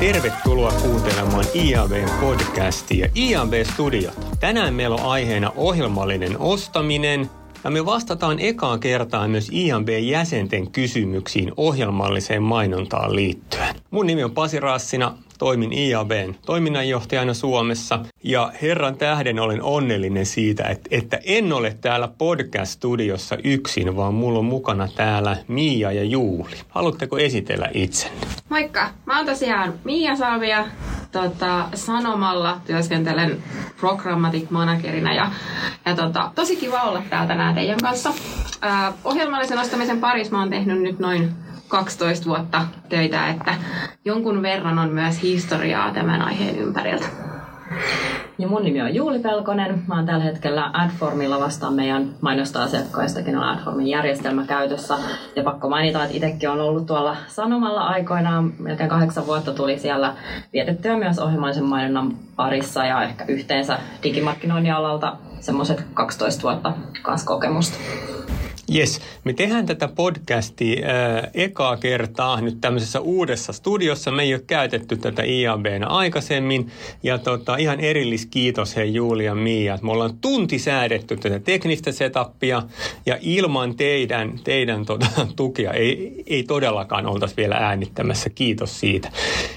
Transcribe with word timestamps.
Tervetuloa 0.00 0.72
kuuntelemaan 0.72 1.44
IABn 1.54 2.08
podcastia 2.20 3.08
IAB 3.16 3.52
Studiota. 3.72 4.20
Tänään 4.40 4.74
meillä 4.74 4.96
on 4.96 5.10
aiheena 5.10 5.52
ohjelmallinen 5.56 6.38
ostaminen 6.38 7.30
ja 7.64 7.70
me 7.70 7.86
vastataan 7.86 8.38
ekaa 8.38 8.78
kertaa 8.78 9.28
myös 9.28 9.50
IAB-jäsenten 9.52 10.70
kysymyksiin 10.70 11.52
ohjelmalliseen 11.56 12.42
mainontaan 12.42 13.16
liittyen. 13.16 13.74
Mun 13.90 14.06
nimi 14.06 14.24
on 14.24 14.30
Pasi 14.30 14.60
Rassina, 14.60 15.14
toimin 15.40 15.72
IABn 15.72 16.34
toiminnanjohtajana 16.46 17.34
Suomessa 17.34 17.98
ja 18.24 18.52
herran 18.62 18.96
tähden 18.96 19.40
olen 19.40 19.62
onnellinen 19.62 20.26
siitä, 20.26 20.64
että, 20.64 20.88
että 20.90 21.18
en 21.24 21.52
ole 21.52 21.76
täällä 21.80 22.08
podcast-studiossa 22.18 23.36
yksin, 23.44 23.96
vaan 23.96 24.14
mulla 24.14 24.38
on 24.38 24.44
mukana 24.44 24.88
täällä 24.96 25.36
Miia 25.48 25.92
ja 25.92 26.04
Juuli. 26.04 26.56
Haluatteko 26.68 27.18
esitellä 27.18 27.70
itsenne? 27.74 28.26
Moikka! 28.48 28.90
Mä 29.06 29.16
oon 29.16 29.26
tosiaan 29.26 29.74
Miia 29.84 30.16
Salvia. 30.16 30.66
Tota, 31.12 31.68
Sanomalla 31.74 32.60
työskentelen 32.66 33.42
programmatic 33.80 34.50
managerina 34.50 35.14
ja, 35.14 35.30
ja 35.86 35.94
tota, 35.96 36.30
tosi 36.34 36.56
kiva 36.56 36.82
olla 36.82 37.02
täällä 37.10 37.28
tänään 37.28 37.54
teidän 37.54 37.78
kanssa. 37.82 38.12
Äh, 38.64 38.94
ohjelmallisen 39.04 39.58
ostamisen 39.58 40.00
parissa 40.00 40.32
mä 40.32 40.40
oon 40.40 40.50
tehnyt 40.50 40.82
nyt 40.82 40.98
noin 40.98 41.30
12 41.70 42.26
vuotta 42.26 42.62
töitä, 42.88 43.28
että 43.28 43.54
jonkun 44.04 44.42
verran 44.42 44.78
on 44.78 44.90
myös 44.90 45.22
historiaa 45.22 45.94
tämän 45.94 46.22
aiheen 46.22 46.58
ympäriltä. 46.58 47.06
Ja 48.38 48.48
mun 48.48 48.62
nimi 48.62 48.82
on 48.82 48.94
Juuli 48.94 49.18
Pelkonen. 49.18 49.82
Mä 49.86 49.94
oon 49.94 50.06
tällä 50.06 50.24
hetkellä 50.24 50.70
Adformilla 50.72 51.40
vastaan 51.40 51.74
meidän 51.74 52.10
mainosta-asiakkaista, 52.20 53.22
kenellä 53.22 53.50
on 53.50 53.58
Adformin 53.58 53.86
järjestelmä 53.86 54.46
käytössä. 54.46 54.98
Ja 55.36 55.42
pakko 55.42 55.68
mainita, 55.68 56.04
että 56.04 56.16
itsekin 56.16 56.50
on 56.50 56.60
ollut 56.60 56.86
tuolla 56.86 57.16
Sanomalla 57.28 57.80
aikoinaan, 57.80 58.52
melkein 58.58 58.90
kahdeksan 58.90 59.26
vuotta 59.26 59.54
tuli 59.54 59.78
siellä 59.78 60.14
vietettyä 60.52 60.96
myös 60.96 61.18
ohjelmaisen 61.18 61.64
mainonnan 61.64 62.16
parissa 62.36 62.84
ja 62.84 63.02
ehkä 63.02 63.24
yhteensä 63.28 63.78
digimarkkinoinnin 64.02 64.74
alalta 64.74 65.16
semmoiset 65.40 65.84
12 65.94 66.42
vuotta 66.42 66.72
kanssa 67.02 67.26
kokemusta. 67.26 67.78
Yes, 68.74 69.00
me 69.24 69.32
tehdään 69.32 69.66
tätä 69.66 69.88
podcastia 69.88 70.86
äh, 70.88 71.30
ekaa 71.34 71.76
kertaa 71.76 72.40
nyt 72.40 72.60
tämmöisessä 72.60 73.00
uudessa 73.00 73.52
studiossa. 73.52 74.10
Me 74.10 74.22
ei 74.22 74.34
ole 74.34 74.42
käytetty 74.46 74.96
tätä 74.96 75.22
IABnä 75.22 75.86
aikaisemmin. 75.86 76.70
Ja 77.02 77.18
tota, 77.18 77.56
ihan 77.56 77.80
erilliskiitos 77.80 78.76
hei 78.76 78.94
Julia 78.94 79.34
Mia, 79.34 79.74
että 79.74 79.86
me 79.86 79.92
ollaan 79.92 80.18
tunti 80.20 80.58
säädetty 80.58 81.16
tätä 81.16 81.38
teknistä 81.38 81.92
setupia. 81.92 82.62
Ja 83.06 83.18
ilman 83.20 83.76
teidän, 83.76 84.40
teidän 84.44 84.86
tota, 84.86 85.06
tukia 85.36 85.72
ei, 85.72 86.24
ei 86.26 86.42
todellakaan 86.42 87.06
oltaisi 87.06 87.36
vielä 87.36 87.54
äänittämässä. 87.54 88.30
Kiitos 88.30 88.80
siitä. 88.80 89.12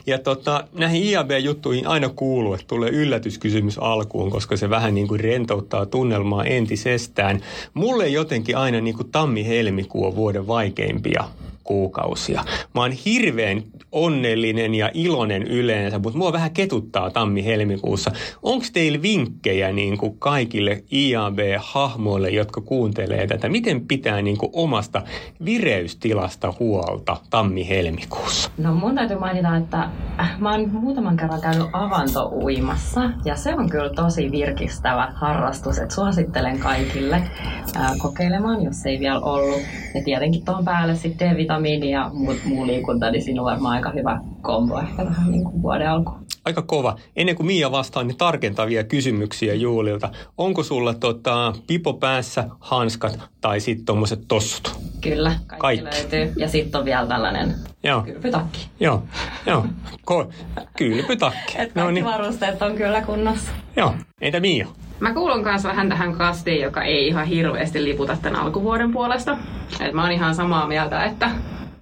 Ja 0.08 0.20
tota, 0.20 0.68
näihin 0.74 1.04
IAB-juttuihin 1.04 1.88
aina 1.88 2.10
kuuluu, 2.10 2.54
että 2.54 2.68
tulee 2.68 2.90
yllätyskysymys 2.90 3.78
alkuun, 3.78 4.32
koska 4.32 4.58
se 4.58 4.70
vähän 4.70 4.96
niin 4.96 5.08
kuin 5.08 5.20
rentouttaa 5.20 5.86
tunnelmaa 5.86 6.44
entisestään. 6.44 7.40
Mulle 7.74 8.08
jotenkin 8.08 8.58
aina 8.58 8.82
niin 8.82 8.96
kuin 8.96 9.03
kuin 9.04 9.12
tammi-helmikuu 9.12 10.06
on 10.06 10.16
vuoden 10.16 10.48
vaikeimpia 10.48 11.24
kuukausia. 11.64 12.44
Mä 12.76 12.82
oon 12.82 12.92
hirveän 12.92 13.64
onnellinen 13.92 14.76
ja 14.76 14.92
iloinen 14.94 15.44
yleensä, 15.44 16.00
mutta 16.00 16.18
mua 16.18 16.34
vähän 16.34 16.52
ketuttaa 16.52 17.10
tammi-helmikuussa. 17.12 18.12
Onko 18.44 18.66
teillä 18.74 19.02
vinkkejä 19.02 19.72
niin 19.72 19.98
kuin 19.98 20.20
kaikille 20.20 20.84
IAB-hahmoille, 20.92 22.30
jotka 22.30 22.62
kuuntelee 22.62 23.28
tätä? 23.28 23.50
Miten 23.50 23.88
pitää 23.88 24.22
niin 24.22 24.38
kuin 24.38 24.50
omasta 24.54 25.02
vireystilasta 25.46 26.54
huolta 26.60 27.18
tammi-helmikuussa? 27.30 28.52
No 28.58 28.74
mun 28.74 28.96
täytyy 28.96 29.20
mainita, 29.20 29.56
että 29.56 29.90
äh, 30.20 30.40
mä 30.40 30.52
oon 30.52 30.70
muutaman 30.72 31.18
kerran 31.18 31.42
käynyt 31.42 31.68
avantouimassa 31.74 33.10
ja 33.26 33.36
se 33.36 33.56
on 33.56 33.70
kyllä 33.70 33.90
tosi 33.90 34.32
virkistävä 34.32 35.14
harrastus, 35.16 35.78
että 35.78 35.96
suosittelen 35.96 36.60
kaikille 36.60 37.16
äh, 37.16 37.92
kokeilemaan, 37.98 38.64
jos 38.64 38.86
ei 38.86 39.00
vielä 39.00 39.20
ollut. 39.20 39.62
Ja 39.96 40.04
tietenkin 40.06 40.46
tuon 40.46 40.66
päälle 40.66 40.96
sitten 40.96 41.28
D-vitamiini 41.54 41.92
ja 41.92 42.10
muu, 42.14 42.36
muu 42.46 42.68
liikunta, 42.68 43.12
niin 43.12 43.24
siinä 43.24 43.42
on 43.42 43.46
varmaan 43.46 43.74
aika 43.74 43.92
hyvä 43.92 44.20
kombo 44.42 44.80
ehkä 44.80 45.06
tähän 45.06 45.32
niin 45.32 45.44
kuin 45.44 45.62
vuoden 45.62 45.90
alkuun. 45.90 46.26
Aika 46.46 46.62
kova. 46.62 46.96
Ennen 47.16 47.36
kuin 47.36 47.48
Mia 47.48 47.72
vastaa, 47.72 48.04
niin 48.04 48.18
tarkentavia 48.18 48.84
kysymyksiä 48.84 49.54
Juulilta. 49.54 50.10
Onko 50.38 50.64
sulla 50.64 50.94
tota, 50.94 51.54
pipo 51.68 51.94
päässä, 51.94 52.46
hanskat 52.60 53.20
tai 53.42 53.60
sitten 53.60 53.86
tuommoiset 53.86 54.20
tossut? 54.28 54.76
Kyllä, 55.02 55.30
kaikki, 55.48 55.58
kaikki. 55.58 55.86
löytyy. 55.86 56.34
Ja 56.38 56.50
sitten 56.50 56.80
on 56.80 56.86
vielä 56.86 57.08
tällainen 57.08 57.56
Joo. 57.84 58.02
kylpytakki. 58.02 58.68
Joo, 58.80 59.04
joo. 59.46 59.66
Ko- 60.12 60.34
kylpytakki. 60.78 61.40
Et 61.52 61.56
kaikki 61.56 61.80
no 61.80 61.92
niin. 61.92 62.06
varusteet 62.06 62.62
on 62.62 62.76
kyllä 62.76 63.02
kunnossa. 63.02 63.52
Joo. 63.76 63.94
Entä 64.22 64.40
Mia? 64.40 64.68
Mä 65.04 65.14
kuulun 65.14 65.44
kanssa 65.44 65.70
vähän 65.70 65.90
tähän 65.90 66.14
kastiin, 66.14 66.62
joka 66.62 66.84
ei 66.84 67.08
ihan 67.08 67.26
hirveästi 67.26 67.84
liputa 67.84 68.18
tämän 68.22 68.42
alkuvuoden 68.42 68.92
puolesta. 68.92 69.38
Et 69.80 69.94
mä 69.94 70.02
oon 70.02 70.12
ihan 70.12 70.36
samaa 70.36 70.68
mieltä, 70.68 71.04
että 71.04 71.32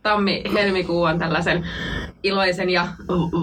tammi-helmikuu 0.04 1.04
on 1.04 1.20
tällaisen 1.20 1.68
iloisen 2.24 2.70
ja 2.70 2.88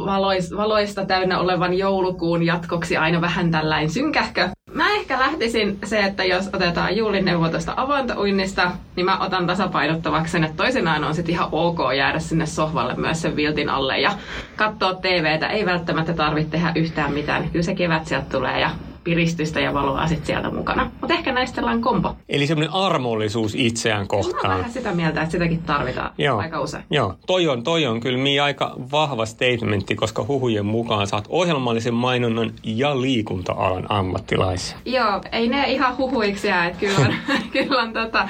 valois, 0.06 0.56
valoista 0.56 1.06
täynnä 1.06 1.38
olevan 1.38 1.78
joulukuun 1.78 2.46
jatkoksi 2.46 2.96
aina 2.96 3.20
vähän 3.20 3.50
tällainen 3.50 3.90
synkähkö. 3.90 4.48
Mä 4.74 4.94
ehkä 4.94 5.18
lähtisin 5.18 5.78
se, 5.84 6.00
että 6.00 6.24
jos 6.24 6.50
otetaan 6.52 6.96
Juulin 6.96 7.24
neuvo 7.24 7.48
tuosta 7.48 7.74
avantouinnista, 7.76 8.70
niin 8.96 9.04
mä 9.04 9.18
otan 9.18 9.46
tasapainottavaksi 9.46 10.32
sen, 10.32 10.44
että 10.44 10.56
toisenaan 10.56 11.04
on 11.04 11.14
sitten 11.14 11.34
ihan 11.34 11.48
ok 11.52 11.78
jäädä 11.96 12.18
sinne 12.18 12.46
sohvalle 12.46 12.94
myös 12.94 13.22
sen 13.22 13.36
viltin 13.36 13.68
alle 13.68 14.00
ja 14.00 14.12
katsoa 14.56 14.94
TVtä. 14.94 15.46
Ei 15.46 15.66
välttämättä 15.66 16.12
tarvitse 16.12 16.50
tehdä 16.50 16.72
yhtään 16.74 17.12
mitään. 17.12 17.50
Kyllä 17.50 17.62
se 17.62 17.74
kevät 17.74 18.06
sieltä 18.06 18.26
tulee 18.30 18.60
ja 18.60 18.70
piristystä 19.08 19.60
ja 19.60 19.74
valoa 19.74 20.06
sit 20.06 20.26
sieltä 20.26 20.50
mukana. 20.50 20.90
Mutta 21.00 21.14
ehkä 21.14 21.32
näistä 21.32 21.54
sellainen 21.54 21.82
kompo. 21.82 22.16
Eli 22.28 22.46
semmoinen 22.46 22.74
armollisuus 22.74 23.54
itseään 23.54 24.08
kohtaan. 24.08 24.52
Mä 24.52 24.58
vähän 24.58 24.72
sitä 24.72 24.92
mieltä, 24.92 25.22
että 25.22 25.32
sitäkin 25.32 25.62
tarvitaan 25.62 26.10
Joo. 26.18 26.38
aika 26.38 26.60
usein. 26.60 26.84
Joo, 26.90 27.14
toi 27.26 27.48
on, 27.48 27.62
toi 27.62 27.86
on 27.86 28.00
kyllä 28.00 28.18
mi 28.18 28.40
aika 28.40 28.74
vahva 28.92 29.26
statementti, 29.26 29.94
koska 29.94 30.24
huhujen 30.28 30.66
mukaan 30.66 31.06
saat 31.06 31.24
ohjelmallisen 31.28 31.94
mainonnan 31.94 32.52
ja 32.64 33.00
liikunta-alan 33.00 33.86
ammattilaisia. 33.88 34.78
Joo, 34.84 35.20
ei 35.32 35.48
ne 35.48 35.72
ihan 35.72 35.96
huhuiksi 35.96 36.48
jää, 36.48 36.66
että 36.66 36.78
kyllä 36.78 36.98
on, 36.98 37.14
kyllä 37.52 37.82
on 37.82 37.92
tota, 37.92 38.28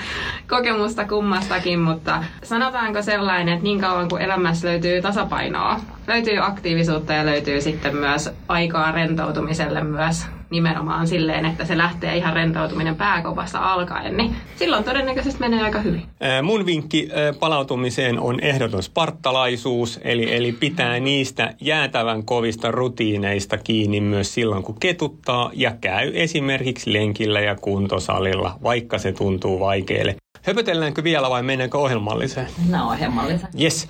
kokemusta 0.48 1.08
kummastakin, 1.08 1.80
mutta 1.80 2.24
sanotaanko 2.42 3.02
sellainen, 3.02 3.54
että 3.54 3.64
niin 3.64 3.80
kauan 3.80 4.08
kuin 4.08 4.22
elämässä 4.22 4.68
löytyy 4.68 5.02
tasapainoa, 5.02 5.80
löytyy 6.06 6.44
aktiivisuutta 6.44 7.12
ja 7.12 7.26
löytyy 7.26 7.60
sitten 7.60 7.96
myös 7.96 8.30
aikaa 8.48 8.92
rentoutumiselle 8.92 9.84
myös 9.84 10.26
nimenomaan 10.50 11.06
silleen, 11.06 11.44
että 11.44 11.64
se 11.64 11.78
lähtee 11.78 12.16
ihan 12.16 12.32
rentoutuminen 12.32 12.96
pääkopasta 12.96 13.58
alkaen, 13.58 14.16
niin 14.16 14.36
silloin 14.56 14.84
todennäköisesti 14.84 15.40
menee 15.40 15.62
aika 15.62 15.80
hyvin. 15.80 16.02
Mun 16.42 16.66
vinkki 16.66 17.08
palautumiseen 17.40 18.20
on 18.20 18.40
ehdoton 18.40 18.82
spartalaisuus, 18.82 20.00
eli, 20.04 20.34
eli 20.36 20.52
pitää 20.52 21.00
niistä 21.00 21.54
jäätävän 21.60 22.24
kovista 22.24 22.70
rutiineista 22.70 23.58
kiinni 23.58 24.00
myös 24.00 24.34
silloin, 24.34 24.62
kun 24.62 24.80
ketuttaa 24.80 25.50
ja 25.54 25.72
käy 25.80 26.12
esimerkiksi 26.14 26.92
lenkillä 26.92 27.40
ja 27.40 27.54
kuntosalilla, 27.54 28.58
vaikka 28.62 28.98
se 28.98 29.12
tuntuu 29.12 29.60
vaikealle. 29.60 30.16
Höpötelläänkö 30.42 31.04
vielä 31.04 31.30
vai 31.30 31.42
mennäänkö 31.42 31.78
ohjelmalliseen? 31.78 32.46
No 32.68 32.88
ohjelmalliseen. 32.88 33.52
Yes. 33.60 33.88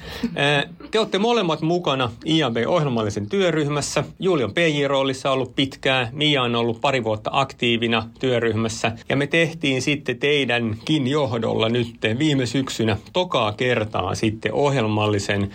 Te 0.91 0.99
olette 0.99 1.19
molemmat 1.19 1.63
mukana 1.63 2.11
IAB-ohjelmallisen 2.27 3.29
työryhmässä. 3.29 4.05
Juuli 4.19 4.45
on 4.45 4.53
PJ-roolissa 4.55 5.31
ollut 5.31 5.57
pitkään, 5.57 6.09
Mia 6.13 6.43
on 6.43 6.55
ollut 6.55 6.81
pari 6.81 7.05
vuotta 7.05 7.31
aktiivina 7.33 8.09
työryhmässä. 8.21 8.93
Ja 9.09 9.17
me 9.17 9.27
tehtiin 9.27 9.83
sitten 9.83 10.19
teidänkin 10.19 11.07
johdolla 11.07 11.69
nyt 11.69 11.97
viime 12.19 12.47
syksynä 12.47 12.97
tokaa 13.13 13.53
kertaa 13.53 14.15
sitten 14.15 14.53
ohjelmallisen 14.53 15.51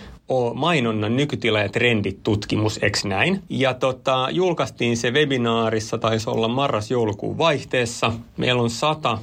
mainonnan 0.54 1.16
nykytila 1.16 1.60
ja 1.60 1.70
trendit 1.70 2.24
tutkimus, 2.24 2.80
eks 2.82 3.06
näin? 3.06 3.44
Ja 3.50 3.74
tota, 3.74 4.28
julkaistiin 4.32 4.98
se 4.98 5.12
webinaarissa, 5.12 5.98
taisi 5.98 6.30
olla 6.30 6.48
marras-joulukuun 6.48 7.38
vaihteessa. 7.38 8.14
Meillä 8.38 8.62
on 8.62 8.70
sata 8.70 9.18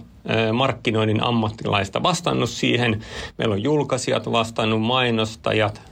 markkinoinnin 0.52 1.22
ammattilaista 1.22 2.02
vastannut 2.02 2.50
siihen. 2.50 3.02
Meillä 3.38 3.52
on 3.52 3.62
julkaisijat 3.62 4.32
vastannut, 4.32 4.82
mainostajat, 4.82 5.82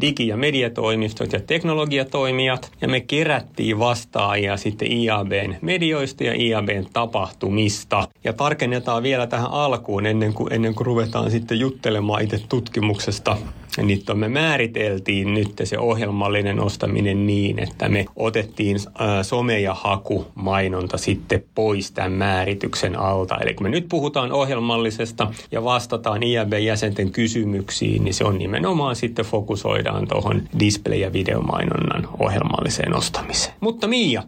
digi- 0.00 0.28
ja 0.28 0.36
mediatoimistot 0.36 1.32
ja 1.32 1.40
teknologiatoimijat. 1.40 2.72
Ja 2.80 2.88
me 2.88 3.00
kerättiin 3.00 3.78
vastaajia 3.78 4.56
sitten 4.56 4.92
IABn 4.92 5.54
medioista 5.60 6.24
ja 6.24 6.34
IABn 6.34 6.86
tapahtumista. 6.92 8.08
Ja 8.24 8.32
tarkennetaan 8.32 9.02
vielä 9.02 9.26
tähän 9.26 9.50
alkuun 9.50 10.06
ennen 10.06 10.34
kuin, 10.34 10.52
ennen 10.52 10.74
kuin 10.74 10.86
ruvetaan 10.86 11.30
sitten 11.30 11.60
juttelemaan 11.60 12.22
itse 12.22 12.40
tutkimuksesta 12.48 13.36
niin 13.82 14.02
me 14.14 14.28
määriteltiin 14.28 15.34
nyt 15.34 15.52
se 15.64 15.78
ohjelmallinen 15.78 16.60
ostaminen 16.60 17.26
niin, 17.26 17.58
että 17.58 17.88
me 17.88 18.06
otettiin 18.16 18.76
some- 19.22 19.58
ja 19.62 19.74
hakumainonta 19.74 20.98
sitten 20.98 21.44
pois 21.54 21.90
tämän 21.90 22.12
määrityksen 22.12 22.98
alta. 22.98 23.38
Eli 23.38 23.54
kun 23.54 23.66
me 23.66 23.70
nyt 23.70 23.88
puhutaan 23.88 24.32
ohjelmallisesta 24.32 25.32
ja 25.50 25.64
vastataan 25.64 26.22
IAB-jäsenten 26.22 27.10
kysymyksiin, 27.10 28.04
niin 28.04 28.14
se 28.14 28.24
on 28.24 28.38
nimenomaan 28.38 28.96
sitten 28.96 29.24
fokusoidaan 29.24 30.08
tuohon 30.08 30.42
display- 30.58 30.94
ja 30.94 31.12
videomainonnan 31.12 32.08
ohjelmalliseen 32.18 32.96
ostamiseen. 32.96 33.54
Mutta 33.60 33.86
Miia, 33.86 34.22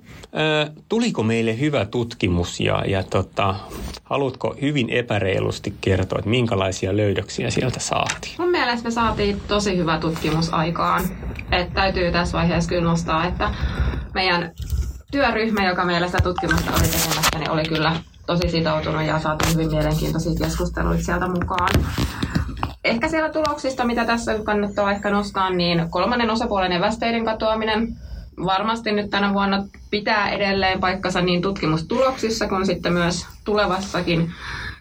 tuliko 0.89 1.23
meille 1.23 1.61
hyvä 1.61 1.85
tutkimus 1.85 2.61
ja, 2.61 2.85
ja 2.87 3.03
tota, 3.03 3.55
haluatko 4.05 4.56
hyvin 4.62 4.91
epäreilusti 4.91 5.75
kertoa, 5.81 6.19
että 6.19 6.31
minkälaisia 6.31 6.97
löydöksiä 6.97 7.50
sieltä 7.50 7.81
saatiin? 7.81 8.35
Mun 8.39 8.50
mielestä 8.50 8.85
me 8.89 8.91
saatiin 8.91 9.38
tosi 9.49 9.76
hyvä 9.76 9.99
tutkimus 9.99 10.55
aikaan. 10.55 11.02
Et 11.52 11.75
täytyy 11.75 12.12
tässä 12.12 12.38
vaiheessa 12.38 12.69
kyllä 12.69 12.85
nostaa, 12.85 13.26
että 13.26 13.50
meidän 14.14 14.52
työryhmä, 15.11 15.67
joka 15.67 15.85
meillä 15.85 16.06
sitä 16.06 16.23
tutkimusta 16.23 16.70
oli 16.70 16.88
tekemässä, 16.88 17.38
niin 17.38 17.50
oli 17.50 17.62
kyllä 17.62 17.96
tosi 18.26 18.49
sitoutunut 18.49 19.02
ja 19.02 19.19
saatiin 19.19 19.52
hyvin 19.52 19.70
mielenkiintoisia 19.70 20.32
keskusteluita 20.38 21.02
sieltä 21.05 21.29
mukaan. 21.29 21.70
Ehkä 22.85 23.08
siellä 23.08 23.32
tuloksista, 23.32 23.85
mitä 23.85 24.05
tässä 24.05 24.38
kannattaa 24.44 24.90
ehkä 24.90 25.11
nostaa, 25.11 25.50
niin 25.50 25.90
kolmannen 25.90 26.31
osapuolen 26.31 26.73
evästeiden 26.73 27.25
katoaminen 27.25 27.96
varmasti 28.44 28.93
nyt 28.93 29.11
tänä 29.11 29.35
vuonna 29.35 29.64
pitää 29.90 30.31
edelleen 30.31 30.81
paikkansa 30.81 31.20
niin 31.20 31.43
tutkimustuloksissa 31.43 32.49
kuin 32.49 32.67
sitten 32.67 32.93
myös 32.93 33.26
tulevassakin 33.44 34.32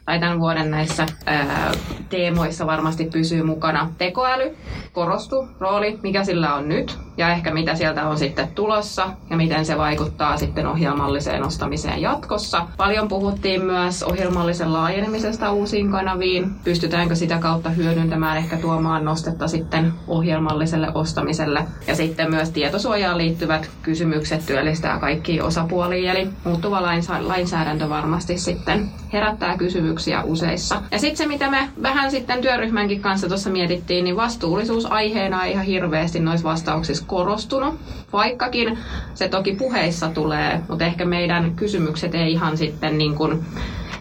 tai 0.08 0.20
tämän 0.20 0.40
vuoden 0.40 0.72
näissä 0.72 1.06
ää, 1.26 1.72
teemoissa 2.10 2.68
varmasti 2.68 3.06
pysyy 3.14 3.44
mukana. 3.44 3.92
Tekoäly 3.98 4.58
korostuu, 4.94 5.48
rooli, 5.60 6.00
mikä 6.04 6.24
sillä 6.24 6.56
on 6.56 6.70
nyt 6.70 6.98
ja 7.18 7.30
ehkä 7.30 7.54
mitä 7.54 7.76
sieltä 7.76 8.08
on 8.08 8.18
sitten 8.18 8.48
tulossa 8.56 9.10
ja 9.30 9.38
miten 9.38 9.66
se 9.66 9.78
vaikuttaa 9.78 10.38
sitten 10.38 10.68
ohjelmalliseen 10.68 11.44
ostamiseen 11.44 12.02
jatkossa. 12.02 12.68
Paljon 12.78 13.08
puhuttiin 13.08 13.66
myös 13.66 14.04
ohjelmallisen 14.04 14.74
laajenemisesta 14.74 15.52
uusiin 15.52 15.92
kanaviin. 15.92 16.52
Pystytäänkö 16.64 17.16
sitä 17.16 17.38
kautta 17.40 17.70
hyödyntämään, 17.70 18.38
ehkä 18.38 18.58
tuomaan 18.58 19.06
nostetta 19.06 19.48
sitten 19.48 19.94
ohjelmalliselle 20.08 20.88
ostamiselle. 20.94 21.66
Ja 21.88 21.96
sitten 21.96 22.30
myös 22.30 22.50
tietosuojaan 22.50 23.18
liittyvät 23.18 23.70
kysymykset 23.84 24.46
työllistää 24.46 25.00
kaikki 25.00 25.42
osapuolia, 25.42 26.12
eli 26.12 26.30
muuttuva 26.44 26.82
lainsäädäntö 27.22 27.90
varmasti 27.90 28.38
sitten 28.38 28.90
herättää 29.14 29.58
kysymyksiä 29.58 29.97
useissa. 30.24 30.82
Ja 30.92 31.00
sitten 31.00 31.18
se, 31.18 31.26
mitä 31.26 31.50
me 31.50 31.70
vähän 31.82 32.12
sitten 32.12 32.42
työryhmänkin 32.42 33.02
kanssa 33.02 33.28
tuossa 33.28 33.50
mietittiin, 33.50 34.04
niin 34.04 34.16
vastuullisuus 34.16 34.92
aiheena 34.92 35.46
ihan 35.46 35.66
hirveästi 35.66 36.20
noissa 36.20 36.50
vastauksissa 36.50 37.04
korostunut, 37.08 37.80
vaikkakin 38.14 38.80
se 39.14 39.28
toki 39.28 39.56
puheissa 39.56 40.10
tulee, 40.10 40.62
mutta 40.70 40.86
ehkä 40.86 41.06
meidän 41.06 41.56
kysymykset 41.56 42.16
ei 42.16 42.32
ihan 42.32 42.58
sitten 42.58 42.98
niin 42.98 43.16
kuin 43.16 43.46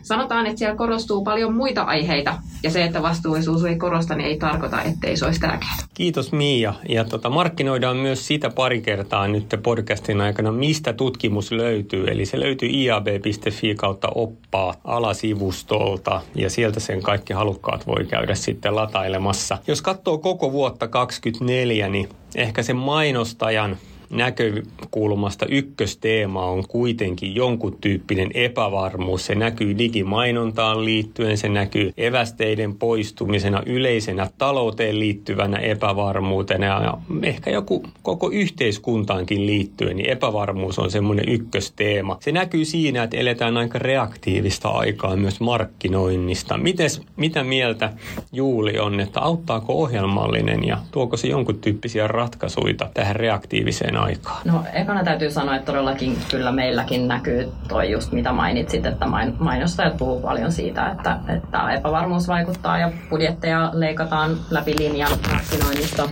sanotaan, 0.07 0.47
että 0.47 0.59
siellä 0.59 0.77
korostuu 0.77 1.25
paljon 1.25 1.55
muita 1.55 1.83
aiheita, 1.83 2.39
ja 2.63 2.71
se, 2.71 2.85
että 2.85 3.03
vastuullisuus 3.03 3.65
ei 3.65 3.77
korosta, 3.77 4.15
niin 4.15 4.29
ei 4.29 4.39
tarkoita, 4.39 4.83
ettei 4.83 5.17
se 5.17 5.25
olisi 5.25 5.41
tärkeää. 5.41 5.77
Kiitos 5.95 6.33
Miia. 6.33 6.75
Ja 6.89 7.05
tota, 7.05 7.31
markkinoidaan 7.31 7.97
myös 7.97 8.27
sitä 8.27 8.51
pari 8.51 8.81
kertaa 8.81 9.29
nyt 9.29 9.55
podcastin 9.63 10.21
aikana, 10.21 10.53
mistä 10.53 10.93
tutkimus 10.93 11.53
löytyy. 11.53 12.07
Eli 12.07 12.27
se 12.27 12.41
löytyy 12.41 12.69
iab.fi 12.69 13.75
kautta 13.75 14.09
oppaa 14.15 14.75
alasivustolta, 14.85 16.21
ja 16.35 16.51
sieltä 16.51 16.81
sen 16.81 17.03
kaikki 17.03 17.33
halukkaat 17.33 17.87
voi 17.87 18.05
käydä 18.05 18.35
sitten 18.35 18.77
latailemassa. 18.77 19.59
Jos 19.67 19.83
katsoo 19.83 20.19
koko 20.19 20.53
vuotta 20.53 20.89
2024, 20.89 21.89
niin 21.89 22.09
ehkä 22.35 22.63
se 22.63 22.73
mainostajan 22.73 23.77
näkökulmasta 24.11 25.47
ykkösteema 25.47 26.45
on 26.45 26.65
kuitenkin 26.69 27.35
jonkun 27.35 27.77
tyyppinen 27.81 28.31
epävarmuus. 28.35 29.27
Se 29.27 29.35
näkyy 29.35 29.79
digimainontaan 29.79 30.85
liittyen, 30.85 31.39
se 31.39 31.49
näkyy 31.49 31.93
evästeiden 31.97 32.75
poistumisena, 32.75 33.63
yleisenä 33.67 34.31
talouteen 34.39 34.99
liittyvänä 34.99 35.57
epävarmuutena 35.57 36.67
ja 36.67 36.99
ehkä 37.23 37.51
joku 37.51 37.83
koko 38.03 38.31
yhteiskuntaankin 38.31 39.47
liittyen, 39.47 39.97
niin 39.97 40.11
epävarmuus 40.11 40.79
on 40.79 40.91
semmoinen 40.91 41.29
ykkösteema. 41.29 42.17
Se 42.21 42.33
näkyy 42.33 42.65
siinä, 42.65 43.03
että 43.03 43.17
eletään 43.17 43.57
aika 43.57 43.79
reaktiivista 43.79 44.69
aikaa 44.69 45.17
myös 45.17 45.41
markkinoinnista. 45.41 46.59
Mites, 46.59 47.03
mitä 47.17 47.45
mieltä 47.45 47.93
Juuli 48.33 48.79
on, 48.79 49.01
että 49.01 49.21
auttaako 49.21 49.73
ohjelmallinen 49.73 50.65
ja 50.65 50.79
tuoko 50.91 51.17
se 51.17 51.29
jonkun 51.29 51.59
tyyppisiä 51.59 52.07
ratkaisuja 52.09 52.75
tähän 52.95 53.17
reaktiiviseen 53.17 53.96
aikaa? 53.97 54.41
No 54.45 54.65
ekana 54.73 55.05
täytyy 55.05 55.31
sanoa, 55.31 55.57
että 55.57 55.73
todellakin 55.73 56.19
kyllä 56.31 56.53
meilläkin 56.53 57.09
näkyy 57.09 57.53
toi 57.69 57.91
just 57.91 58.13
mitä 58.13 58.33
mainitsit, 58.33 58.87
että 58.87 59.07
mainostajat 59.39 59.97
puhuu 59.97 60.21
paljon 60.21 60.53
siitä, 60.53 60.91
että, 60.91 61.19
että 61.29 61.71
epävarmuus 61.73 62.29
vaikuttaa 62.29 62.79
ja 62.79 62.93
budjetteja 63.11 63.71
leikataan 63.73 64.37
läpi 64.51 64.79
linjan 64.79 65.11
markkinoinnista. 65.31 66.09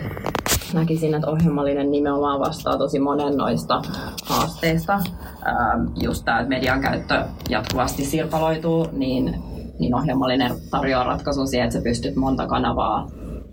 Näkisin, 0.75 1.15
että 1.15 1.31
ohjelmallinen 1.31 1.91
nimenomaan 1.91 2.41
vastaa 2.41 2.79
tosi 2.79 2.99
monen 2.99 3.37
noista 3.37 3.83
haasteista. 4.25 5.01
Just 6.03 6.25
tämä, 6.25 6.41
että 6.41 6.49
median 6.49 6.81
käyttö 6.81 7.25
jatkuvasti 7.49 8.05
sirpaloituu, 8.05 8.89
niin, 8.93 9.43
niin 9.79 9.95
ohjelmallinen 9.95 10.53
tarjoaa 10.71 11.05
ratkaisun 11.05 11.49
siihen, 11.49 11.65
että 11.67 11.79
sä 11.79 11.85
pystyt 11.85 12.17
monta 12.17 12.47
kanavaa 12.47 13.09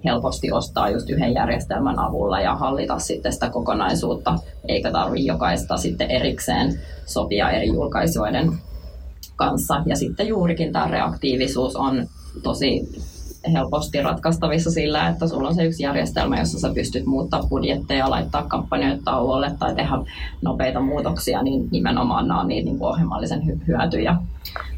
helposti 0.05 0.51
ostaa 0.51 0.89
just 0.89 1.09
yhden 1.09 1.33
järjestelmän 1.33 1.99
avulla 1.99 2.41
ja 2.41 2.55
hallita 2.55 2.99
sitten 2.99 3.33
sitä 3.33 3.49
kokonaisuutta, 3.49 4.35
eikä 4.67 4.91
tarvitse 4.91 5.27
jokaista 5.27 5.77
sitten 5.77 6.11
erikseen 6.11 6.79
sopia 7.05 7.51
eri 7.51 7.67
julkaisijoiden 7.67 8.51
kanssa. 9.35 9.83
Ja 9.85 9.95
sitten 9.95 10.27
juurikin 10.27 10.71
tämä 10.71 10.87
reaktiivisuus 10.87 11.75
on 11.75 12.07
tosi 12.43 12.89
helposti 13.53 14.01
ratkaistavissa 14.01 14.71
sillä, 14.71 15.07
että 15.07 15.27
sulla 15.27 15.47
on 15.47 15.55
se 15.55 15.65
yksi 15.65 15.83
järjestelmä, 15.83 16.39
jossa 16.39 16.59
sä 16.59 16.73
pystyt 16.73 17.05
muuttaa 17.05 17.43
budjetteja, 17.49 18.09
laittaa 18.09 18.43
kampanjoita 18.47 19.01
tauolle 19.05 19.51
tai 19.59 19.75
tehdä 19.75 19.97
nopeita 20.41 20.79
muutoksia, 20.79 21.43
niin 21.43 21.69
nimenomaan 21.71 22.27
nämä 22.27 22.39
on 22.39 22.47
niitä 22.47 22.65
niin 22.65 22.83
ohjelmallisen 22.83 23.41
hyötyjä. 23.67 24.15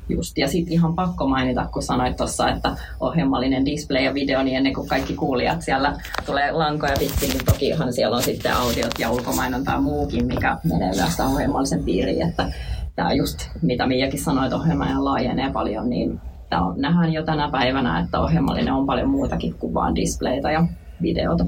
Just. 0.10 0.38
Ja 0.38 0.48
sitten 0.48 0.74
ihan 0.74 0.96
pakko 0.96 1.28
mainita, 1.28 1.66
kun 1.74 1.84
sanoit 1.84 2.18
tuossa, 2.18 2.50
että 2.50 2.78
ohjelmallinen 3.00 3.66
display 3.66 4.04
ja 4.04 4.14
video, 4.14 4.44
niin 4.44 4.58
ennen 4.58 4.74
kuin 4.74 4.88
kaikki 4.88 5.14
kuulijat 5.14 5.62
siellä 5.62 6.00
tulee 6.26 6.52
lankoja 6.52 6.94
pitkin, 7.00 7.30
niin 7.30 7.46
tokihan 7.46 7.94
siellä 7.94 8.16
on 8.16 8.24
sitten 8.24 8.54
audiot 8.54 9.00
ja 9.00 9.12
ulkomainontaa 9.12 9.82
muukin, 9.82 10.26
mikä 10.26 10.58
menee 10.64 10.92
myös 10.96 11.20
ohjelmallisen 11.20 11.84
piiriin, 11.84 12.30
että 12.30 12.52
tämä 12.96 13.14
just, 13.14 13.50
mitä 13.62 13.88
Miakin 13.88 14.24
sanoi, 14.24 14.46
että 14.46 14.56
ohjelma 14.56 15.04
laajenee 15.04 15.52
paljon, 15.52 15.90
niin 15.90 16.22
tämä 16.54 16.66
on, 16.66 16.82
nähdään 16.82 17.14
jo 17.14 17.24
tänä 17.24 17.50
päivänä, 17.52 18.00
että 18.00 18.20
ohjelmallinen 18.20 18.74
on 18.74 18.86
paljon 18.86 19.10
muutakin 19.10 19.54
kuin 19.54 19.74
vain 19.74 19.96
displayta 19.96 20.52
ja 20.52 20.66
videota. 21.02 21.46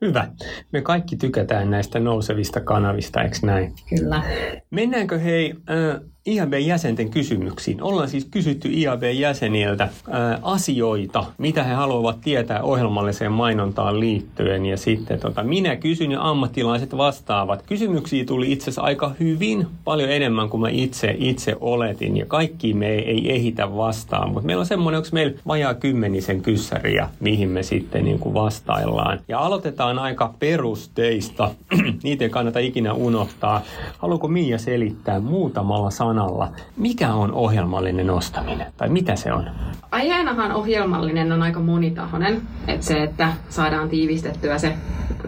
Hyvä. 0.00 0.28
Me 0.72 0.82
kaikki 0.82 1.16
tykätään 1.16 1.70
näistä 1.70 2.00
nousevista 2.00 2.60
kanavista, 2.60 3.22
eikö 3.22 3.36
näin? 3.42 3.74
Kyllä. 3.88 4.22
Mennäänkö 4.70 5.18
hei 5.18 5.54
äh, 5.70 6.00
IAB-jäsenten 6.26 7.10
kysymyksiin. 7.10 7.82
Ollaan 7.82 8.08
siis 8.08 8.24
kysytty 8.30 8.68
IAB-jäseniltä 8.72 9.88
ää, 10.10 10.38
asioita, 10.42 11.24
mitä 11.38 11.62
he 11.62 11.74
haluavat 11.74 12.20
tietää 12.20 12.62
ohjelmalliseen 12.62 13.32
mainontaan 13.32 14.00
liittyen. 14.00 14.66
Ja 14.66 14.76
sitten 14.76 15.20
tota, 15.20 15.42
minä 15.42 15.76
kysyn 15.76 16.12
ja 16.12 16.28
ammattilaiset 16.28 16.96
vastaavat. 16.96 17.62
Kysymyksiä 17.62 18.24
tuli 18.24 18.52
itse 18.52 18.64
asiassa 18.64 18.82
aika 18.82 19.10
hyvin, 19.20 19.66
paljon 19.84 20.10
enemmän 20.10 20.48
kuin 20.48 20.60
mä 20.60 20.68
itse, 20.68 21.16
itse 21.18 21.56
oletin. 21.60 22.16
Ja 22.16 22.26
kaikki 22.26 22.74
me 22.74 22.88
ei, 22.88 23.10
ei 23.10 23.32
ehitä 23.32 23.76
vastaan. 23.76 24.32
Mutta 24.32 24.46
meillä 24.46 24.60
on 24.60 24.66
semmoinen, 24.66 24.98
onko 24.98 25.08
meillä 25.12 25.38
vajaa 25.46 25.74
kymmenisen 25.74 26.42
kyssäriä, 26.42 27.08
mihin 27.20 27.48
me 27.48 27.62
sitten 27.62 28.04
niin 28.04 28.18
kuin 28.18 28.34
vastaillaan. 28.34 29.20
Ja 29.28 29.38
aloitetaan 29.38 29.98
aika 29.98 30.34
perusteista. 30.38 31.50
Niitä 32.02 32.24
ei 32.24 32.30
kannata 32.30 32.58
ikinä 32.58 32.92
unohtaa. 32.92 33.62
Haluatko 33.98 34.28
Miia 34.28 34.58
selittää 34.58 35.20
muutamalla 35.20 35.90
sanalla? 35.90 36.10
Sanalla. 36.20 36.48
Mikä 36.76 37.14
on 37.14 37.32
ohjelmallinen 37.32 38.10
ostaminen 38.10 38.66
tai 38.76 38.88
mitä 38.88 39.16
se 39.16 39.32
on? 39.32 39.44
Aiheenahan 39.90 40.52
ohjelmallinen 40.52 41.32
on 41.32 41.42
aika 41.42 41.60
monitahoinen. 41.60 42.42
Että 42.68 42.86
se, 42.86 43.02
että 43.02 43.32
saadaan 43.48 43.88
tiivistettyä 43.88 44.58
se 44.58 44.74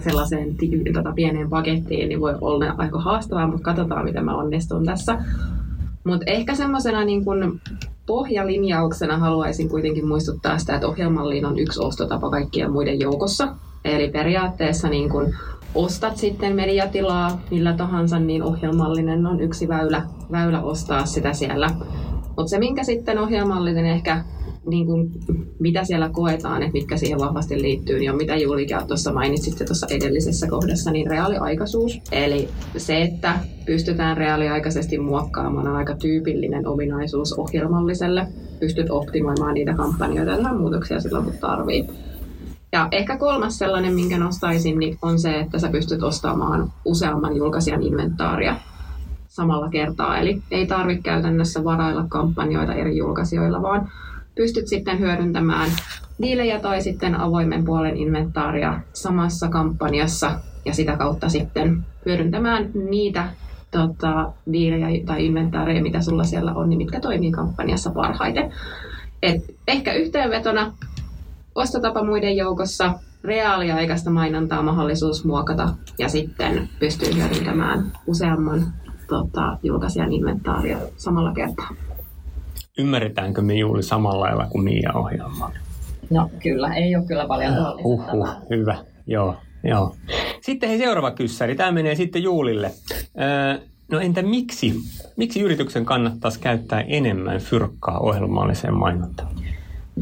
sellaiseen 0.00 0.56
tota, 0.94 1.12
pieneen 1.12 1.50
pakettiin, 1.50 2.08
niin 2.08 2.20
voi 2.20 2.34
olla 2.40 2.64
aika 2.78 3.00
haastavaa, 3.00 3.46
mutta 3.46 3.64
katsotaan, 3.64 4.04
miten 4.04 4.24
mä 4.24 4.36
onnistun 4.36 4.84
tässä. 4.84 5.18
Mutta 6.04 6.24
ehkä 6.26 6.54
semmoisena 6.54 7.04
niin 7.04 7.24
kun 7.24 7.60
pohjalinjauksena 8.06 9.18
haluaisin 9.18 9.68
kuitenkin 9.68 10.08
muistuttaa 10.08 10.58
sitä, 10.58 10.74
että 10.74 10.88
ohjelmalliin 10.88 11.46
on 11.46 11.58
yksi 11.58 11.80
ostotapa 11.80 12.30
kaikkien 12.30 12.72
muiden 12.72 13.00
joukossa. 13.00 13.48
Eli 13.84 14.08
periaatteessa 14.08 14.88
niin 14.88 15.10
kun 15.10 15.34
ostat 15.74 16.16
sitten 16.16 16.56
mediatilaa 16.56 17.40
millä 17.50 17.72
tahansa, 17.72 18.18
niin 18.18 18.42
ohjelmallinen 18.42 19.26
on 19.26 19.40
yksi 19.40 19.68
väylä, 19.68 20.02
väylä 20.32 20.62
ostaa 20.62 21.06
sitä 21.06 21.32
siellä. 21.32 21.70
Mutta 22.36 22.50
se, 22.50 22.58
minkä 22.58 22.84
sitten 22.84 23.18
ohjelmallinen 23.18 23.86
ehkä 23.86 24.24
niin 24.66 24.86
kuin, 24.86 25.10
mitä 25.58 25.84
siellä 25.84 26.08
koetaan, 26.08 26.62
että 26.62 26.72
mitkä 26.72 26.96
siihen 26.96 27.18
vahvasti 27.18 27.62
liittyy, 27.62 27.98
niin 27.98 28.10
on 28.10 28.16
mitä 28.16 28.36
Julikin 28.36 28.76
tuossa 28.88 29.12
mainitsitte 29.12 29.64
tuossa 29.64 29.86
edellisessä 29.90 30.46
kohdassa, 30.46 30.90
niin 30.90 31.10
reaaliaikaisuus. 31.10 32.00
Eli 32.12 32.48
se, 32.76 33.02
että 33.02 33.34
pystytään 33.66 34.16
reaaliaikaisesti 34.16 34.98
muokkaamaan 34.98 35.68
on 35.68 35.76
aika 35.76 35.96
tyypillinen 35.96 36.66
ominaisuus 36.66 37.32
ohjelmalliselle. 37.32 38.26
Pystyt 38.60 38.90
optimoimaan 38.90 39.54
niitä 39.54 39.74
kampanjoita 39.74 40.32
ja 40.32 40.54
muutoksia 40.54 41.00
silloin, 41.00 41.24
kun 41.24 41.34
tarvii. 41.40 41.86
Ja 42.72 42.88
ehkä 42.90 43.16
kolmas 43.16 43.58
sellainen, 43.58 43.94
minkä 43.94 44.18
nostaisin, 44.18 44.78
niin 44.78 44.98
on 45.02 45.18
se, 45.18 45.40
että 45.40 45.58
sä 45.58 45.68
pystyt 45.68 46.02
ostamaan 46.02 46.72
useamman 46.84 47.36
julkaisijan 47.36 47.82
inventaaria 47.82 48.56
samalla 49.28 49.68
kertaa. 49.68 50.18
Eli 50.18 50.42
ei 50.50 50.66
tarvitse 50.66 51.02
käytännössä 51.02 51.64
varailla 51.64 52.04
kampanjoita 52.08 52.74
eri 52.74 52.96
julkaisijoilla, 52.96 53.62
vaan 53.62 53.88
pystyt 54.34 54.68
sitten 54.68 54.98
hyödyntämään 54.98 55.70
diilejä 56.22 56.60
tai 56.60 56.82
sitten 56.82 57.14
avoimen 57.14 57.64
puolen 57.64 57.96
inventaaria 57.96 58.80
samassa 58.92 59.48
kampanjassa 59.48 60.40
ja 60.64 60.74
sitä 60.74 60.96
kautta 60.96 61.28
sitten 61.28 61.84
hyödyntämään 62.06 62.70
niitä 62.90 63.28
tota, 63.70 64.32
diilejä 64.52 65.06
tai 65.06 65.26
inventaareja, 65.26 65.82
mitä 65.82 66.00
sulla 66.00 66.24
siellä 66.24 66.54
on, 66.54 66.68
niin 66.68 66.78
mitkä 66.78 67.00
toimii 67.00 67.32
kampanjassa 67.32 67.90
parhaiten. 67.90 68.52
Et 69.22 69.42
ehkä 69.68 69.92
yhteenvetona 69.92 70.72
ostotapa 71.54 72.04
muiden 72.04 72.36
joukossa, 72.36 72.94
reaaliaikaista 73.24 74.10
mainontaa 74.10 74.62
mahdollisuus 74.62 75.24
muokata 75.24 75.68
ja 75.98 76.08
sitten 76.08 76.68
pystyy 76.78 77.14
hyödyntämään 77.14 77.92
useamman 78.06 78.66
tota, 79.08 79.58
julkaisijan 79.62 80.12
inventaaria 80.12 80.78
samalla 80.96 81.32
kertaa. 81.32 81.68
Ymmärretäänkö 82.78 83.42
me 83.42 83.54
juuri 83.54 83.82
samalla 83.82 84.20
lailla 84.20 84.46
kuin 84.46 84.64
Mia 84.64 84.92
ohjelma? 84.94 85.50
No 86.10 86.30
kyllä, 86.42 86.74
ei 86.74 86.96
ole 86.96 87.06
kyllä 87.06 87.26
paljon 87.26 87.54
uh, 87.84 88.14
uh, 88.14 88.28
hyvä, 88.50 88.84
joo, 89.06 89.36
joo. 89.64 89.96
Sitten 90.40 90.68
hei 90.68 90.78
seuraava 90.78 91.10
kyssäri, 91.10 91.54
tämä 91.54 91.72
menee 91.72 91.94
sitten 91.94 92.22
Juulille. 92.22 92.70
Öö, 93.20 93.66
no 93.90 94.00
entä 94.00 94.22
miksi, 94.22 94.74
miksi 95.16 95.40
yrityksen 95.40 95.84
kannattaisi 95.84 96.40
käyttää 96.40 96.80
enemmän 96.80 97.40
fyrkkaa 97.40 97.98
ohjelmalliseen 97.98 98.74
mainontaan? 98.74 99.31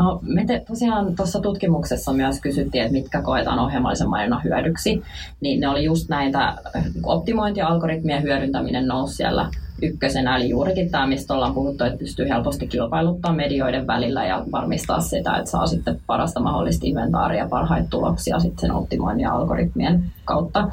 No 0.01 0.21
me 0.23 0.45
te, 0.47 0.65
tosiaan 0.69 1.17
tuossa 1.17 1.41
tutkimuksessa 1.41 2.13
myös 2.13 2.41
kysyttiin, 2.41 2.85
että 2.85 2.93
mitkä 2.93 3.23
koetaan 3.23 3.59
ohjelmallisen 3.59 4.09
mainonnan 4.09 4.45
hyödyksi. 4.45 5.03
Niin 5.41 5.61
ne 5.61 5.69
oli 5.69 5.85
just 5.85 6.09
näitä 6.09 6.55
optimointialgoritmien 7.03 8.23
hyödyntäminen 8.23 8.87
nousi 8.87 9.17
siellä 9.17 9.51
ykkösenä, 9.83 10.37
eli 10.37 10.49
juurikin 10.49 10.91
tämä, 10.91 11.07
mistä 11.07 11.35
ollaan 11.35 11.55
puhuttu, 11.55 11.85
että 11.85 11.99
pystyy 11.99 12.29
helposti 12.29 12.67
kilpailuttaa 12.67 13.33
medioiden 13.33 13.87
välillä 13.87 14.27
ja 14.27 14.45
varmistaa 14.53 15.01
sitä, 15.01 15.37
että 15.37 15.51
saa 15.51 15.67
sitten 15.67 16.01
parasta 16.07 16.41
mahdollista 16.41 16.87
inventaaria 16.87 17.49
parhaita 17.49 17.89
tuloksia 17.91 18.39
sitten 18.39 18.61
sen 18.61 18.73
optimoinnin 18.73 19.25
ja 19.25 19.35
algoritmien 19.35 20.05
kautta. 20.25 20.69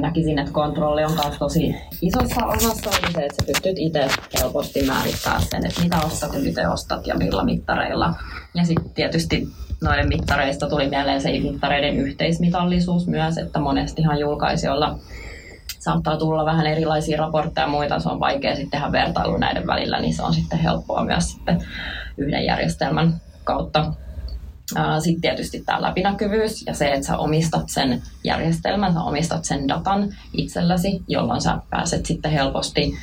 näkisin, 0.00 0.38
että 0.38 0.52
kontrolli 0.52 1.04
on 1.04 1.12
myös 1.12 1.38
tosi 1.38 1.74
isossa 2.02 2.46
osassa 2.46 2.90
on 2.90 3.12
se, 3.12 3.20
että 3.20 3.34
sä 3.42 3.46
pystyt 3.46 3.78
itse 3.78 4.08
helposti 4.40 4.86
määrittämään 4.86 5.42
sen, 5.42 5.66
että 5.66 5.82
mitä 5.82 5.96
ostat 6.06 6.34
ja 6.34 6.40
miten 6.40 6.70
ostat 6.70 7.06
ja 7.06 7.14
millä 7.16 7.44
mittareilla. 7.44 8.14
Ja 8.54 8.64
sitten 8.64 8.90
tietysti 8.94 9.48
noiden 9.80 10.08
mittareista 10.08 10.68
tuli 10.68 10.88
mieleen 10.88 11.20
se 11.20 11.40
mittareiden 11.40 11.96
yhteismitallisuus 11.96 13.06
myös, 13.06 13.38
että 13.38 13.60
monestihan 13.60 14.18
julkaisijoilla 14.18 14.98
saattaa 15.78 16.16
tulla 16.16 16.44
vähän 16.44 16.66
erilaisia 16.66 17.18
raportteja 17.18 17.64
ja 17.66 17.70
muita, 17.70 17.98
se 17.98 18.08
on 18.08 18.20
vaikea 18.20 18.56
sitten 18.56 18.70
tehdä 18.70 18.92
vertailu 18.92 19.36
näiden 19.36 19.66
välillä, 19.66 20.00
niin 20.00 20.14
se 20.14 20.22
on 20.22 20.34
sitten 20.34 20.58
helppoa 20.58 21.04
myös 21.04 21.32
sitten 21.32 21.64
yhden 22.18 22.44
järjestelmän 22.44 23.20
kautta. 23.44 23.92
Sitten 24.98 25.20
tietysti 25.20 25.62
tämä 25.66 25.82
läpinäkyvyys 25.82 26.66
ja 26.66 26.74
se, 26.74 26.88
että 26.88 27.06
sä 27.06 27.16
omistat 27.16 27.68
sen 27.68 28.02
järjestelmän, 28.24 28.92
sä 28.92 29.00
omistat 29.00 29.44
sen 29.44 29.68
datan 29.68 30.08
itselläsi, 30.32 31.02
jolloin 31.08 31.40
sä 31.40 31.58
pääset 31.70 32.06
sitten 32.06 32.30
helposti, 32.30 32.94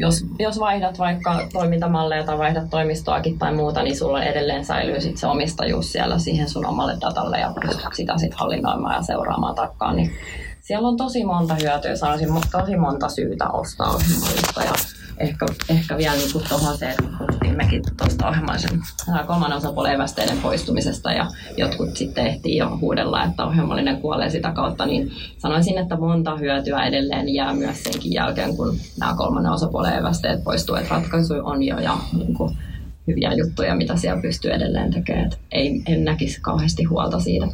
jos, 0.00 0.26
jos 0.38 0.60
vaihdat 0.60 0.98
vaikka 0.98 1.46
toimintamalleja 1.52 2.24
tai 2.24 2.38
vaihdat 2.38 2.70
toimistoakin 2.70 3.38
tai 3.38 3.54
muuta, 3.54 3.82
niin 3.82 3.98
sulla 3.98 4.22
edelleen 4.22 4.64
säilyy 4.64 5.00
sit 5.00 5.16
se 5.16 5.26
omistajuus 5.26 5.92
siellä 5.92 6.18
siihen 6.18 6.48
sun 6.48 6.66
omalle 6.66 6.96
datalle 7.00 7.38
ja 7.38 7.52
pystyt 7.60 7.94
sitä 7.94 8.18
sitten 8.18 8.38
hallinnoimaan 8.38 8.94
ja 8.94 9.02
seuraamaan 9.02 9.54
tarkkaan. 9.54 9.96
Niin 9.96 10.10
siellä 10.70 10.88
on 10.88 10.96
tosi 10.96 11.24
monta 11.24 11.54
hyötyä, 11.54 11.96
sanoisin 11.96 12.28
tosi 12.52 12.76
monta 12.76 13.08
syytä 13.08 13.48
ostaa 13.48 13.94
ohjelmallista 13.94 14.62
ja 14.62 14.72
ehkä, 15.18 15.46
ehkä 15.68 15.96
vielä 15.96 16.16
niin 16.16 16.48
tuohon 16.48 16.78
se, 16.78 16.90
että 16.90 17.02
puhuttiinmekin 17.18 17.82
tuosta 17.96 18.28
ohjelmallisen 18.28 18.80
kolmannen 19.26 19.58
osapuolen 19.58 19.94
evästeiden 19.94 20.38
poistumisesta 20.38 21.12
ja 21.12 21.26
jotkut 21.56 21.96
sitten 21.96 22.26
ehtii 22.26 22.56
jo 22.56 22.78
huudella, 22.80 23.24
että 23.24 23.46
ohjelmallinen 23.46 24.00
kuolee 24.00 24.30
sitä 24.30 24.52
kautta, 24.52 24.86
niin 24.86 25.10
sanoisin, 25.38 25.78
että 25.78 25.96
monta 25.96 26.36
hyötyä 26.36 26.86
edelleen 26.86 27.34
jää 27.34 27.54
myös 27.54 27.82
senkin 27.82 28.12
jälkeen, 28.12 28.56
kun 28.56 28.76
nämä 29.00 29.14
kolmannen 29.16 29.52
osapuolen 29.52 29.98
evästeet 29.98 30.44
poistuu, 30.44 30.74
että 30.74 30.94
ratkaisu 30.94 31.34
on 31.42 31.62
jo 31.62 31.78
ja 31.78 31.98
niin 32.12 32.34
kuin, 32.34 32.56
hyviä 33.06 33.32
juttuja, 33.32 33.74
mitä 33.74 33.96
siellä 33.96 34.22
pystyy 34.22 34.50
edelleen 34.50 34.90
tekemään. 34.90 35.26
Et 35.26 35.38
ei, 35.52 35.82
en 35.86 36.04
näkisi 36.04 36.40
kauheasti 36.40 36.84
huolta 36.84 37.20
siitä. 37.20 37.46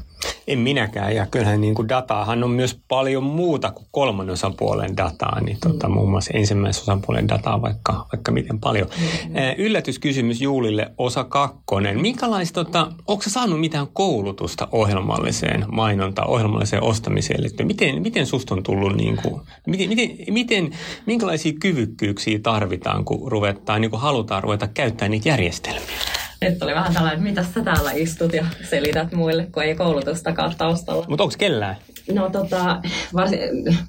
En 0.47 0.59
minäkään, 0.59 1.15
ja 1.15 1.27
kyllähän 1.27 1.61
niin 1.61 1.75
kuin 1.75 1.89
dataahan 1.89 2.45
on 2.45 2.51
myös 2.51 2.79
paljon 2.89 3.23
muuta 3.23 3.71
kuin 3.71 3.87
kolmannen 3.91 4.33
osapuolen 4.33 4.97
dataa, 4.97 5.41
niin 5.41 5.59
tuota, 5.63 5.89
mm. 5.89 5.95
muun 5.95 6.11
muassa 6.11 6.31
ensimmäisen 6.35 6.83
osapuolen 6.83 7.29
dataa 7.29 7.63
vaikka, 7.63 8.07
vaikka 8.13 8.33
miten 8.33 8.61
paljon. 8.61 8.89
Mm. 9.29 9.35
Yllätyskysymys 9.59 10.41
Juulille, 10.41 10.93
osa 10.99 11.25
kakkonen. 11.25 12.01
Minkälaista, 12.01 12.65
tota, 12.65 12.93
onko 13.07 13.23
saanut 13.27 13.61
mitään 13.61 13.87
koulutusta 13.93 14.69
ohjelmalliseen 14.73 15.65
mainontaan, 15.69 16.29
ohjelmalliseen 16.29 16.83
ostamiseen 16.83 17.43
liittyen? 17.43 17.67
Miten, 17.67 18.03
miten 18.03 18.27
susta 18.27 18.55
on 18.55 18.63
tullut, 18.63 18.97
niin 18.97 19.17
kuin, 19.23 19.41
miten, 19.67 19.89
miten, 19.89 20.11
miten, 20.31 20.71
minkälaisia 21.07 21.53
kyvykkyyksiä 21.61 22.39
tarvitaan, 22.43 23.05
kun 23.05 23.33
ruvetaan, 23.33 23.81
niin 23.81 23.91
kuin 23.91 24.01
halutaan 24.01 24.43
ruveta 24.43 24.69
käyttämään 24.69 25.11
niitä 25.11 25.29
järjestelmiä? 25.29 26.26
Nyt 26.41 26.63
oli 26.63 26.75
vähän 26.75 26.95
tällainen, 26.95 27.23
mitä 27.23 27.45
sä 27.55 27.63
täällä 27.65 27.93
istut 27.93 28.33
ja 28.33 28.47
selität 28.71 29.13
muille, 29.13 29.47
kun 29.53 29.63
ei 29.63 29.75
koulutustakaan 29.75 30.55
taustalla. 30.59 31.07
Mutta 31.09 31.23
onko 31.25 31.35
kellään? 31.39 31.77
No 32.15 32.31
tota, 32.31 32.81
varsin, 33.15 33.39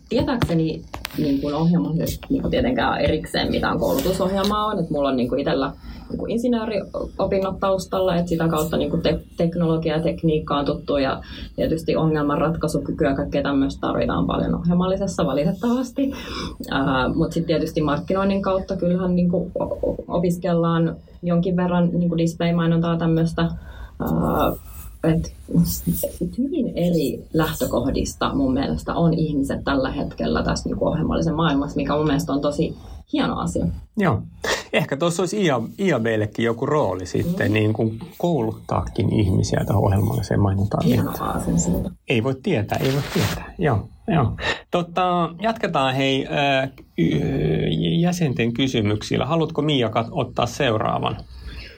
tietääkseni 0.09 0.81
niin 1.17 1.41
kuin 1.41 1.55
ohjelma, 1.55 1.93
niin 2.29 2.41
kuin 2.41 2.51
tietenkään 2.51 3.01
erikseen 3.01 3.51
mitään 3.51 3.79
koulutusohjelmaa 3.79 4.65
on. 4.65 4.79
Että 4.79 4.93
mulla 4.93 5.09
on 5.09 5.17
niin 5.17 5.29
kuin 5.29 5.39
itsellä 5.39 5.71
niin 6.09 6.19
kuin 6.19 6.31
insinööriopinnot 6.31 7.59
taustalla, 7.59 8.15
että 8.15 8.29
sitä 8.29 8.47
kautta 8.47 8.77
niin 8.77 8.89
kuin 8.89 9.01
te- 9.01 9.19
teknologia 9.37 9.97
ja 9.97 10.03
tekniikka 10.03 10.57
on 10.57 10.65
tuttu 10.65 10.97
ja 10.97 11.21
tietysti 11.55 11.95
ongelmanratkaisukykyä 11.95 13.09
ja 13.09 13.15
kaikkea 13.15 13.43
tämmöistä 13.43 13.81
tarvitaan 13.81 14.27
paljon 14.27 14.55
ohjelmallisessa 14.55 15.25
valitettavasti. 15.25 16.11
Mutta 17.15 17.33
sitten 17.33 17.47
tietysti 17.47 17.81
markkinoinnin 17.81 18.41
kautta 18.41 18.77
kyllähän 18.77 19.15
niin 19.15 19.29
kuin 19.29 19.51
opiskellaan 20.07 20.95
jonkin 21.23 21.55
verran 21.55 21.89
niin 21.93 22.09
kuin 22.09 22.17
display-mainontaa 22.17 22.97
tämmöistä 22.97 23.51
että 25.07 25.29
hyvin 26.37 26.71
eri 26.75 27.27
lähtökohdista 27.33 28.35
mun 28.35 28.53
mielestä 28.53 28.95
on 28.95 29.13
ihmiset 29.13 29.63
tällä 29.63 29.91
hetkellä 29.91 30.43
tässä 30.43 30.69
niin 30.69 30.83
ohjelmallisen 30.83 31.35
maailmassa, 31.35 31.75
mikä 31.75 31.95
mun 31.95 32.05
mielestä 32.05 32.33
on 32.33 32.41
tosi 32.41 32.75
hieno 33.13 33.39
asia. 33.39 33.65
Joo. 33.97 34.21
Ehkä 34.73 34.97
tuossa 34.97 35.21
olisi 35.21 35.45
IA, 35.45 35.61
IABillekin 35.79 36.45
joku 36.45 36.65
rooli 36.65 37.05
sitten, 37.05 37.47
mm. 37.47 37.53
niin 37.53 37.73
kuin 37.73 37.99
kouluttaakin 38.17 39.13
ihmisiä 39.13 39.63
tähän 39.67 39.83
ohjelmalliseen 39.83 40.39
mainontaan. 40.39 40.85
Hienoa 40.85 41.41
siitä. 41.57 41.89
Ei 42.09 42.23
voi 42.23 42.35
tietää, 42.43 42.77
ei 42.81 42.93
voi 42.93 43.01
tietää. 43.13 43.53
Joo, 43.57 43.89
joo. 44.07 44.35
Totta, 44.71 45.29
jatketaan 45.41 45.95
hei 45.95 46.27
jäsenten 47.99 48.53
kysymyksillä. 48.53 49.25
Haluatko 49.25 49.61
Mia 49.61 49.91
ottaa 50.11 50.45
seuraavan? 50.45 51.17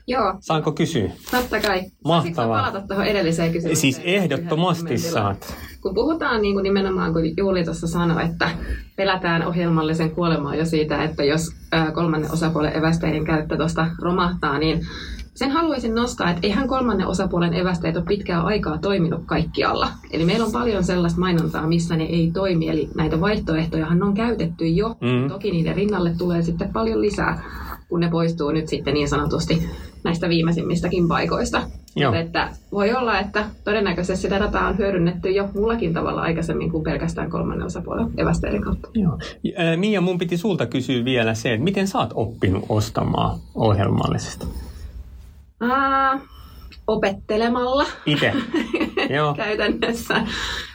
Joo. 0.09 0.33
Saanko 0.39 0.71
kysyä? 0.71 1.09
Totta 1.31 1.59
kai. 1.59 1.81
Mahtavaa. 2.05 2.61
palata 2.61 2.87
tuohon 2.87 3.05
edelliseen 3.05 3.51
kysymykseen? 3.51 3.81
Siis 3.81 4.01
ehdottomasti 4.03 4.97
saat. 4.97 5.57
Kun 5.81 5.93
puhutaan 5.93 6.41
niin 6.41 6.53
kuin 6.53 6.63
nimenomaan, 6.63 7.13
kun 7.13 7.37
Juuli 7.37 7.63
tuossa 7.63 7.87
sanoi, 7.87 8.25
että 8.25 8.49
pelätään 8.95 9.47
ohjelmallisen 9.47 10.11
kuolemaa 10.11 10.55
jo 10.55 10.65
siitä, 10.65 11.03
että 11.03 11.23
jos 11.23 11.49
kolmannen 11.93 12.31
osapuolen 12.31 12.75
evästeiden 12.75 13.25
käyttö 13.25 13.57
tuosta 13.57 13.87
romahtaa, 14.01 14.59
niin 14.59 14.81
sen 15.33 15.51
haluaisin 15.51 15.95
nostaa, 15.95 16.29
että 16.29 16.39
eihän 16.43 16.67
kolmannen 16.67 17.07
osapuolen 17.07 17.53
evästeet 17.53 17.97
ole 17.97 18.05
pitkää 18.07 18.41
aikaa 18.41 18.77
toiminut 18.77 19.21
kaikkialla. 19.25 19.87
Eli 20.11 20.25
meillä 20.25 20.45
on 20.45 20.51
paljon 20.51 20.83
sellaista 20.83 21.19
mainontaa, 21.19 21.67
missä 21.67 21.95
ne 21.95 22.03
ei 22.03 22.31
toimi. 22.33 22.69
Eli 22.69 22.89
näitä 22.95 23.21
vaihtoehtojahan 23.21 24.03
on 24.03 24.13
käytetty 24.13 24.67
jo. 24.67 24.89
Mm. 24.89 25.29
Toki 25.29 25.51
niiden 25.51 25.75
rinnalle 25.75 26.11
tulee 26.17 26.41
sitten 26.41 26.73
paljon 26.73 27.01
lisää. 27.01 27.43
Kun 27.89 27.99
ne 27.99 28.09
poistuu 28.09 28.51
nyt 28.51 28.67
sitten 28.67 28.93
niin 28.93 29.09
sanotusti 29.09 29.69
näistä 30.03 30.29
viimeisimmistäkin 30.29 31.07
paikoista. 31.07 31.61
Joo. 31.95 32.11
Mutta 32.11 32.25
että 32.25 32.49
voi 32.71 32.93
olla, 32.93 33.19
että 33.19 33.45
todennäköisesti 33.63 34.21
sitä 34.21 34.39
dataa 34.39 34.67
on 34.67 34.77
hyödynnetty 34.77 35.29
jo 35.29 35.49
muullakin 35.53 35.93
tavalla 35.93 36.21
aikaisemmin 36.21 36.71
kuin 36.71 36.83
pelkästään 36.83 37.29
kolmannen 37.29 37.65
osapuolen 37.65 38.07
evästeiden 38.17 38.61
kautta. 38.61 38.89
Joo. 38.93 39.19
Mia, 39.75 40.01
mun 40.01 40.17
piti 40.17 40.37
sulta 40.37 40.65
kysyä 40.65 41.05
vielä 41.05 41.33
se, 41.33 41.53
että 41.53 41.63
miten 41.63 41.87
sä 41.87 41.97
oot 41.97 42.09
oppinut 42.13 42.65
ostamaan 42.69 43.39
ohjelmallisesti? 43.55 44.45
Aa, 45.59 46.19
opettelemalla 46.89 47.85
Itse? 48.05 48.33
Joo. 49.15 49.33
käytännössä. 49.33 50.21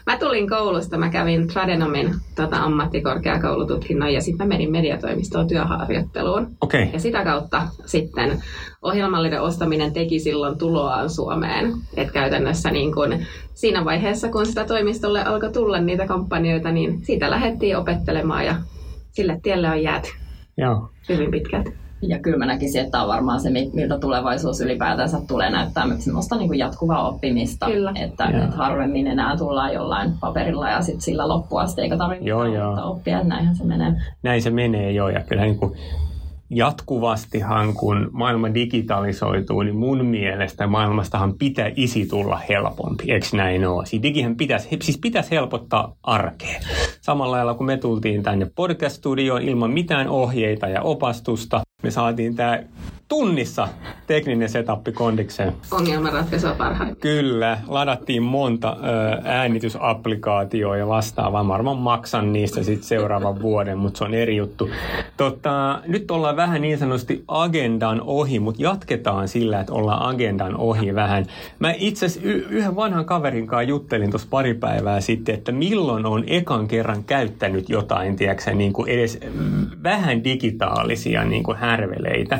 Mä 0.06 0.18
tulin 0.18 0.48
koulusta, 0.48 0.98
mä 0.98 1.10
kävin 1.10 1.48
Tradenomin 1.48 2.14
tota, 2.36 2.56
ammattikorkeakoulututkinnon 2.56 4.12
ja 4.12 4.20
sitten 4.20 4.46
mä 4.46 4.54
menin 4.54 4.70
mediatoimistoon 4.70 5.48
työharjoitteluun. 5.48 6.56
Okay. 6.60 6.86
Ja 6.92 7.00
sitä 7.00 7.24
kautta 7.24 7.62
sitten 7.86 8.42
ohjelmallinen 8.82 9.42
ostaminen 9.42 9.92
teki 9.92 10.18
silloin 10.18 10.58
tuloaan 10.58 11.10
Suomeen. 11.10 11.72
Et 11.96 12.12
käytännössä 12.12 12.70
niin 12.70 12.94
kun 12.94 13.18
siinä 13.54 13.84
vaiheessa, 13.84 14.28
kun 14.28 14.46
sitä 14.46 14.64
toimistolle 14.64 15.24
alkoi 15.24 15.52
tulla 15.52 15.80
niitä 15.80 16.06
kampanjoita, 16.06 16.72
niin 16.72 17.04
siitä 17.04 17.30
lähdettiin 17.30 17.76
opettelemaan 17.76 18.46
ja 18.46 18.56
sille 19.12 19.40
tielle 19.42 19.70
on 19.70 19.82
jääty 19.82 20.08
Joo. 20.56 20.88
hyvin 21.08 21.30
pitkälti. 21.30 21.83
Ja 22.02 22.18
kyllä 22.18 22.38
mä 22.38 22.46
näkisin, 22.46 22.80
että 22.80 22.90
tämä 22.90 23.02
on 23.02 23.08
varmaan 23.08 23.40
se, 23.40 23.50
mi- 23.50 23.70
miltä 23.74 23.98
tulevaisuus 23.98 24.60
ylipäätänsä 24.60 25.20
tulee 25.28 25.50
näyttää 25.50 25.84
semmoista 25.98 26.36
niin 26.36 26.48
kuin 26.48 26.58
jatkuvaa 26.58 27.08
oppimista. 27.08 27.66
Kyllä. 27.66 27.92
Että, 28.00 28.24
Joo. 28.24 28.44
että 28.44 28.56
harvemmin 28.56 29.06
enää 29.06 29.36
tullaan 29.36 29.74
jollain 29.74 30.12
paperilla 30.20 30.70
ja 30.70 30.82
sitten 30.82 31.00
sillä 31.00 31.28
loppuun 31.28 31.60
asti, 31.60 31.80
eikä 31.80 31.96
tarvitse 31.96 32.24
Joo, 32.24 32.44
joo. 32.44 32.90
oppia, 32.90 33.16
että 33.16 33.28
näinhän 33.28 33.56
se 33.56 33.64
menee. 33.64 33.92
Näin 34.22 34.42
se 34.42 34.50
menee 34.50 34.92
jo 34.92 35.08
ja 35.08 35.20
kyllä 35.20 35.42
niin 35.42 35.58
kuin 35.58 35.72
jatkuvastihan 36.50 37.74
kun 37.74 38.08
maailma 38.12 38.54
digitalisoituu, 38.54 39.62
niin 39.62 39.76
mun 39.76 40.04
mielestä 40.04 40.66
maailmastahan 40.66 41.34
pitäisi 41.38 42.06
tulla 42.06 42.40
helpompi, 42.48 43.12
eikö 43.12 43.26
näin 43.32 43.66
ole? 43.66 43.86
Siis 43.86 44.02
digihän 44.02 44.36
pitäisi, 44.36 44.68
siis 44.82 44.98
pitäisi 44.98 45.30
helpottaa 45.30 45.94
arkea. 46.02 46.60
Samalla 47.00 47.36
lailla 47.36 47.54
kun 47.54 47.66
me 47.66 47.76
tultiin 47.76 48.22
tänne 48.22 48.46
podcast-studioon 48.54 49.42
ilman 49.42 49.70
mitään 49.70 50.08
ohjeita 50.08 50.68
ja 50.68 50.82
opastusta, 50.82 51.60
me 51.84 51.90
saatiin 51.90 52.36
tämä 52.36 52.62
tunnissa 53.14 53.68
tekninen 54.06 54.48
setappi 54.48 54.92
kondikseen. 54.92 55.52
Ongelmanratkaisua 55.70 56.54
parhaimmin. 56.54 56.96
Kyllä, 56.96 57.58
ladattiin 57.66 58.22
monta 58.22 58.76
ö, 58.76 59.20
äänitysapplikaatioa 59.24 60.76
ja 60.76 60.88
vastaavaa. 60.88 61.44
Mä 61.44 61.48
varmaan 61.48 61.76
maksan 61.76 62.32
niistä 62.32 62.62
sitten 62.62 62.88
seuraavan 62.88 63.42
vuoden, 63.42 63.78
mutta 63.78 63.98
se 63.98 64.04
on 64.04 64.14
eri 64.14 64.36
juttu. 64.36 64.70
Tota, 65.16 65.80
nyt 65.86 66.10
ollaan 66.10 66.36
vähän 66.36 66.62
niin 66.62 66.78
sanotusti 66.78 67.24
agendan 67.28 68.00
ohi, 68.00 68.38
mutta 68.38 68.62
jatketaan 68.62 69.28
sillä, 69.28 69.60
että 69.60 69.72
ollaan 69.72 70.02
agendan 70.02 70.56
ohi 70.56 70.94
vähän. 70.94 71.26
Mä 71.58 71.74
itse 71.76 72.06
asiassa 72.06 72.28
y- 72.28 72.46
yhden 72.50 72.76
vanhan 72.76 73.04
kaverin 73.04 73.46
kanssa 73.46 73.62
juttelin 73.62 74.10
tuossa 74.10 74.28
pari 74.30 74.54
päivää 74.54 75.00
sitten, 75.00 75.34
että 75.34 75.52
milloin 75.52 76.06
on 76.06 76.24
ekan 76.26 76.68
kerran 76.68 77.04
käyttänyt 77.04 77.68
jotain, 77.68 78.16
tiedätkö, 78.16 78.54
niin 78.54 78.72
kuin 78.72 78.88
edes 78.88 79.20
vähän 79.82 80.24
digitaalisia 80.24 81.24
niin 81.24 81.42
kuin 81.42 81.56
härveleitä. 81.56 82.38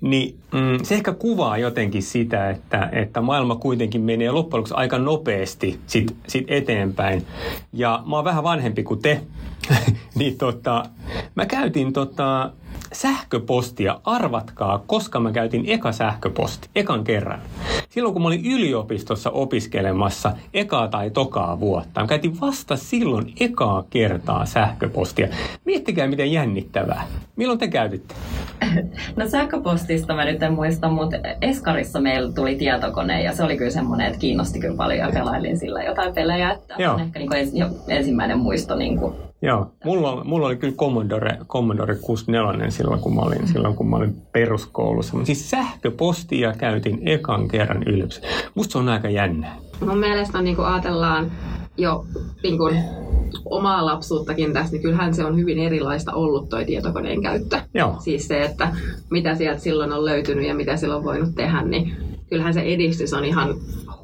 Niin 0.00 0.15
mm, 0.52 0.84
se 0.84 0.94
ehkä 0.94 1.12
kuvaa 1.12 1.58
jotenkin 1.58 2.02
sitä, 2.02 2.50
että, 2.50 2.88
että 2.92 3.20
maailma 3.20 3.56
kuitenkin 3.56 4.00
menee 4.00 4.30
loppujen 4.30 4.58
lopuksi 4.58 4.74
aika 4.74 4.98
nopeasti 4.98 5.80
sit, 5.86 6.16
sit 6.28 6.44
eteenpäin. 6.48 7.26
Ja 7.72 8.02
mä 8.06 8.16
oon 8.16 8.24
vähän 8.24 8.44
vanhempi 8.44 8.82
kuin 8.82 9.02
te, 9.02 9.20
niin 10.18 10.38
tota, 10.38 10.84
mä 11.34 11.46
käytin 11.46 11.92
tota, 11.92 12.50
sähköpostia, 12.92 14.00
arvatkaa, 14.04 14.84
koska 14.86 15.20
mä 15.20 15.32
käytin 15.32 15.64
eka 15.66 15.92
sähköposti, 15.92 16.68
ekan 16.74 17.04
kerran. 17.04 17.40
Silloin 17.88 18.12
kun 18.12 18.22
mä 18.22 18.28
olin 18.28 18.46
yliopistossa 18.46 19.30
opiskelemassa 19.30 20.32
ekaa 20.54 20.88
tai 20.88 21.10
tokaa 21.10 21.60
vuotta, 21.60 22.00
mä 22.00 22.06
käytin 22.06 22.40
vasta 22.40 22.76
silloin 22.76 23.32
ekaa 23.40 23.84
kertaa 23.90 24.46
sähköpostia. 24.46 25.28
Miettikää 25.64 26.06
miten 26.06 26.32
jännittävää. 26.32 27.06
Milloin 27.36 27.58
te 27.58 27.68
käytitte? 27.68 28.14
No 29.16 29.28
sähköpostista 29.28 30.14
mä 30.14 30.24
nyt 30.24 30.42
en 30.42 30.52
muista, 30.52 30.88
mutta 30.88 31.16
Eskarissa 31.40 32.00
meillä 32.00 32.32
tuli 32.32 32.56
tietokone 32.56 33.22
ja 33.22 33.32
se 33.32 33.44
oli 33.44 33.56
kyllä 33.56 33.70
semmoinen, 33.70 34.06
että 34.06 34.18
kiinnosti 34.18 34.60
kyllä 34.60 34.76
paljon 34.76 34.98
ja 34.98 35.10
pelailin 35.12 35.58
sillä 35.58 35.82
jotain 35.82 36.14
pelejä. 36.14 36.52
Että 36.52 36.74
Joo. 36.78 36.94
on 36.94 37.00
ehkä 37.00 37.18
niin 37.18 37.28
kuin 37.28 37.74
ensimmäinen 37.88 38.38
muisto 38.38 38.76
niin 38.76 38.98
kuin 38.98 39.14
Joo, 39.42 39.72
mulla, 39.84 40.24
mulla 40.24 40.46
oli 40.46 40.56
kyllä 40.56 40.74
Commodore, 40.74 41.38
Commodore 41.48 41.96
64 41.96 42.70
silloin, 42.70 43.00
kun 43.00 43.14
mä 43.14 43.20
olin, 43.20 43.48
silloin, 43.48 43.74
kun 43.74 43.90
mä 43.90 43.96
olin 43.96 44.16
peruskoulussa. 44.32 45.12
Mutta 45.12 45.26
siis 45.26 45.50
sähköpostia 45.50 46.52
käytin 46.52 47.08
ekan 47.08 47.48
kerran 47.48 47.82
yliopistossa. 47.82 48.28
Musta 48.54 48.72
se 48.72 48.78
on 48.78 48.88
aika 48.88 49.08
jännää. 49.08 49.56
Mun 49.80 49.98
mielestä 49.98 50.42
niin 50.42 50.56
kun 50.56 50.66
ajatellaan 50.66 51.32
jo 51.76 52.06
niin 52.42 52.58
kun, 52.58 52.72
omaa 53.44 53.86
lapsuuttakin 53.86 54.52
tässä, 54.52 54.72
niin 54.72 54.82
kyllähän 54.82 55.14
se 55.14 55.24
on 55.24 55.36
hyvin 55.36 55.58
erilaista 55.58 56.12
ollut 56.12 56.48
toi 56.48 56.64
tietokoneen 56.64 57.22
käyttö. 57.22 57.60
Joo, 57.74 57.96
Siis 57.98 58.28
se, 58.28 58.42
että 58.42 58.76
mitä 59.10 59.34
sieltä 59.34 59.60
silloin 59.60 59.92
on 59.92 60.04
löytynyt 60.04 60.46
ja 60.46 60.54
mitä 60.54 60.76
silloin 60.76 60.98
on 60.98 61.04
voinut 61.04 61.34
tehdä, 61.34 61.62
niin 61.62 61.96
kyllähän 62.30 62.54
se 62.54 62.60
edistys 62.60 63.12
on 63.12 63.24
ihan 63.24 63.54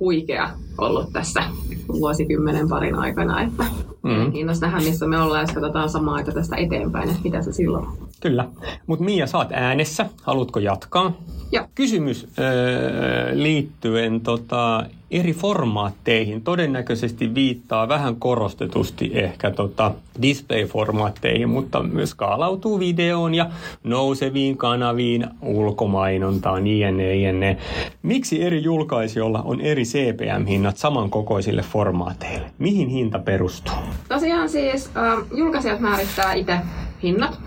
huikea 0.00 0.50
ollut 0.78 1.12
tässä 1.12 1.44
vuosikymmenen 1.88 2.68
parin 2.68 2.94
aikana. 2.94 3.42
Että 3.42 3.64
Mm. 4.02 4.32
kiinnos 4.32 4.60
nähdä, 4.60 4.76
missä 4.78 5.06
me 5.06 5.18
ollaan, 5.18 5.40
jos 5.42 5.52
katsotaan 5.52 5.88
samaa 5.88 6.14
aikaa 6.14 6.34
tästä 6.34 6.56
eteenpäin, 6.56 7.08
että 7.10 7.20
mitä 7.24 7.42
se 7.42 7.52
silloin 7.52 7.86
on. 7.86 7.98
kyllä. 8.20 8.48
Mutta 8.86 9.04
Mia, 9.04 9.26
oot 9.34 9.52
äänessä. 9.52 10.06
Haluatko 10.22 10.60
jatkaa? 10.60 11.12
Joo. 11.52 11.66
Kysymys 11.74 12.26
öö, 12.38 13.30
liittyen 13.34 14.20
tota, 14.20 14.84
eri 15.12 15.32
formaatteihin 15.32 16.42
todennäköisesti 16.42 17.34
viittaa 17.34 17.88
vähän 17.88 18.16
korostetusti 18.16 19.10
ehkä 19.14 19.50
tota, 19.50 19.94
display-formaatteihin, 20.22 21.48
mutta 21.48 21.82
myös 21.82 22.10
skaalautuu 22.10 22.78
videoon 22.78 23.34
ja 23.34 23.50
nouseviin 23.84 24.56
kanaviin, 24.56 25.26
ulkomainontaan, 25.42 26.66
jne, 26.66 27.16
jne. 27.16 27.56
Miksi 28.02 28.42
eri 28.42 28.62
julkaisijoilla 28.62 29.42
on 29.42 29.60
eri 29.60 29.82
CPM-hinnat 29.82 30.76
samankokoisille 30.76 31.62
formaateille? 31.62 32.50
Mihin 32.58 32.88
hinta 32.88 33.18
perustuu? 33.18 33.74
Tosiaan 34.08 34.48
siis 34.48 34.90
äh, 34.96 35.24
julkaisijat 35.36 35.80
määrittää 35.80 36.32
itse 36.32 36.58
hinnat. 37.02 37.40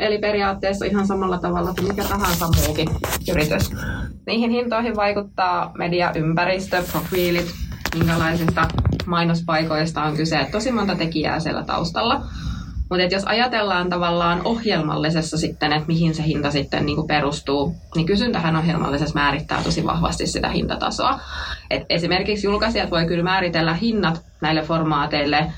Eli 0.00 0.18
periaatteessa 0.18 0.84
ihan 0.84 1.06
samalla 1.06 1.38
tavalla 1.38 1.74
kuin 1.74 1.88
mikä 1.88 2.04
tahansa 2.04 2.48
muukin 2.56 2.88
yritys. 3.30 3.70
Niihin 4.26 4.50
hintoihin 4.50 4.96
vaikuttaa 4.96 5.72
mediaympäristö, 5.78 6.82
profiilit, 6.92 7.46
minkälaisista 7.94 8.68
mainospaikoista 9.06 10.02
on 10.02 10.16
kyse. 10.16 10.48
Tosi 10.52 10.72
monta 10.72 10.94
tekijää 10.94 11.40
siellä 11.40 11.64
taustalla. 11.64 12.22
Mutta 12.90 13.14
jos 13.14 13.24
ajatellaan 13.24 13.90
tavallaan 13.90 14.40
ohjelmallisessa 14.44 15.38
sitten, 15.38 15.72
että 15.72 15.86
mihin 15.86 16.14
se 16.14 16.24
hinta 16.24 16.50
sitten 16.50 16.86
niin 16.86 17.06
perustuu, 17.06 17.74
niin 17.94 18.06
kysyntähän 18.06 18.56
ohjelmallisessa 18.56 19.14
määrittää 19.14 19.62
tosi 19.62 19.86
vahvasti 19.86 20.26
sitä 20.26 20.48
hintatasoa. 20.48 21.20
Et 21.70 21.82
esimerkiksi 21.88 22.46
julkaisijat 22.46 22.90
voi 22.90 23.06
kyllä 23.06 23.22
määritellä 23.22 23.74
hinnat 23.74 24.22
näille 24.40 24.62
formaateille 24.62 25.52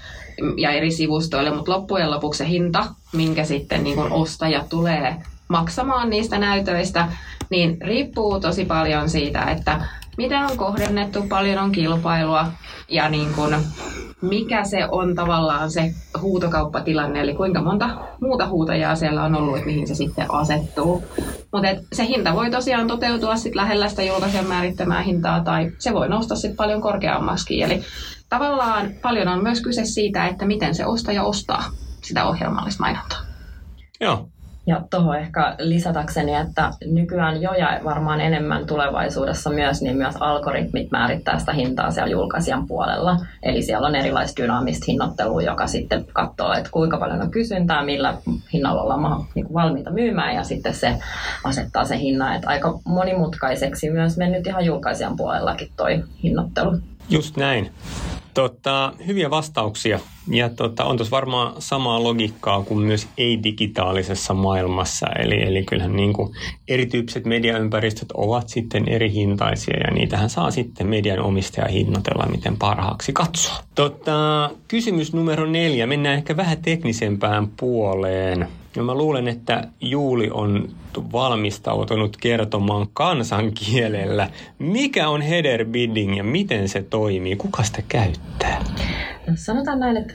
ja 0.57 0.71
eri 0.71 0.91
sivustoille, 0.91 1.51
mutta 1.51 1.73
loppujen 1.73 2.11
lopuksi 2.11 2.39
se 2.39 2.49
hinta, 2.49 2.85
minkä 3.13 3.45
sitten 3.45 3.85
niin 3.85 3.97
kun 3.97 4.13
ostaja 4.13 4.65
tulee 4.69 5.17
maksamaan 5.49 6.11
niistä 6.11 6.39
näytöistä, 6.39 7.09
niin 7.51 7.77
riippuu 7.81 8.41
tosi 8.41 8.65
paljon 8.65 9.11
siitä, 9.11 9.43
että 9.43 9.81
miten 10.17 10.45
on 10.45 10.57
kohdennettu, 10.57 11.23
paljon 11.29 11.59
on 11.59 11.73
kilpailua 11.73 12.47
ja 12.89 13.09
niin 13.09 13.35
kun, 13.35 13.57
mikä 14.23 14.65
se 14.65 14.89
on 14.91 15.15
tavallaan 15.15 15.71
se 15.71 15.95
huutokauppatilanne, 16.21 17.21
eli 17.21 17.35
kuinka 17.35 17.63
monta 17.63 17.91
muuta 18.21 18.49
huutajaa 18.49 18.97
siellä 18.97 19.25
on 19.25 19.35
ollut, 19.35 19.57
että 19.57 19.67
mihin 19.67 19.87
se 19.87 19.95
sitten 19.95 20.35
asettuu. 20.35 21.05
Mutta 21.53 21.69
se 21.93 22.07
hinta 22.07 22.35
voi 22.35 22.51
tosiaan 22.51 22.87
toteutua 22.87 23.37
sit 23.37 23.55
lähellä 23.55 23.89
sitä 23.89 24.03
julkaisijan 24.03 24.47
määrittämää 24.47 25.03
hintaa, 25.03 25.41
tai 25.41 25.71
se 25.79 25.95
voi 25.95 26.09
nousta 26.09 26.37
sitten 26.37 26.57
paljon 26.57 26.81
korkeammaksi. 26.81 27.63
Eli 27.63 27.83
tavallaan 28.33 28.91
paljon 29.03 29.29
on 29.29 29.43
myös 29.43 29.61
kyse 29.61 29.85
siitä, 29.85 30.27
että 30.27 30.47
miten 30.47 30.75
se 30.75 30.87
ostaja 30.87 31.23
ostaa 31.23 31.65
sitä 32.03 32.25
ohjelmallista 32.25 32.83
mainontaa. 32.83 33.19
Joo, 34.01 34.29
Ja 34.67 34.83
tuohon 34.91 35.19
ehkä 35.19 35.55
lisätäkseni, 35.59 36.35
että 36.35 36.71
nykyään 36.87 37.43
jo 37.43 37.53
ja 37.53 37.81
varmaan 37.85 38.21
enemmän 38.21 38.67
tulevaisuudessa 38.67 39.51
myös, 39.51 39.83
niin 39.83 39.97
myös 39.97 40.15
algoritmit 40.21 40.91
määrittää 40.91 41.39
sitä 41.39 41.53
hintaa 41.53 41.91
siellä 41.91 42.11
julkaisijan 42.11 42.67
puolella. 42.67 43.17
Eli 43.43 43.63
siellä 43.63 43.87
on 43.87 43.95
erilaista 43.95 44.43
dynaamista 44.43 44.85
hinnoittelua, 44.89 45.43
joka 45.43 45.67
sitten 45.67 46.05
katsoo, 46.13 46.53
että 46.53 46.71
kuinka 46.73 46.99
paljon 46.99 47.23
on 47.23 47.31
kysyntää, 47.31 47.85
millä 47.85 48.15
hinnalla 48.53 48.83
ollaan 48.83 49.27
niin 49.35 49.55
valmiita 49.55 49.91
myymään 49.91 50.35
ja 50.35 50.45
sitten 50.45 50.75
se 50.75 50.99
asettaa 51.45 51.85
sen 51.85 51.99
hinnan. 51.99 52.37
Että 52.37 52.49
aika 52.49 52.79
monimutkaiseksi 52.85 53.91
myös 53.91 54.17
mennyt 54.17 54.47
ihan 54.47 54.65
julkaisijan 54.65 55.17
puolellakin 55.17 55.69
toi 55.77 56.05
hinnoittelu. 56.23 56.79
just 57.09 57.37
näin. 57.37 57.71
Tota, 58.35 58.93
hyviä 59.07 59.31
vastauksia. 59.31 60.01
Ja 60.29 60.49
tota, 60.49 60.85
on 60.85 60.97
tuossa 60.97 61.17
varmaan 61.17 61.55
samaa 61.59 62.03
logiikkaa 62.03 62.63
kuin 62.63 62.81
myös 62.87 63.09
ei-digitaalisessa 63.19 64.35
maailmassa. 64.35 65.07
Eli, 65.19 65.43
eli 65.43 65.65
kyllähän 65.65 65.97
niin 65.97 66.13
kuin 66.13 66.35
erityyppiset 66.69 67.25
mediaympäristöt 67.25 68.13
ovat 68.13 68.49
sitten 68.49 68.89
eri 68.89 69.13
hintaisia 69.13 69.77
ja 69.77 69.91
niitähän 69.91 70.31
saa 70.31 70.51
sitten 70.51 70.87
median 70.87 71.21
omistaja 71.21 71.69
hinnoitella, 71.69 72.27
miten 72.27 72.57
parhaaksi 72.57 73.13
katsoa. 73.13 73.55
Tota, 73.75 74.51
kysymys 74.69 75.13
numero 75.13 75.47
neljä. 75.47 75.87
Mennään 75.87 76.17
ehkä 76.17 76.37
vähän 76.37 76.63
teknisempään 76.63 77.49
puoleen. 77.49 78.49
Ja 78.77 78.83
mä 78.83 78.95
luulen, 78.95 79.29
että 79.29 79.69
Juuli 79.81 80.31
on 80.31 80.69
valmistautunut 81.13 82.17
kertomaan 82.17 82.87
kansankielellä, 82.93 84.31
mikä 84.59 85.09
on 85.09 85.21
header 85.21 85.65
bidding 85.65 86.17
ja 86.17 86.25
miten 86.25 86.69
se 86.69 86.83
toimii, 86.83 87.37
kuka 87.37 87.63
sitä 87.63 87.83
käyttää. 87.89 88.65
Sanotaan 89.35 89.81
näin, 89.81 89.97
että 89.97 90.15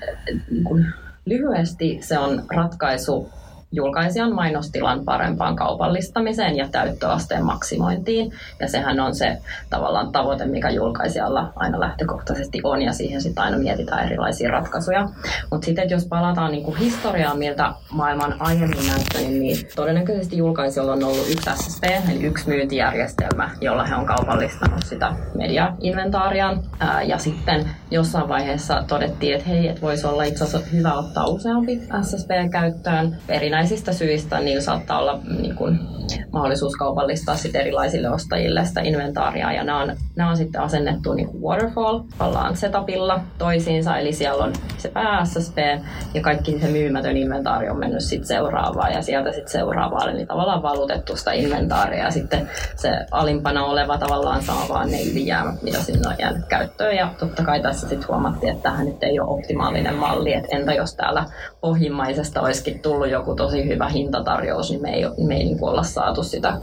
niin 0.51 0.85
lyhyesti 1.25 1.97
se 2.01 2.19
on 2.19 2.43
ratkaisu 2.55 3.29
julkaisijan 3.71 4.35
mainostilan 4.35 5.05
parempaan 5.05 5.55
kaupallistamiseen 5.55 6.57
ja 6.57 6.67
täyttöasteen 6.71 7.45
maksimointiin. 7.45 8.31
Ja 8.59 8.67
sehän 8.67 8.99
on 8.99 9.15
se 9.15 9.37
tavallaan 9.69 10.11
tavoite, 10.11 10.45
mikä 10.45 10.69
julkaisijalla 10.69 11.53
aina 11.55 11.79
lähtökohtaisesti 11.79 12.61
on, 12.63 12.81
ja 12.81 12.93
siihen 12.93 13.21
sitten 13.21 13.43
aina 13.43 13.57
mietitään 13.57 14.05
erilaisia 14.05 14.51
ratkaisuja. 14.51 15.09
Mutta 15.51 15.65
sitten 15.65 15.89
jos 15.89 16.05
palataan 16.05 16.51
niinku 16.51 16.71
historiaan, 16.71 17.37
miltä 17.37 17.73
maailman 17.91 18.35
aiemmin 18.39 18.87
näyttänyt, 18.87 19.39
niin 19.39 19.57
todennäköisesti 19.75 20.37
julkaisijoilla 20.37 20.93
on 20.93 21.03
ollut 21.03 21.29
yksi 21.29 21.49
SSP, 21.55 21.83
eli 21.83 22.23
yksi 22.23 22.47
myyntijärjestelmä, 22.47 23.49
jolla 23.61 23.83
he 23.83 23.95
on 23.95 24.05
kaupallistanut 24.05 24.85
sitä 24.85 25.13
mediainventaariaan. 25.35 26.63
Ja 27.05 27.17
sitten 27.17 27.69
jossain 27.91 28.27
vaiheessa 28.27 28.83
todettiin, 28.87 29.35
että 29.35 29.49
hei, 29.49 29.67
että 29.67 29.81
voisi 29.81 30.07
olla 30.07 30.23
itse 30.23 30.43
asiassa 30.43 30.69
hyvä 30.73 30.93
ottaa 30.93 31.27
useampi 31.27 31.81
SSP 32.01 32.29
käyttöön. 32.51 33.17
Erinä 33.29 33.56
erinäisistä 33.57 33.93
syistä 33.93 34.39
niin 34.39 34.61
saattaa 34.61 34.99
olla 34.99 35.19
niin 35.41 35.55
kuin, 35.55 35.79
mahdollisuus 36.31 36.75
kaupallistaa 36.75 37.35
sit 37.35 37.55
erilaisille 37.55 38.09
ostajille 38.09 38.65
sitä 38.65 38.81
inventaaria. 38.81 39.53
Ja 39.53 39.63
nämä 39.63 39.81
on, 39.81 39.95
nämä 40.15 40.29
on 40.29 40.37
sitten 40.37 40.61
asennettu 40.61 41.13
niin 41.13 41.27
kuin 41.27 41.43
waterfall 41.43 41.99
ollaan 42.19 42.57
setupilla 42.57 43.21
toisiinsa, 43.37 43.97
eli 43.97 44.13
siellä 44.13 44.43
on 44.43 44.53
se 44.77 44.89
pää 44.89 45.25
SSP 45.25 45.57
ja 46.13 46.21
kaikki 46.21 46.59
se 46.59 46.67
myymätön 46.67 47.17
inventaari 47.17 47.69
on 47.69 47.79
mennyt 47.79 48.03
sitten 48.03 48.27
seuraavaan 48.27 48.93
ja 48.93 49.01
sieltä 49.01 49.31
sitten 49.31 49.51
seuraavaan, 49.51 50.09
eli 50.09 50.25
tavallaan 50.25 50.63
valutettu 50.63 51.17
sitä 51.17 51.31
inventaaria 51.31 52.03
ja 52.03 52.11
sitten 52.11 52.49
se 52.75 52.89
alimpana 53.11 53.65
oleva 53.65 53.97
tavallaan 53.97 54.43
saa 54.43 54.65
vaan 54.69 54.91
ne 54.91 55.03
ylijäämät, 55.03 55.61
mitä 55.61 55.79
sinne 55.79 56.09
on 56.09 56.15
jäänyt 56.19 56.45
käyttöön. 56.45 56.95
Ja 56.95 57.13
totta 57.19 57.43
kai 57.43 57.61
tässä 57.61 57.89
sitten 57.89 58.07
huomattiin, 58.07 58.51
että 58.51 58.69
tähän 58.69 58.85
nyt 58.85 59.03
ei 59.03 59.19
ole 59.19 59.29
optimaalinen 59.29 59.95
malli, 59.95 60.33
että 60.33 60.57
entä 60.57 60.73
jos 60.73 60.95
täällä 60.95 61.25
pohjimmaisesta 61.61 62.41
olisikin 62.41 62.79
tullut 62.79 63.09
joku 63.09 63.35
tosi 63.35 63.46
hyvä 63.51 63.89
hintatarjous, 63.89 64.69
niin 64.69 64.81
me 64.81 64.93
ei, 64.93 65.03
me 65.27 65.35
ei 65.35 65.43
niin 65.43 65.57
olla 65.61 65.83
saatu 65.83 66.23
sitä 66.23 66.57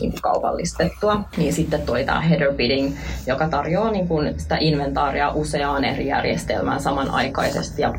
niin 0.00 0.10
kuin 0.10 0.22
kaupallistettua. 0.22 1.20
Niin 1.36 1.52
sitten 1.52 1.82
tuli 1.82 2.04
tämä 2.04 2.20
header 2.20 2.54
bidding, 2.54 2.96
joka 3.26 3.48
tarjoaa 3.48 3.90
niin 3.90 4.08
kuin 4.08 4.40
sitä 4.40 4.56
inventaaria 4.60 5.30
useaan 5.30 5.84
eri 5.84 6.06
järjestelmään 6.06 6.80
samanaikaisesti 6.80 7.82
ja 7.82 7.94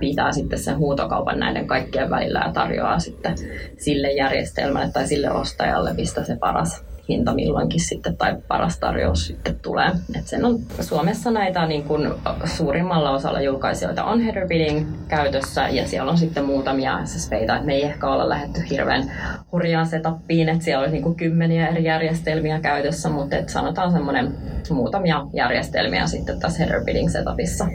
pitää 0.00 0.32
sitten 0.32 0.58
sen 0.58 0.78
huutokaupan 0.78 1.40
näiden 1.40 1.66
kaikkien 1.66 2.10
välillä 2.10 2.42
ja 2.46 2.52
tarjoaa 2.52 2.98
sitten 2.98 3.34
sille 3.78 4.12
järjestelmälle 4.12 4.92
tai 4.92 5.06
sille 5.06 5.30
ostajalle, 5.30 5.92
mistä 5.92 6.24
se 6.24 6.36
paras 6.36 6.87
hinta 7.08 7.34
milloinkin 7.34 7.80
sitten 7.80 8.16
tai 8.16 8.36
paras 8.48 8.78
tarjous 8.78 9.26
sitten 9.26 9.58
tulee. 9.62 9.90
Et 10.18 10.26
sen 10.26 10.44
on 10.44 10.58
Suomessa 10.80 11.30
näitä 11.30 11.66
niin 11.66 11.84
kuin 11.84 12.10
suurimmalla 12.44 13.10
osalla 13.10 13.40
julkaisijoita 13.40 14.04
on 14.04 14.20
header 14.20 14.48
bidding 14.48 14.86
käytössä 15.08 15.68
ja 15.68 15.88
siellä 15.88 16.10
on 16.10 16.18
sitten 16.18 16.44
muutamia 16.44 17.06
SSPitä, 17.06 17.54
että 17.54 17.66
me 17.66 17.74
ei 17.74 17.84
ehkä 17.84 18.06
olla 18.06 18.28
lähdetty 18.28 18.60
hirveän 18.70 19.12
hurjaan 19.52 19.86
setappiin, 19.86 20.48
että 20.48 20.64
siellä 20.64 20.80
olisi 20.80 21.00
niin 21.00 21.14
kymmeniä 21.14 21.68
eri 21.68 21.84
järjestelmiä 21.84 22.60
käytössä, 22.60 23.08
mutta 23.08 23.36
et 23.36 23.48
sanotaan 23.48 23.92
semmoinen 23.92 24.34
muutamia 24.70 25.26
järjestelmiä 25.32 26.06
sitten 26.06 26.40
tässä 26.40 26.58
header 26.58 26.84
bidding 26.84 27.10
setupissa 27.10 27.66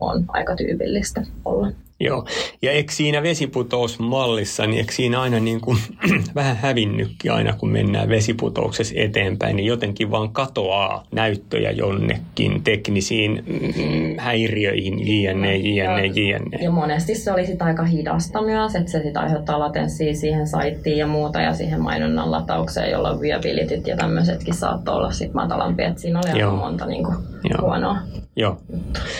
on 0.00 0.24
aika 0.28 0.56
tyypillistä 0.56 1.22
olla. 1.44 1.85
Joo, 2.00 2.26
ja 2.62 2.72
eikö 2.72 2.92
siinä 2.92 3.22
vesiputousmallissa, 3.22 4.66
niin 4.66 4.78
eikö 4.78 4.92
siinä 4.92 5.20
aina 5.20 5.40
niin 5.40 5.60
kuin, 5.60 5.78
vähän 6.34 6.56
hävinnytkin 6.56 7.32
aina, 7.32 7.52
kun 7.52 7.68
mennään 7.68 8.08
vesiputouksessa 8.08 8.94
eteenpäin, 8.98 9.56
niin 9.56 9.66
jotenkin 9.66 10.10
vaan 10.10 10.30
katoaa 10.30 11.04
näyttöjä 11.12 11.70
jonnekin 11.70 12.62
teknisiin 12.64 13.44
mm, 13.46 14.18
häiriöihin, 14.18 15.22
jne, 15.22 15.56
jne, 15.56 16.06
jne. 16.06 16.58
Ja 16.60 16.70
monesti 16.70 17.14
se 17.14 17.32
oli 17.32 17.46
sitä 17.46 17.64
aika 17.64 17.84
hidasta 17.84 18.42
myös, 18.42 18.74
että 18.74 18.90
se 18.90 19.02
sitten 19.02 19.22
aiheuttaa 19.22 19.58
latenssia 19.58 20.14
siihen 20.14 20.46
saittiin 20.46 20.98
ja 20.98 21.06
muuta 21.06 21.40
ja 21.40 21.54
siihen 21.54 21.80
mainonnan 21.80 22.30
lataukseen, 22.30 22.90
jolla 22.90 23.20
viabilityt 23.20 23.86
ja 23.86 23.96
tämmöisetkin 23.96 24.54
saattoi 24.54 24.94
olla 24.94 25.12
sitten 25.12 25.36
matalampi, 25.36 25.82
että 25.82 26.00
siinä 26.00 26.18
oli 26.18 26.30
aika 26.30 26.56
monta 26.56 26.86
niin 26.86 27.04
kuin, 27.04 27.16
huonoa. 27.60 27.96
Joo. 28.36 28.58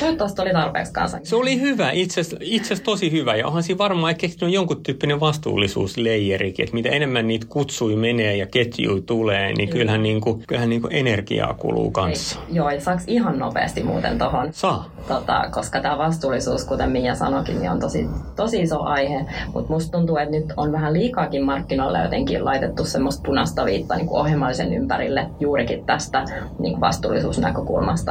Toivottavasti 0.00 0.42
oli 0.42 0.52
tarpeeksi 0.52 0.92
kanssa. 0.92 1.18
Se 1.22 1.36
oli 1.36 1.60
hyvä, 1.60 1.90
itse 1.90 2.20
asiassa 2.20 2.84
tosi 2.84 3.12
hyvä. 3.12 3.36
Ja 3.36 3.46
onhan 3.46 3.62
siinä 3.62 3.78
varmaan 3.78 4.16
keksinyt 4.16 4.54
jonkun 4.54 4.82
tyyppinen 4.82 5.20
vastuullisuusleijerikin, 5.20 6.62
että 6.62 6.74
mitä 6.74 6.88
enemmän 6.88 7.26
niitä 7.26 7.46
kutsui 7.48 7.96
menee 7.96 8.36
ja 8.36 8.46
ketjui 8.46 9.00
tulee, 9.00 9.52
niin 9.52 9.68
kyllähän, 9.68 10.02
niin 10.02 10.20
kuin, 10.20 10.42
kyllähän 10.46 10.68
niin 10.68 10.82
kuin 10.82 10.94
energiaa 10.94 11.54
kuluu 11.54 11.90
kanssa. 11.90 12.38
Ei, 12.48 12.54
joo, 12.54 12.70
ja 12.70 12.80
saaks 12.80 13.04
ihan 13.06 13.38
nopeasti 13.38 13.82
muuten 13.82 14.18
tohon? 14.18 14.48
Saa. 14.52 14.90
Tota, 15.08 15.48
koska 15.50 15.80
tämä 15.80 15.98
vastuullisuus, 15.98 16.64
kuten 16.64 16.90
Mia 16.90 17.14
sanoikin, 17.14 17.58
niin 17.58 17.70
on 17.70 17.80
tosi, 17.80 18.06
tosi 18.36 18.60
iso 18.60 18.82
aihe. 18.82 19.26
Mutta 19.54 19.72
musta 19.72 19.92
tuntuu, 19.92 20.16
että 20.16 20.30
nyt 20.30 20.52
on 20.56 20.72
vähän 20.72 20.92
liikaakin 20.92 21.44
markkinoilla 21.44 21.98
jotenkin 21.98 22.44
laitettu 22.44 22.84
semmoista 22.84 23.22
punaista 23.26 23.64
viittaa 23.64 23.96
niin 23.96 24.08
ohjelmallisen 24.10 24.74
ympärille 24.74 25.26
juurikin 25.40 25.86
tästä 25.86 26.24
niin 26.58 26.72
kuin 26.72 26.80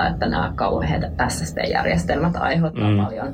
että 0.07 0.25
nämä 0.25 0.51
kauheat 0.55 1.03
SSD-järjestelmät 1.27 2.35
aiheuttaa 2.35 2.89
mm. 2.89 3.05
paljon 3.05 3.33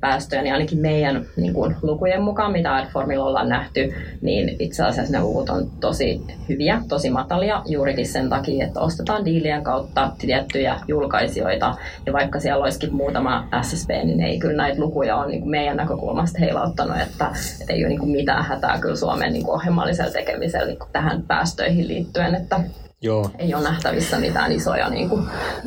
päästöjä, 0.00 0.42
niin 0.42 0.52
ainakin 0.52 0.78
meidän 0.78 1.26
niin 1.36 1.54
kuin, 1.54 1.76
lukujen 1.82 2.22
mukaan, 2.22 2.52
mitä 2.52 2.76
Adformilla 2.76 3.24
ollaan 3.24 3.48
nähty, 3.48 3.94
niin 4.20 4.56
itse 4.58 4.84
asiassa 4.84 5.12
ne 5.12 5.22
luvut 5.22 5.50
on 5.50 5.70
tosi 5.80 6.22
hyviä, 6.48 6.80
tosi 6.88 7.10
matalia 7.10 7.62
juurikin 7.66 8.06
sen 8.06 8.28
takia, 8.28 8.66
että 8.66 8.80
ostetaan 8.80 9.24
diilien 9.24 9.64
kautta 9.64 10.12
tiettyjä 10.18 10.80
julkaisijoita, 10.88 11.74
ja 12.06 12.12
vaikka 12.12 12.40
siellä 12.40 12.62
olisikin 12.62 12.94
muutama 12.94 13.48
SSP, 13.62 13.88
niin 13.88 14.20
ei 14.20 14.38
kyllä 14.38 14.56
näitä 14.56 14.80
lukuja 14.80 15.16
ole 15.16 15.26
niin 15.26 15.40
kuin 15.40 15.50
meidän 15.50 15.76
näkökulmasta 15.76 16.38
heilauttanut, 16.38 16.96
että, 16.96 17.30
että 17.60 17.72
ei 17.72 17.82
ole 17.82 17.88
niin 17.88 18.00
kuin 18.00 18.12
mitään 18.12 18.44
hätää 18.44 18.78
kyllä 18.78 18.96
Suomen 18.96 19.32
niin 19.32 19.44
kuin 19.44 19.54
ohjelmallisella 19.54 20.12
tekemisellä 20.12 20.66
niin 20.66 20.78
kuin 20.78 20.92
tähän 20.92 21.22
päästöihin 21.22 21.88
liittyen, 21.88 22.34
että 22.34 22.60
Joo. 23.02 23.30
ei 23.38 23.54
ole 23.54 23.62
nähtävissä 23.62 24.18
mitään 24.18 24.52
isoja 24.52 24.88
niin 24.88 25.08
kuin, 25.08 25.26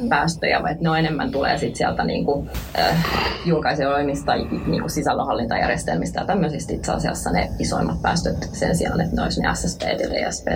päästöjä, 0.10 0.64
vaan 0.64 0.76
ne 0.80 0.90
on 0.90 1.00
enemmän 1.00 1.32
tulee 1.32 1.58
sit 1.58 1.76
sieltä 1.76 2.04
niin 2.04 2.26
kuin, 2.26 2.50
äh, 2.80 3.06
julkaisijoimista, 3.46 4.36
niin 4.36 4.82
kuin 4.82 4.90
sisällönhallintajärjestelmistä 4.90 6.20
ja 6.20 6.26
tämmöisistä 6.26 6.74
itse 6.74 6.92
asiassa 6.92 7.32
ne 7.32 7.50
isoimmat 7.60 8.02
päästöt 8.02 8.50
sen 8.54 8.76
sijaan, 8.76 9.02
että 9.02 9.16
ne 9.16 9.22
olisi 9.22 9.42
ne 9.42 9.56
SSP 9.56 9.82
ja 9.82 10.28
ESP. 10.28 10.48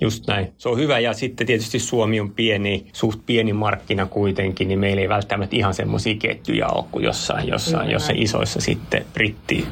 Just 0.00 0.26
näin. 0.26 0.52
Se 0.58 0.68
on 0.68 0.78
hyvä 0.78 0.98
ja 0.98 1.12
sitten 1.12 1.46
tietysti 1.46 1.78
Suomi 1.78 2.20
on 2.20 2.30
pieni, 2.30 2.86
suht 2.92 3.20
pieni 3.26 3.52
markkina 3.52 4.06
kuitenkin, 4.06 4.68
niin 4.68 4.78
meillä 4.78 5.02
ei 5.02 5.08
välttämättä 5.08 5.56
ihan 5.56 5.74
semmoisia 5.74 6.14
ketjuja 6.18 6.68
ole 6.68 6.84
kuin 6.92 7.04
jossain, 7.04 7.48
jossain, 7.48 7.90
jossain 7.90 8.22
isoissa 8.22 8.60
sitten 8.60 9.06
britti, 9.12 9.66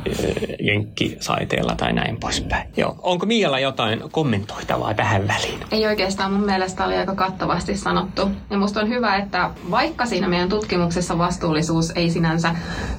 jenkki 0.61 1.17
saiteella 1.21 1.75
tai 1.77 1.93
näin 1.93 2.17
poispäin. 2.17 2.69
Joo. 2.77 2.97
Onko 3.03 3.27
Mialla 3.27 3.59
jotain 3.59 4.03
kommentoitavaa 4.11 4.95
tähän 4.95 5.29
väliin? 5.29 5.61
Ei 5.71 5.87
oikeastaan 5.87 6.33
mun 6.33 6.47
mielestä 6.47 6.87
oli 6.87 6.97
aika 6.97 7.15
kattavasti 7.15 7.77
sanottu. 7.77 8.31
Ja 8.51 8.59
musta 8.59 8.81
on 8.81 8.89
hyvä, 8.89 9.17
että 9.17 9.51
vaikka 9.71 10.07
siinä 10.07 10.29
meidän 10.29 10.49
tutkimuksessa 10.49 11.19
vastuullisuus 11.19 11.91
ei 11.91 12.11
sinänsä 12.11 12.55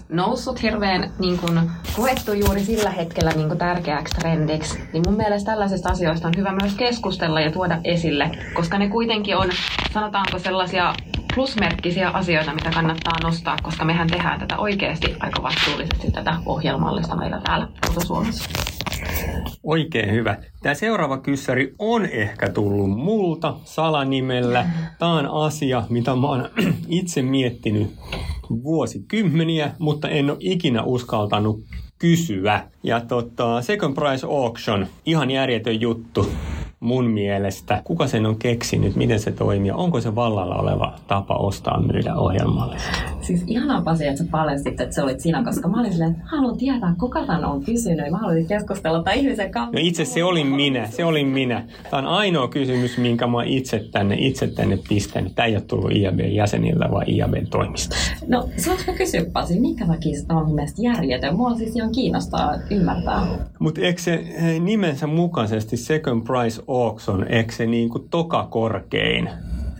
noussut 0.09 0.61
hirveän 0.61 1.11
niin 1.19 1.37
kuin, 1.37 1.71
koettu 1.95 2.33
juuri 2.33 2.63
sillä 2.63 2.89
hetkellä 2.89 3.31
niin 3.31 3.47
kuin 3.47 3.57
tärkeäksi 3.57 4.15
trendiksi, 4.15 4.79
niin 4.93 5.03
mun 5.05 5.17
mielestä 5.17 5.51
tällaisista 5.51 5.89
asioista 5.89 6.27
on 6.27 6.33
hyvä 6.37 6.51
myös 6.61 6.75
keskustella 6.75 7.41
ja 7.41 7.51
tuoda 7.51 7.77
esille, 7.83 8.31
koska 8.53 8.77
ne 8.77 8.89
kuitenkin 8.89 9.37
on, 9.37 9.49
sanotaanko 9.93 10.39
sellaisia 10.39 10.93
plusmerkkisiä 11.35 12.09
asioita, 12.09 12.53
mitä 12.53 12.71
kannattaa 12.71 13.13
nostaa, 13.23 13.57
koska 13.63 13.85
mehän 13.85 14.07
tehdään 14.07 14.39
tätä 14.39 14.57
oikeasti 14.57 15.15
aika 15.19 15.43
vastuullisesti, 15.43 16.11
tätä 16.11 16.35
ohjelmallista 16.45 17.15
meillä 17.15 17.41
täällä 17.43 17.67
Suomessa. 18.05 18.74
Oikein 19.63 20.11
hyvä. 20.11 20.37
Tämä 20.61 20.75
seuraava 20.75 21.17
kyssäri 21.17 21.73
on 21.79 22.05
ehkä 22.05 22.49
tullut 22.49 22.89
multa 22.89 23.55
salanimellä. 23.63 24.65
Tämä 24.99 25.13
on 25.13 25.45
asia, 25.45 25.83
mitä 25.89 26.15
mä 26.15 26.27
oon 26.27 26.49
itse 26.89 27.21
miettinyt 27.21 27.93
vuosikymmeniä, 28.49 29.71
mutta 29.79 30.09
en 30.09 30.29
ole 30.29 30.37
ikinä 30.39 30.83
uskaltanut 30.83 31.63
kysyä. 31.99 32.63
Ja 32.83 33.01
tota, 33.01 33.61
Second 33.61 33.95
Price 33.95 34.27
Auction, 34.27 34.87
ihan 35.05 35.31
järjetön 35.31 35.81
juttu 35.81 36.29
mun 36.79 37.05
mielestä. 37.05 37.81
Kuka 37.83 38.07
sen 38.07 38.25
on 38.25 38.35
keksinyt, 38.35 38.95
miten 38.95 39.19
se 39.19 39.31
toimii, 39.31 39.71
onko 39.71 40.01
se 40.01 40.15
vallalla 40.15 40.55
oleva 40.55 40.93
tapa 41.07 41.35
ostaa 41.35 41.81
myydä 41.81 42.15
ohjelmalle? 42.15 42.77
Siis 43.21 43.43
ihanaa 43.47 43.81
Pasi, 43.81 44.07
että 44.07 44.23
sä 44.23 44.29
paljastit, 44.31 44.81
että 44.81 44.95
se 44.95 45.03
olit 45.03 45.19
sinä, 45.19 45.43
koska 45.43 45.67
mä 45.67 45.79
olin 45.79 45.91
silleen, 45.91 46.11
että 46.11 46.23
haluan 46.25 46.57
tietää, 46.57 46.95
kuka 46.99 47.25
tän 47.25 47.45
on 47.45 47.63
kysynyt. 47.63 48.11
Mä 48.11 48.17
haluaisin 48.17 48.47
keskustella 48.47 49.03
tämän 49.03 49.19
ihmisen 49.19 49.51
kanssa. 49.51 49.71
No 49.71 49.79
itse 49.81 50.05
se 50.05 50.23
olin 50.23 50.47
minä, 50.47 50.87
se 50.87 51.05
olin 51.05 51.27
minä. 51.27 51.63
Tämä 51.89 52.01
on 52.01 52.07
ainoa 52.07 52.47
kysymys, 52.47 52.97
minkä 52.97 53.27
mä 53.27 53.43
itse 53.43 53.85
tänne, 53.91 54.15
itse 54.19 54.47
tänne 54.47 54.79
pistänyt. 54.89 55.35
Tämä 55.35 55.45
ei 55.45 55.55
ole 55.55 55.63
tullut 55.67 55.91
IAB-jäsenillä, 55.91 56.91
vaan 56.91 57.09
IAB-toimista. 57.09 57.95
No, 58.27 58.49
saanko 58.57 58.83
mä 58.87 58.93
kysyä 58.93 59.25
Pasi, 59.33 59.59
minkä 59.59 59.87
takia 59.87 60.19
se 60.19 60.25
on 60.29 60.51
mielestä 60.51 60.81
järjetön? 60.81 61.35
Mua 61.35 61.55
siis 61.55 61.75
ihan 61.75 61.91
kiinnostaa 61.91 62.55
ymmärtää. 62.71 63.27
Mutta 63.59 63.81
eikö 63.81 64.01
se 64.01 64.13
eh, 64.13 64.59
nimensä 64.59 65.07
mukaisesti 65.07 65.77
second 65.77 66.21
price 66.23 66.61
auction, 66.67 67.27
eikö 67.27 67.51
se 67.51 67.65
niinku 67.65 67.99
toka 67.99 68.47
korkein 68.49 69.29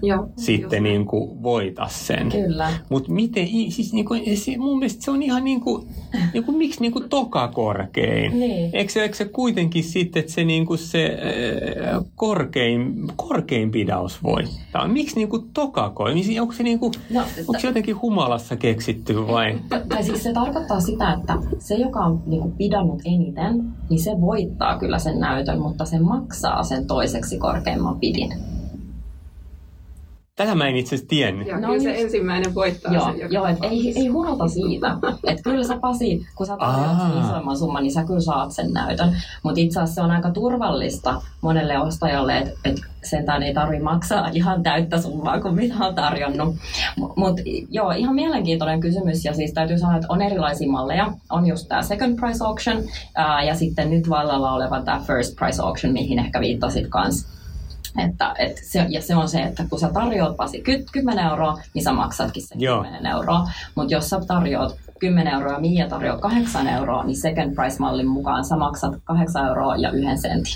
Joo, 0.01 0.29
sitten 0.37 0.83
niin 0.83 1.05
kuin 1.05 1.43
voita 1.43 1.87
sen. 1.87 2.29
Kyllä. 2.29 2.73
Mutta 2.89 3.11
miten, 3.11 3.47
siis 3.47 3.93
niin 3.93 4.05
kuin, 4.05 4.37
se, 4.37 4.57
mun 4.57 4.79
mielestä 4.79 5.03
se 5.03 5.11
on 5.11 5.23
ihan 5.23 5.43
niin 5.43 5.61
kuin, 5.61 5.87
niin 6.33 6.43
kuin 6.43 6.57
miksi 6.57 6.81
niin 6.81 6.91
kuin 6.91 7.09
toka 7.09 7.47
korkein? 7.47 8.39
Niin. 8.39 8.69
Eikö, 8.73 8.91
se, 8.91 9.01
eikö 9.01 9.15
se 9.15 9.25
kuitenkin 9.25 9.83
sitten, 9.83 10.19
että 10.19 10.31
se, 10.31 10.43
niin 10.43 10.65
kuin 10.65 10.77
se 10.77 11.05
äh, 11.05 12.03
korkein, 12.15 13.07
korkein 13.15 13.71
pidaus 13.71 14.23
voittaa? 14.23 14.87
Miksi 14.87 15.15
niin 15.15 15.29
kuin 15.29 15.49
toka 15.53 15.89
korkein? 15.89 16.41
Onko 16.41 16.53
se, 16.53 16.63
niin 16.63 16.79
kuin, 16.79 16.93
No, 17.09 17.21
onko 17.39 17.59
se 17.59 17.67
jotenkin 17.67 18.01
humalassa 18.01 18.55
keksitty 18.55 19.27
vai? 19.27 19.59
Tai 19.89 20.03
siis 20.03 20.23
se 20.23 20.33
tarkoittaa 20.33 20.79
sitä, 20.81 21.13
että 21.13 21.37
se, 21.59 21.75
joka 21.75 21.99
on 21.99 22.23
niin 22.25 22.41
kuin 22.41 22.51
pidannut 22.51 23.01
eniten, 23.05 23.63
niin 23.89 23.99
se 23.99 24.11
voittaa 24.21 24.79
kyllä 24.79 24.99
sen 24.99 25.19
näytön, 25.19 25.59
mutta 25.59 25.85
se 25.85 25.99
maksaa 25.99 26.63
sen 26.63 26.87
toiseksi 26.87 27.37
korkeimman 27.37 27.99
pidin. 27.99 28.33
Tätä 30.35 30.55
mä 30.55 30.67
en 30.67 30.75
itse 30.75 30.95
asiassa 30.95 31.09
tiennyt. 31.09 31.47
Joo, 31.47 31.59
No 31.59 31.67
kyllä 31.67 31.83
se 31.83 31.89
just- 31.91 32.01
ensimmäinen 32.03 32.55
voittaa 32.55 32.93
Joo, 32.93 33.05
sen 33.05 33.19
joka 33.19 33.33
joo 33.33 33.45
et 33.45 33.57
ei, 33.61 33.93
ei 33.99 34.07
hurota 34.07 34.47
siitä. 34.47 34.95
Et 35.31 35.41
kyllä 35.43 35.63
sä 35.63 35.77
Pasi, 35.81 36.25
kun 36.35 36.45
sä 36.47 36.57
tarjoat 36.57 37.25
isoimman 37.25 37.57
summan, 37.57 37.83
niin 37.83 37.93
sä 37.93 38.03
kyllä 38.03 38.19
saat 38.21 38.51
sen 38.51 38.73
näytön. 38.73 39.15
Mutta 39.43 39.59
itse 39.61 39.79
asiassa 39.79 39.95
se 39.95 40.01
on 40.01 40.11
aika 40.11 40.31
turvallista 40.31 41.21
monelle 41.41 41.79
ostajalle, 41.79 42.37
että 42.37 42.51
et 42.65 42.75
sentään 43.03 43.43
ei 43.43 43.53
tarvi 43.53 43.79
maksaa 43.79 44.29
ihan 44.33 44.63
täyttä 44.63 45.01
summaa 45.01 45.41
kuin 45.41 45.55
mitä 45.55 45.75
on 45.79 45.95
tarjonnut. 45.95 46.55
Mutta 47.15 47.41
joo, 47.69 47.91
ihan 47.91 48.15
mielenkiintoinen 48.15 48.79
kysymys. 48.79 49.25
Ja 49.25 49.33
siis 49.33 49.53
täytyy 49.53 49.79
sanoa, 49.79 49.95
että 49.95 50.07
on 50.09 50.21
erilaisia 50.21 50.71
malleja. 50.71 51.13
On 51.29 51.47
just 51.47 51.67
tämä 51.67 51.81
second 51.81 52.19
price 52.19 52.43
auction 52.43 52.77
ää, 53.15 53.43
ja 53.43 53.55
sitten 53.55 53.89
nyt 53.89 54.09
vallalla 54.09 54.51
oleva 54.53 54.81
tämä 54.81 54.99
first 55.07 55.35
price 55.35 55.61
auction, 55.61 55.93
mihin 55.93 56.19
ehkä 56.19 56.39
viittasit 56.39 56.87
kanssa. 56.89 57.35
Että, 58.03 58.33
et 58.39 58.57
se, 58.63 58.85
ja 58.89 59.01
se 59.01 59.15
on 59.15 59.29
se, 59.29 59.41
että 59.41 59.63
kun 59.69 59.79
sä 59.79 59.89
tarjoat 59.93 60.37
Pasi 60.37 60.61
ky- 60.61 60.85
10 60.91 61.25
euroa, 61.25 61.59
niin 61.73 61.83
sä 61.83 61.93
maksatkin 61.93 62.47
sen 62.47 62.61
Joo. 62.61 62.83
10 62.83 63.05
euroa. 63.05 63.49
Mutta 63.75 63.93
jos 63.93 64.09
sä 64.09 64.21
tarjoat 64.27 64.75
10 64.99 65.33
euroa 65.33 65.53
ja 65.53 65.59
Mia 65.59 65.89
tarjoaa 65.89 66.19
8 66.19 66.67
euroa, 66.67 67.03
niin 67.03 67.17
second 67.17 67.55
price-mallin 67.55 68.07
mukaan 68.07 68.45
sä 68.45 68.55
maksat 68.55 68.93
8 69.03 69.47
euroa 69.47 69.75
ja 69.75 69.91
yhden 69.91 70.17
sentin. 70.17 70.53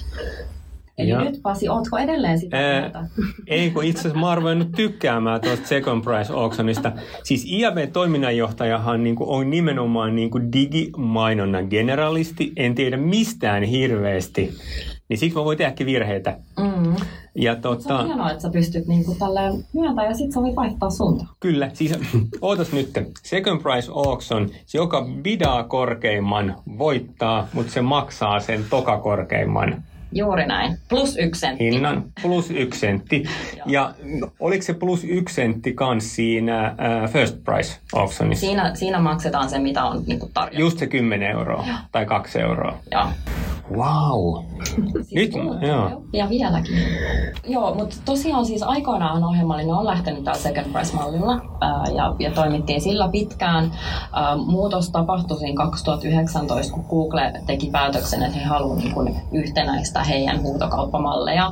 Eli 0.99 1.09
Joo. 1.09 1.23
nyt 1.23 1.39
Pasi, 1.43 1.69
ootko 1.69 1.97
edelleen 1.97 2.39
sitä 2.39 2.57
mieltä? 2.57 3.03
Ei, 3.47 3.71
kun 3.71 3.83
itse 3.83 3.99
asiassa 3.99 4.19
mä 4.19 4.27
oon 4.27 4.37
ruvennut 4.37 4.71
tykkäämään 4.71 5.41
tuosta 5.41 5.67
second 5.67 6.03
price 6.03 6.33
auctionista. 6.33 6.91
Siis 7.23 7.45
IAB-toiminnanjohtajahan 7.45 9.03
niin 9.03 9.15
kuin 9.15 9.29
on 9.29 9.49
nimenomaan 9.49 10.15
niin 10.15 10.29
kuin 10.29 10.51
digimainonnan 10.51 11.67
generalisti. 11.69 12.51
En 12.55 12.75
tiedä 12.75 12.97
mistään 12.97 13.63
hirveästi. 13.63 14.57
Niin 15.09 15.17
siksi 15.17 15.37
mä 15.37 15.45
voin 15.45 15.57
tehdäkin 15.57 15.87
virheitä. 15.87 16.37
Mm. 16.59 16.95
Ja 17.35 17.53
Se 17.53 17.57
on 17.57 17.77
tota, 17.77 18.03
hienoa, 18.03 18.31
että 18.31 18.41
sä 18.41 18.49
pystyt 18.49 18.87
niinku 18.87 19.15
tälleen 19.19 19.53
myöntämään 19.73 20.07
ja 20.07 20.15
sit 20.15 20.31
sä 20.31 20.41
voit 20.41 20.55
vaihtaa 20.55 20.89
suuntaa. 20.89 21.27
kyllä, 21.39 21.69
siis 21.73 21.93
ootas 22.41 22.71
nyt. 22.71 22.89
Second 23.23 23.61
price 23.61 23.91
auction, 23.95 24.49
se 24.65 24.77
joka 24.77 25.07
bidaa 25.21 25.63
korkeimman 25.63 26.55
voittaa, 26.77 27.47
mutta 27.53 27.71
se 27.73 27.81
maksaa 27.81 28.39
sen 28.39 28.65
toka 28.69 28.97
korkeimman 28.97 29.83
Juuri 30.11 30.45
näin. 30.45 30.77
Plus 30.89 31.17
yksi 31.17 31.41
sentti. 31.41 31.63
hinnan 31.71 32.03
plus 32.21 32.51
yksi 32.51 32.79
sentti. 32.79 33.23
Ja 33.65 33.93
oliko 34.39 34.63
se 34.63 34.73
plus 34.73 35.03
yksi 35.03 35.35
sentti 35.35 35.73
kans 35.73 36.15
siinä 36.15 36.65
äh, 36.65 37.11
first 37.11 37.43
price 37.43 37.79
auctionissa? 37.93 38.45
Siinä, 38.45 38.75
siinä 38.75 38.99
maksetaan 38.99 39.49
se, 39.49 39.59
mitä 39.59 39.83
on 39.85 40.03
niinku 40.07 40.29
tarjottu. 40.33 40.59
Just 40.59 40.79
se 40.79 40.87
10 40.87 41.31
euroa 41.31 41.65
tai 41.91 42.05
2 42.05 42.39
euroa. 42.39 42.77
Joo. 42.91 43.05
Wow. 43.71 44.45
Siis 45.07 45.13
Nyt, 45.13 45.31
joo. 45.33 45.89
jo. 45.89 46.01
Ja 46.13 46.29
vieläkin. 46.29 46.73
Joo, 47.47 47.75
mutta 47.75 47.95
tosiaan 48.05 48.45
siis 48.45 48.63
aikoinaan 48.63 49.23
ohjelmallinen 49.23 49.73
on 49.75 49.85
lähtenyt 49.85 50.23
tällä 50.23 50.39
second 50.39 50.65
price-mallilla 50.71 51.41
ää, 51.61 51.83
ja, 51.95 52.15
ja 52.19 52.31
toimittiin 52.31 52.81
sillä 52.81 53.09
pitkään. 53.11 53.71
Ää, 54.13 54.35
muutos 54.37 54.89
tapahtui 54.89 55.37
siinä 55.39 55.63
2019, 55.63 56.73
kun 56.73 56.85
Google 56.89 57.33
teki 57.47 57.69
päätöksen, 57.71 58.23
että 58.23 58.37
he 58.37 58.43
haluavat 58.45 58.83
niin 58.83 58.93
kuin 58.93 59.15
yhtenäistä 59.99 60.03
heidän 60.03 60.41
huutokauppamalleja, 60.41 61.51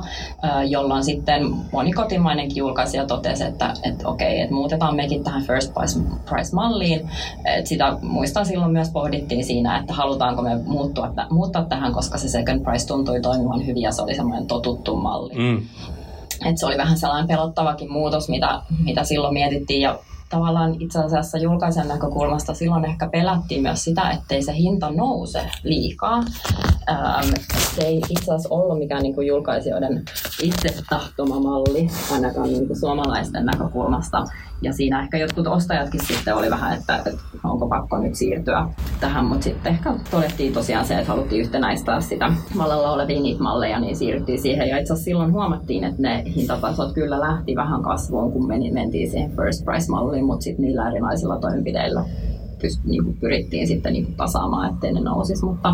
jolloin 0.66 1.04
sitten 1.04 1.42
moni 1.72 1.92
kotimainenkin 1.92 2.56
julkaisija 2.56 3.06
totesi, 3.06 3.44
että, 3.44 3.74
että 3.82 4.08
okei, 4.08 4.40
että 4.40 4.54
muutetaan 4.54 4.96
mekin 4.96 5.24
tähän 5.24 5.42
first 5.42 5.72
price- 5.72 6.20
price-malliin. 6.28 7.10
Et 7.44 7.66
sitä 7.66 7.98
muistan 8.02 8.46
silloin 8.46 8.72
myös 8.72 8.90
pohdittiin 8.90 9.44
siinä, 9.44 9.78
että 9.78 9.92
halutaanko 9.92 10.42
me 10.42 10.56
muuttua, 10.66 11.12
muuttaa 11.30 11.64
tähän, 11.64 11.92
koska 11.92 12.18
se 12.18 12.28
second 12.28 12.64
price 12.64 12.86
tuntui 12.86 13.20
toimivan 13.20 13.66
hyvin 13.66 13.82
ja 13.82 13.92
se 13.92 14.02
oli 14.02 14.14
semmoinen 14.14 14.46
totuttu 14.46 14.96
malli. 14.96 15.34
Mm. 15.34 15.62
Et 16.44 16.58
se 16.58 16.66
oli 16.66 16.76
vähän 16.76 16.98
sellainen 16.98 17.28
pelottavakin 17.28 17.92
muutos, 17.92 18.28
mitä, 18.28 18.62
mitä 18.84 19.04
silloin 19.04 19.34
mietittiin. 19.34 19.80
Ja 19.80 19.98
tavallaan 20.28 20.76
itse 20.80 20.98
asiassa 20.98 21.38
julkaisen 21.38 21.88
näkökulmasta 21.88 22.54
silloin 22.54 22.84
ehkä 22.84 23.08
pelättiin 23.08 23.62
myös 23.62 23.84
sitä, 23.84 24.10
ettei 24.10 24.42
se 24.42 24.54
hinta 24.54 24.90
nouse 24.90 25.50
liikaa. 25.62 26.24
Ähm, 26.90 27.32
se 27.74 27.82
ei 27.82 27.96
itse 27.96 28.34
asiassa 28.34 28.54
ollut 28.54 28.78
mikään 28.78 29.02
niin 29.02 29.14
kuin 29.14 29.26
julkaisijoiden 29.26 30.02
itse 30.42 30.68
tahtoma 30.90 31.40
malli, 31.40 31.88
ainakaan 32.12 32.48
niin 32.48 32.66
kuin 32.66 32.80
suomalaisten 32.80 33.46
näkökulmasta. 33.46 34.24
Ja 34.62 34.72
siinä 34.72 35.02
ehkä 35.02 35.18
jotkut 35.18 35.46
ostajatkin 35.46 36.06
sitten 36.06 36.36
oli 36.36 36.50
vähän, 36.50 36.78
että, 36.78 36.96
että 36.96 37.20
onko 37.44 37.68
pakko 37.68 37.98
nyt 37.98 38.14
siirtyä 38.14 38.66
tähän, 39.00 39.24
mutta 39.24 39.44
sitten 39.44 39.72
ehkä 39.72 39.94
todettiin 40.10 40.52
tosiaan 40.52 40.86
se, 40.86 40.94
että 40.94 41.12
haluttiin 41.12 41.40
yhtenäistää 41.40 42.00
sitä 42.00 42.32
vallalla 42.58 42.92
olevia 42.92 43.20
niitä 43.20 43.42
malleja, 43.42 43.80
niin 43.80 43.96
siirryttiin 43.96 44.42
siihen. 44.42 44.68
Ja 44.68 44.78
itse 44.78 44.92
asiassa 44.92 45.04
silloin 45.04 45.32
huomattiin, 45.32 45.84
että 45.84 46.02
ne 46.02 46.24
hintatasot 46.36 46.92
kyllä 46.92 47.20
lähti 47.20 47.56
vähän 47.56 47.82
kasvuun, 47.82 48.32
kun 48.32 48.46
meni, 48.46 48.70
mentiin 48.70 49.10
siihen 49.10 49.30
first 49.36 49.64
price-malliin, 49.64 50.24
mutta 50.24 50.44
sitten 50.44 50.64
niillä 50.64 50.90
erilaisilla 50.90 51.38
toimenpideillä 51.38 52.04
pyst, 52.60 52.84
niin 52.84 53.04
kuin 53.04 53.16
pyrittiin 53.20 53.66
sitten 53.66 53.92
niin 53.92 54.04
kuin 54.04 54.16
tasaamaan, 54.16 54.74
ettei 54.74 54.92
ne 54.92 55.00
nousisi. 55.00 55.44
Mutta 55.44 55.72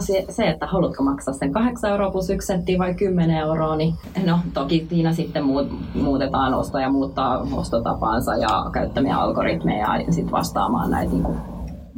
se, 0.00 0.24
se, 0.28 0.48
että 0.48 0.66
haluatko 0.66 1.02
maksaa 1.02 1.34
sen 1.34 1.52
8 1.52 1.90
euroa 1.90 2.10
plus 2.10 2.30
1 2.30 2.46
sentti 2.46 2.78
vai 2.78 2.94
10 2.94 3.36
euroa, 3.36 3.76
niin 3.76 3.94
no 4.26 4.38
toki 4.54 4.86
siinä 4.88 5.12
sitten 5.12 5.44
muut, 5.44 5.68
muutetaan 5.94 6.54
ostoja, 6.54 6.90
muuttaa 6.90 7.46
ostotapaansa 7.52 8.36
ja 8.36 8.70
käyttämiä 8.72 9.16
algoritmeja 9.16 9.96
ja 9.96 10.12
sitten 10.12 10.32
vastaamaan 10.32 10.90
näitä 10.90 11.12
niin 11.12 11.24
kuin 11.24 11.38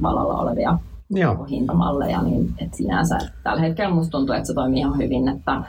vallalla 0.02 0.34
olevia 0.34 0.78
Joo. 1.10 1.44
hintamalleja, 1.44 2.22
niin 2.22 2.54
et 2.58 2.74
sinänsä 2.74 3.18
tällä 3.42 3.60
hetkellä 3.60 3.94
musta 3.94 4.10
tuntuu, 4.10 4.34
että 4.34 4.46
se 4.46 4.54
toimii 4.54 4.80
ihan 4.80 4.98
hyvin, 4.98 5.28
että 5.28 5.62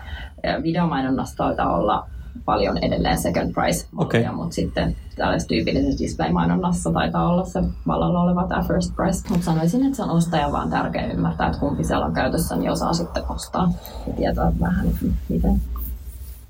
videomainonnassa 0.63 1.37
taitaa 1.37 1.77
olla 1.77 2.07
paljon 2.45 2.78
edelleen 2.78 3.17
second 3.17 3.54
price 3.54 3.88
mallia, 3.91 4.32
mutta 4.32 4.56
sitten 4.56 4.95
tällaisessa 5.15 5.47
tyypillisessä 5.47 6.04
display-mainonnassa 6.04 6.91
taitaa 6.91 7.30
olla 7.30 7.45
se 7.45 7.63
vallalla 7.88 8.21
oleva 8.21 8.47
tämä 8.47 8.63
first 8.67 8.95
price. 8.95 9.30
Mutta 9.30 9.45
sanoisin, 9.45 9.84
että 9.84 9.95
se 9.95 10.04
on 10.04 10.10
ostajan 10.10 10.52
vaan 10.52 10.69
tärkeä 10.69 11.08
ymmärtää, 11.08 11.47
että 11.47 11.60
kumpi 11.60 11.84
siellä 11.84 12.06
on 12.06 12.13
käytössä, 12.13 12.56
niin 12.56 12.71
osaa 12.71 12.93
sitten 12.93 13.23
ostaa 13.30 13.71
ja 14.08 14.13
tietää 14.13 14.52
vähän, 14.60 14.88
että 14.88 15.06
miten, 15.30 15.62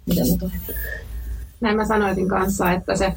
miten 0.05 0.27
ne 0.27 0.37
toimii. 0.37 0.59
Näin 1.61 1.75
mä 1.75 1.85
sanoisin 1.85 2.27
kanssa, 2.27 2.71
että 2.71 2.95
se 2.95 3.13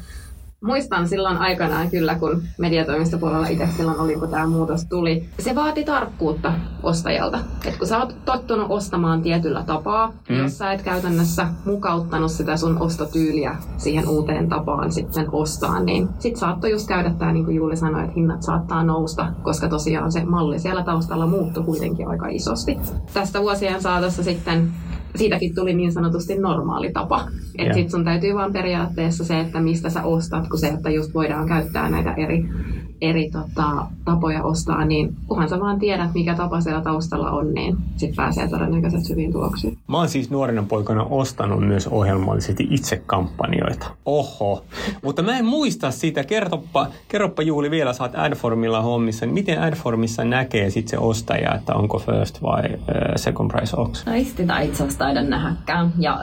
Muistan 0.65 1.07
silloin 1.07 1.37
aikanaan 1.37 1.89
kyllä, 1.89 2.15
kun 2.15 2.41
mediatoimistopuolella 2.57 3.47
itse 3.47 3.67
silloin 3.77 3.99
oli, 3.99 4.15
kun 4.15 4.29
tämä 4.29 4.47
muutos 4.47 4.85
tuli. 4.85 5.29
Se 5.39 5.55
vaati 5.55 5.83
tarkkuutta 5.83 6.53
ostajalta. 6.83 7.39
Et 7.65 7.77
kun 7.77 7.87
sä 7.87 7.97
oot 7.99 8.15
tottunut 8.25 8.65
ostamaan 8.69 9.21
tietyllä 9.21 9.63
tapaa, 9.63 10.13
Mm. 10.29 10.35
jos 10.37 10.57
sä 10.57 10.71
et 10.71 10.81
käytännössä 10.81 11.47
mukauttanut 11.65 12.31
sitä 12.31 12.57
sun 12.57 12.77
ostotyyliä 12.81 13.55
siihen 13.77 14.09
uuteen 14.09 14.49
tapaan 14.49 14.91
sitten 14.91 15.25
ostaa, 15.31 15.79
niin 15.79 16.09
sit 16.19 16.37
saattoi 16.37 16.71
just 16.71 16.87
käydä 16.87 17.13
tämä, 17.19 17.31
niin 17.33 17.45
kuin 17.45 17.55
Juuli 17.57 17.77
sanoi, 17.77 18.01
että 18.01 18.13
hinnat 18.15 18.43
saattaa 18.43 18.83
nousta, 18.83 19.33
koska 19.43 19.69
tosiaan 19.69 20.11
se 20.11 20.25
malli 20.25 20.59
siellä 20.59 20.83
taustalla 20.83 21.27
muuttui 21.27 21.63
kuitenkin 21.63 22.07
aika 22.07 22.27
isosti. 22.27 22.77
Tästä 23.13 23.41
vuosien 23.41 23.81
saatossa 23.81 24.23
sitten 24.23 24.71
siitäkin 25.15 25.55
tuli 25.55 25.73
niin 25.73 25.91
sanotusti 25.91 26.37
normaali 26.37 26.91
tapa. 26.91 27.27
Että 27.57 27.73
sit 27.73 27.89
sun 27.89 28.05
täytyy 28.05 28.33
vaan 28.33 28.53
periaatteessa 28.53 29.23
se, 29.23 29.39
että 29.39 29.59
mistä 29.59 29.89
sä 29.89 30.03
ostat, 30.03 30.47
kun 30.47 30.59
se, 30.59 30.67
että 30.67 30.89
just 30.89 31.13
voidaan 31.13 31.47
käyttää 31.47 31.89
näitä 31.89 32.13
eri, 32.13 32.49
eri 33.01 33.29
tota, 33.29 33.87
tapoja 34.05 34.43
ostaa, 34.43 34.85
niin 34.85 35.15
kunhan 35.27 35.49
sä 35.49 35.59
vaan 35.59 35.79
tiedät, 35.79 36.13
mikä 36.13 36.35
tapa 36.35 36.61
siellä 36.61 36.81
taustalla 36.81 37.31
on, 37.31 37.53
niin 37.53 37.77
sit 37.97 38.15
pääsee 38.15 38.47
todennäköisesti 38.47 39.09
hyviin 39.09 39.31
tuloksiin. 39.31 39.77
Mä 39.87 39.97
oon 39.97 40.09
siis 40.09 40.29
nuorena 40.29 40.63
poikana 40.63 41.03
ostanut 41.03 41.67
myös 41.67 41.87
ohjelmallisesti 41.87 42.67
itse 42.69 43.01
kampanjoita. 43.05 43.87
Oho. 44.05 44.63
Mutta 45.03 45.21
mä 45.21 45.37
en 45.37 45.45
muista 45.45 45.91
sitä. 45.91 46.23
Kerroppa, 46.23 46.87
kerroppa 47.07 47.41
Juuli 47.41 47.71
vielä, 47.71 47.93
sä 47.93 48.03
oot 48.03 48.15
Adformilla 48.15 48.81
hommissa. 48.81 49.25
Niin 49.25 49.33
miten 49.33 49.61
Adformissa 49.61 50.23
näkee 50.23 50.69
sit 50.69 50.87
se 50.87 50.97
ostaja, 50.97 51.55
että 51.55 51.75
onko 51.75 51.99
first 51.99 52.41
vai 52.43 52.63
uh, 52.73 52.79
second 53.15 53.51
price 53.51 53.77
auction? 53.77 54.05
No 54.05 54.13
ei 54.13 54.25
sitä 54.25 54.59
itse 54.59 54.83
asiassa 54.83 54.99
taida 54.99 55.21
nähäkään. 55.21 55.93
Ja 55.99 56.19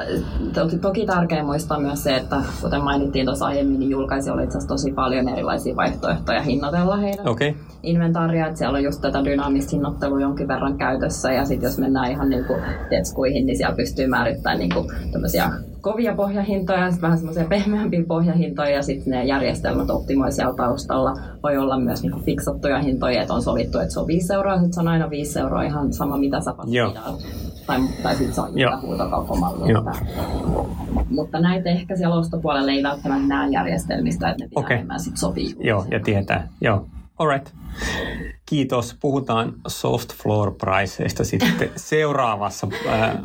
toki, 0.55 0.79
toki 0.79 1.07
tärkeää 1.07 1.45
muistaa 1.45 1.81
myös 1.81 2.03
se, 2.03 2.17
että 2.17 2.37
kuten 2.63 2.85
mainittiin 2.85 3.27
tuossa 3.27 3.47
aiemmin, 3.47 3.81
niin 3.81 3.91
julkaisi 3.91 4.31
oli 4.31 4.45
itse 4.45 4.59
asiassa 4.59 4.75
tosi 4.75 4.93
paljon 4.93 5.29
erilaisia 5.29 5.77
vaihtoehtoja 5.77 6.43
hinnoitella 6.77 6.97
heidän. 6.97 7.29
Okay. 7.29 7.55
inventaaria, 7.83 8.47
että 8.47 8.59
siellä 8.59 8.77
on 8.77 8.85
just 8.85 9.01
tätä 9.01 9.25
dynaamista 9.25 9.71
hinnoittelua 9.71 10.21
jonkin 10.21 10.49
verran 10.49 10.79
käytössä, 10.79 11.33
ja 11.33 11.45
sitten 11.45 11.69
jos 11.69 11.79
mennään 11.79 12.11
ihan 12.11 12.29
niinku 12.29 12.55
tetskuihin, 12.91 13.47
niin 13.47 13.57
siellä 13.57 13.77
pystyy 13.77 14.07
määrittämään 14.07 14.59
niinku 14.59 14.93
tämmöisiä 15.13 15.51
kovia 15.81 16.15
pohjahintoja, 16.15 16.91
sitten 16.91 17.03
vähän 17.03 17.19
semmoisia 17.19 17.45
pehmeämpiä 17.45 18.05
pohjahintoja, 18.09 18.71
ja 18.71 18.83
sitten 18.83 19.11
ne 19.11 19.25
järjestelmät 19.25 19.91
optimoi 19.91 20.33
siellä 20.33 20.55
taustalla. 20.55 21.15
Voi 21.43 21.57
olla 21.57 21.79
myös 21.79 22.03
niinku 22.03 22.21
fiksattuja 22.21 22.79
hintoja, 22.79 23.23
että 23.23 23.35
on 23.35 23.43
sovittu, 23.43 23.79
että 23.79 23.95
se 23.95 24.01
on 24.01 24.07
5 24.07 24.35
euroa, 24.35 24.55
sitten 24.55 24.73
se 24.73 24.81
on 24.81 24.89
aina 24.89 25.11
5 25.11 25.39
euroa 25.39 25.63
ihan 25.63 25.93
sama 25.93 26.17
mitä 26.17 26.41
sä 26.41 26.55
Joo. 26.67 26.93
Tai, 27.67 27.81
tai 28.03 28.17
sitten 28.17 28.35
se 28.35 28.41
on 28.41 28.83
huutokauppamalli. 28.83 29.73
Mutta 31.11 31.41
näitä 31.41 31.71
ehkä 31.71 31.97
siellä 31.97 32.17
ostopuolella 32.17 32.73
ei 32.73 32.83
välttämättä 32.83 33.27
näe 33.29 33.49
järjestelmistä, 33.49 34.31
että 34.31 34.45
ne 34.45 34.49
pitää 34.49 34.65
Okei. 34.65 34.75
enemmän 34.75 35.01
sit 35.01 35.17
sopii. 35.17 35.55
Joo, 35.61 35.87
ja 35.91 36.01
tietää. 36.01 36.49
Joo. 36.61 36.87
Alright. 37.19 37.53
Kiitos. 38.47 38.97
Puhutaan 39.01 39.55
soft 39.69 40.13
floor 40.15 40.55
priceista 40.55 41.25
sitten 41.25 41.71
seuraavassa 41.77 42.69
äh, 42.87 43.17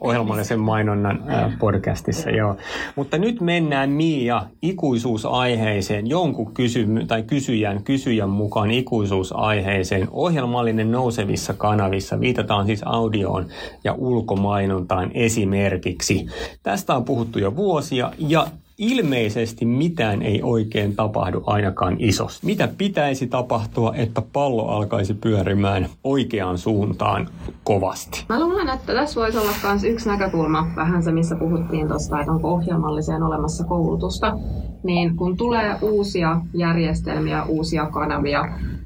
ohjelmallisen 0.00 0.60
mainonnan 0.60 1.30
äh, 1.30 1.58
podcastissa. 1.58 2.30
Joo. 2.30 2.56
Mutta 2.96 3.18
nyt 3.18 3.40
mennään 3.40 3.90
Mia 3.90 4.42
ikuisuusaiheeseen, 4.62 6.06
jonkun 6.06 6.52
kysymy- 6.54 7.06
tai 7.06 7.22
kysyjän, 7.22 7.82
kysyjän 7.82 8.30
mukaan 8.30 8.70
ikuisuusaiheeseen. 8.70 10.08
Ohjelmallinen 10.10 10.90
nousevissa 10.90 11.54
kanavissa, 11.54 12.20
viitataan 12.20 12.66
siis 12.66 12.82
audioon 12.84 13.46
ja 13.84 13.92
ulkomainontaan 13.92 15.10
esimerkiksi. 15.14 16.26
Tästä 16.62 16.94
on 16.94 17.04
puhuttu 17.04 17.38
jo 17.38 17.56
vuosia 17.56 18.12
ja 18.18 18.46
Ilmeisesti 18.78 19.64
mitään 19.64 20.22
ei 20.22 20.42
oikein 20.42 20.96
tapahdu 20.96 21.42
ainakaan 21.46 21.96
isosti. 21.98 22.46
Mitä 22.46 22.68
pitäisi 22.78 23.26
tapahtua, 23.26 23.94
että 23.94 24.22
pallo 24.32 24.68
alkaisi 24.68 25.14
pyörimään 25.14 25.88
oikeaan 26.04 26.58
suuntaan 26.58 27.28
kovasti? 27.64 28.24
Mä 28.28 28.40
luulen, 28.40 28.68
että 28.68 28.94
tässä 28.94 29.20
voisi 29.20 29.38
olla 29.38 29.50
myös 29.62 29.84
yksi 29.84 30.08
näkökulma, 30.08 30.66
vähän 30.76 31.02
se 31.02 31.12
missä 31.12 31.36
puhuttiin 31.36 31.88
tuosta, 31.88 32.20
että 32.20 32.32
onko 32.32 32.48
ohjelmalliseen 32.48 33.22
olemassa 33.22 33.64
koulutusta. 33.64 34.38
Niin 34.82 35.16
kun 35.16 35.36
tulee 35.36 35.76
uusia 35.82 36.40
järjestelmiä, 36.54 37.44
uusia 37.44 37.86
kanavia, 37.86 38.42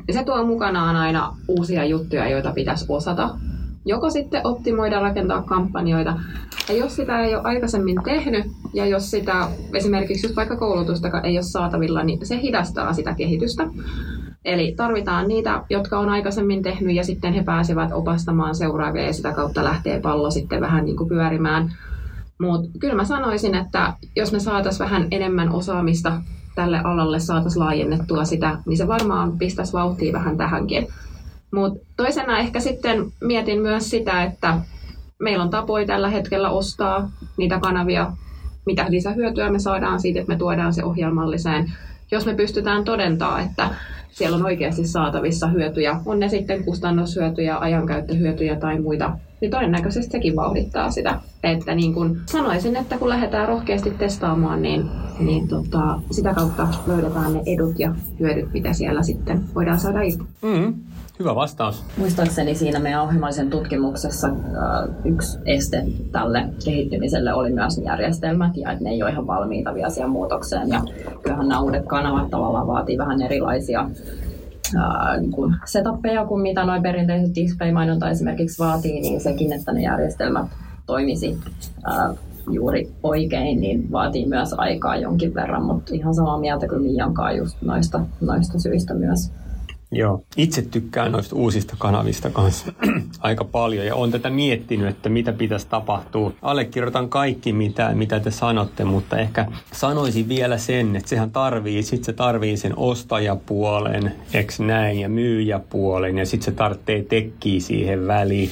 niin 0.06 0.18
se 0.18 0.24
tuo 0.24 0.44
mukanaan 0.44 0.96
aina 0.96 1.36
uusia 1.48 1.84
juttuja, 1.84 2.28
joita 2.28 2.52
pitäisi 2.52 2.86
osata. 2.88 3.30
Joko 3.84 4.10
sitten 4.10 4.46
optimoida, 4.46 5.00
rakentaa 5.00 5.42
kampanjoita. 5.42 6.16
Ja 6.68 6.74
jos 6.74 6.96
sitä 6.96 7.20
ei 7.20 7.34
ole 7.34 7.42
aikaisemmin 7.44 7.96
tehnyt, 8.04 8.44
ja 8.74 8.86
jos 8.86 9.10
sitä 9.10 9.48
esimerkiksi 9.74 10.26
just 10.26 10.36
vaikka 10.36 10.56
koulutusta 10.56 11.20
ei 11.20 11.36
ole 11.36 11.42
saatavilla, 11.42 12.02
niin 12.02 12.26
se 12.26 12.40
hidastaa 12.40 12.92
sitä 12.92 13.14
kehitystä. 13.14 13.66
Eli 14.44 14.74
tarvitaan 14.76 15.28
niitä, 15.28 15.62
jotka 15.70 15.98
on 15.98 16.08
aikaisemmin 16.08 16.62
tehnyt 16.62 16.96
ja 16.96 17.04
sitten 17.04 17.32
he 17.32 17.42
pääsevät 17.42 17.92
opastamaan 17.92 18.54
seuraavia 18.54 19.06
ja 19.06 19.12
sitä 19.12 19.32
kautta 19.32 19.64
lähtee 19.64 20.00
pallo 20.00 20.30
sitten 20.30 20.60
vähän 20.60 20.84
niin 20.84 20.96
kuin 20.96 21.08
pyörimään. 21.08 21.72
Mutta 22.40 22.68
kyllä 22.78 22.94
mä 22.94 23.04
sanoisin, 23.04 23.54
että 23.54 23.92
jos 24.16 24.32
me 24.32 24.40
saataisiin 24.40 24.84
vähän 24.84 25.08
enemmän 25.10 25.52
osaamista 25.52 26.22
tälle 26.54 26.80
alalle, 26.84 27.20
saataisiin 27.20 27.60
laajennettua 27.60 28.24
sitä, 28.24 28.58
niin 28.66 28.76
se 28.76 28.88
varmaan 28.88 29.38
pistäisi 29.38 29.72
vauhtia 29.72 30.12
vähän 30.12 30.36
tähänkin. 30.36 30.86
Mutta 31.52 31.86
toisena 31.96 32.38
ehkä 32.38 32.60
sitten 32.60 33.12
mietin 33.20 33.60
myös 33.60 33.90
sitä, 33.90 34.22
että 34.22 34.58
meillä 35.18 35.44
on 35.44 35.50
tapoja 35.50 35.86
tällä 35.86 36.08
hetkellä 36.08 36.50
ostaa 36.50 37.10
niitä 37.36 37.60
kanavia, 37.60 38.12
mitä 38.66 38.86
lisähyötyä 38.88 39.50
me 39.50 39.58
saadaan 39.58 40.00
siitä, 40.00 40.20
että 40.20 40.32
me 40.32 40.38
tuodaan 40.38 40.74
se 40.74 40.84
ohjelmalliseen. 40.84 41.72
Jos 42.10 42.26
me 42.26 42.34
pystytään 42.34 42.84
todentaa, 42.84 43.40
että 43.40 43.70
siellä 44.10 44.36
on 44.36 44.44
oikeasti 44.44 44.86
saatavissa 44.86 45.46
hyötyjä, 45.46 46.00
on 46.06 46.20
ne 46.20 46.28
sitten 46.28 46.64
kustannushyötyjä, 46.64 47.58
ajankäyttöhyötyjä 47.58 48.56
tai 48.56 48.80
muita, 48.80 49.12
niin 49.40 49.50
todennäköisesti 49.50 50.12
sekin 50.12 50.36
vauhdittaa 50.36 50.90
sitä. 50.90 51.20
Että 51.42 51.74
niin 51.74 51.94
kuin 51.94 52.20
sanoisin, 52.26 52.76
että 52.76 52.98
kun 52.98 53.08
lähdetään 53.08 53.48
rohkeasti 53.48 53.90
testaamaan, 53.90 54.62
niin, 54.62 54.90
niin 55.18 55.48
tota, 55.48 56.00
sitä 56.10 56.34
kautta 56.34 56.68
löydetään 56.86 57.32
ne 57.32 57.42
edut 57.46 57.78
ja 57.78 57.94
hyödyt, 58.20 58.52
mitä 58.52 58.72
siellä 58.72 59.02
sitten 59.02 59.44
voidaan 59.54 59.80
saada 59.80 60.02
irti. 60.02 60.24
Mm, 60.42 60.74
hyvä 61.20 61.34
vastaus. 61.34 61.84
Muistaakseni 61.96 62.54
siinä 62.54 62.78
meidän 62.78 63.02
ohjelmallisen 63.02 63.50
tutkimuksessa 63.50 64.28
äh, 64.28 64.34
yksi 65.04 65.38
este 65.44 65.84
tälle 66.12 66.48
kehittymiselle 66.64 67.34
oli 67.34 67.52
myös 67.52 67.80
järjestelmät 67.84 68.56
ja 68.56 68.72
että 68.72 68.84
ne 68.84 68.90
ei 68.90 69.02
ole 69.02 69.10
ihan 69.10 69.26
valmiita 69.26 69.74
vielä 69.74 69.90
siihen 69.90 70.10
muutokseen. 70.10 70.68
Ja 70.68 70.82
kyllähän 71.22 71.48
nämä 71.48 71.60
uudet 71.60 71.86
kanavat 71.86 72.30
tavallaan 72.30 72.66
vaatii 72.66 72.98
vähän 72.98 73.22
erilaisia 73.22 73.90
ää, 74.76 75.16
niin 75.16 75.30
kuin 75.30 75.54
setappeja 75.64 76.26
kuin 76.26 76.42
mitä 76.42 76.64
noin 76.64 76.82
perinteiset 76.82 77.34
display-mainonta 77.34 78.10
esimerkiksi 78.10 78.58
vaatii, 78.58 79.00
niin 79.00 79.20
sekin, 79.20 79.52
että 79.52 79.72
ne 79.72 79.82
järjestelmät 79.82 80.46
toimisi 80.86 81.38
ää, 81.84 82.14
juuri 82.50 82.92
oikein, 83.02 83.60
niin 83.60 83.92
vaatii 83.92 84.26
myös 84.26 84.54
aikaa 84.56 84.96
jonkin 84.96 85.34
verran, 85.34 85.64
mutta 85.64 85.94
ihan 85.94 86.14
samaa 86.14 86.38
mieltä 86.38 86.68
kuin 86.68 86.82
Miankaan 86.82 87.36
just 87.36 87.56
noista, 87.62 88.00
noista 88.20 88.58
syistä 88.58 88.94
myös. 88.94 89.32
Joo, 89.92 90.24
itse 90.36 90.62
tykkään 90.62 91.12
noista 91.12 91.36
uusista 91.36 91.76
kanavista 91.78 92.30
kanssa 92.30 92.72
aika 93.20 93.44
paljon 93.44 93.86
ja 93.86 93.94
olen 93.94 94.10
tätä 94.10 94.30
miettinyt, 94.30 94.88
että 94.88 95.08
mitä 95.08 95.32
pitäisi 95.32 95.66
tapahtua. 95.68 96.32
Allekirjoitan 96.42 97.08
kaikki, 97.08 97.52
mitä, 97.52 97.94
mitä 97.94 98.20
te 98.20 98.30
sanotte, 98.30 98.84
mutta 98.84 99.18
ehkä 99.18 99.46
sanoisin 99.72 100.28
vielä 100.28 100.58
sen, 100.58 100.96
että 100.96 101.08
sehän 101.08 101.30
tarvii, 101.30 101.82
sit 101.82 102.04
se 102.04 102.12
tarvii 102.12 102.56
sen 102.56 102.72
ostajapuolen, 102.76 104.12
eks 104.34 104.60
näin, 104.60 104.98
ja 104.98 105.08
myyjäpuolen, 105.08 106.18
ja 106.18 106.26
sitten 106.26 106.44
se 106.44 106.52
tarvitsee 106.52 107.02
tekkiä 107.02 107.60
siihen 107.60 108.06
väliin. 108.06 108.50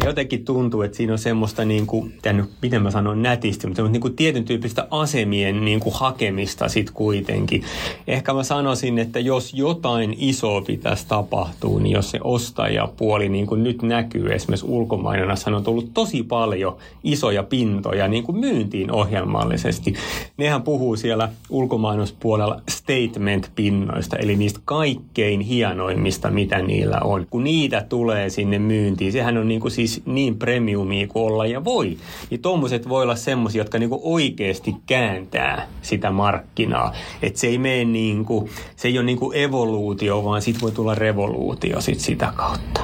Ja 0.00 0.06
jotenkin 0.06 0.44
tuntuu, 0.44 0.82
että 0.82 0.96
siinä 0.96 1.12
on 1.12 1.18
semmoista, 1.18 1.64
niin 1.64 1.86
kuin, 1.86 2.14
nyt, 2.32 2.50
miten 2.62 2.82
mä 2.82 2.90
sanon 2.90 3.22
nätisti, 3.22 3.66
mutta 3.66 3.76
semmoista 3.76 3.92
niin 3.92 4.00
kuin 4.00 4.16
tietyn 4.16 4.44
tyyppistä 4.44 4.86
asemien 4.90 5.64
niin 5.64 5.80
kuin 5.80 5.94
hakemista 5.94 6.68
sitten 6.68 6.94
kuitenkin. 6.94 7.64
Ehkä 8.06 8.34
mä 8.34 8.42
sanoisin, 8.42 8.98
että 8.98 9.20
jos 9.20 9.54
jotain 9.54 10.14
isoa 10.18 10.62
pitäisi 10.80 11.06
tapahtua, 11.08 11.80
niin 11.80 11.92
jos 11.92 12.10
se 12.10 12.18
ostajapuoli 12.24 13.28
niin 13.28 13.46
kuin 13.46 13.64
nyt 13.64 13.82
näkyy, 13.82 14.32
esimerkiksi 14.32 14.66
ulkomainonnassa 14.68 15.50
on 15.50 15.64
tullut 15.64 15.94
tosi 15.94 16.22
paljon 16.22 16.76
isoja 17.04 17.42
pintoja 17.42 18.08
niin 18.08 18.24
kuin 18.24 18.38
myyntiin 18.38 18.92
ohjelmallisesti. 18.92 19.94
Nehän 20.36 20.62
puhuu 20.62 20.96
siellä 20.96 21.28
ulkomainospuolella 21.50 22.60
statement-pinnoista, 22.70 24.16
eli 24.16 24.36
niistä 24.36 24.60
kaikkein 24.64 25.40
hienoimmista, 25.40 26.30
mitä 26.30 26.62
niillä 26.62 26.98
on. 27.04 27.26
Kun 27.30 27.44
niitä 27.44 27.86
tulee 27.88 28.30
sinne 28.30 28.58
myyntiin, 28.58 29.12
sehän 29.12 29.36
on 29.36 29.48
niin 29.48 29.60
kuin 29.60 29.70
siis 29.70 30.02
niin 30.06 30.36
premiumia 30.36 31.06
kuin 31.06 31.24
olla 31.24 31.46
ja 31.46 31.64
voi. 31.64 31.96
Ja 32.30 32.38
tuommoiset 32.38 32.88
voi 32.88 33.02
olla 33.02 33.16
semmoisia, 33.16 33.60
jotka 33.60 33.78
niin 33.78 33.90
kuin 33.90 34.00
oikeasti 34.04 34.74
kääntää 34.86 35.68
sitä 35.82 36.10
markkinaa. 36.10 36.92
Että 37.22 37.40
se 37.40 37.46
ei 37.46 37.58
mene 37.58 37.84
niin 37.84 38.24
kuin, 38.24 38.50
se 38.76 38.88
ei 38.88 38.98
ole 38.98 39.06
niin 39.06 39.18
kuin 39.18 39.36
evoluutio, 39.36 40.24
vaan 40.24 40.42
sit 40.42 40.62
voi 40.62 40.69
tulla 40.70 40.94
revoluutio 40.94 41.80
sit 41.80 42.00
sitä 42.00 42.32
kautta. 42.36 42.80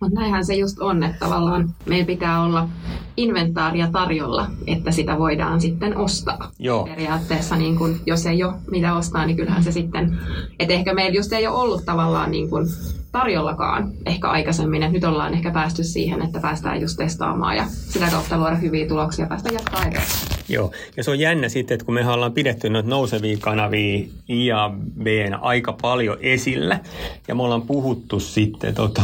Mutta 0.00 0.20
näinhän 0.20 0.44
se 0.44 0.54
just 0.54 0.80
on, 0.80 1.02
että 1.02 1.18
tavallaan 1.18 1.74
meillä 1.86 2.06
pitää 2.06 2.42
olla 2.42 2.68
inventaaria 3.16 3.88
tarjolla, 3.92 4.46
että 4.66 4.92
sitä 4.92 5.18
voidaan 5.18 5.60
sitten 5.60 5.96
ostaa. 5.96 6.50
Joo. 6.58 6.84
Periaatteessa, 6.84 7.56
niin 7.56 7.78
kun, 7.78 8.00
jos 8.06 8.26
ei 8.26 8.44
ole 8.44 8.54
mitä 8.70 8.94
ostaa, 8.94 9.26
niin 9.26 9.36
kyllähän 9.36 9.62
se 9.64 9.72
sitten, 9.72 10.18
että 10.58 10.74
ehkä 10.74 10.94
meillä 10.94 11.16
just 11.16 11.32
ei 11.32 11.46
ole 11.46 11.56
ollut 11.56 11.84
tavallaan 11.84 12.30
niin 12.30 12.50
kun 12.50 12.68
tarjollakaan 13.12 13.92
ehkä 14.06 14.28
aikaisemmin, 14.28 14.82
että 14.82 14.92
nyt 14.92 15.04
ollaan 15.04 15.34
ehkä 15.34 15.50
päästy 15.50 15.84
siihen, 15.84 16.22
että 16.22 16.40
päästään 16.40 16.80
just 16.80 16.96
testaamaan 16.96 17.56
ja 17.56 17.64
sitä 17.68 18.06
kautta 18.10 18.38
luoda 18.38 18.56
hyviä 18.56 18.88
tuloksia 18.88 19.24
ja 19.24 19.28
päästä 19.28 19.52
jatkaa 19.52 19.80
eteenpäin. 19.80 20.35
Joo, 20.48 20.72
ja 20.96 21.04
se 21.04 21.10
on 21.10 21.18
jännä 21.18 21.48
sitten, 21.48 21.74
että 21.74 21.84
kun 21.84 21.94
me 21.94 22.08
ollaan 22.08 22.32
pidetty 22.32 22.70
noita 22.70 22.88
nousevia 22.88 23.36
kanavia 23.40 24.06
IABn 24.28 25.34
aika 25.40 25.72
paljon 25.72 26.16
esillä, 26.20 26.80
ja 27.28 27.34
me 27.34 27.42
ollaan 27.42 27.62
puhuttu 27.62 28.20
sitten 28.20 28.74
tota, 28.74 29.02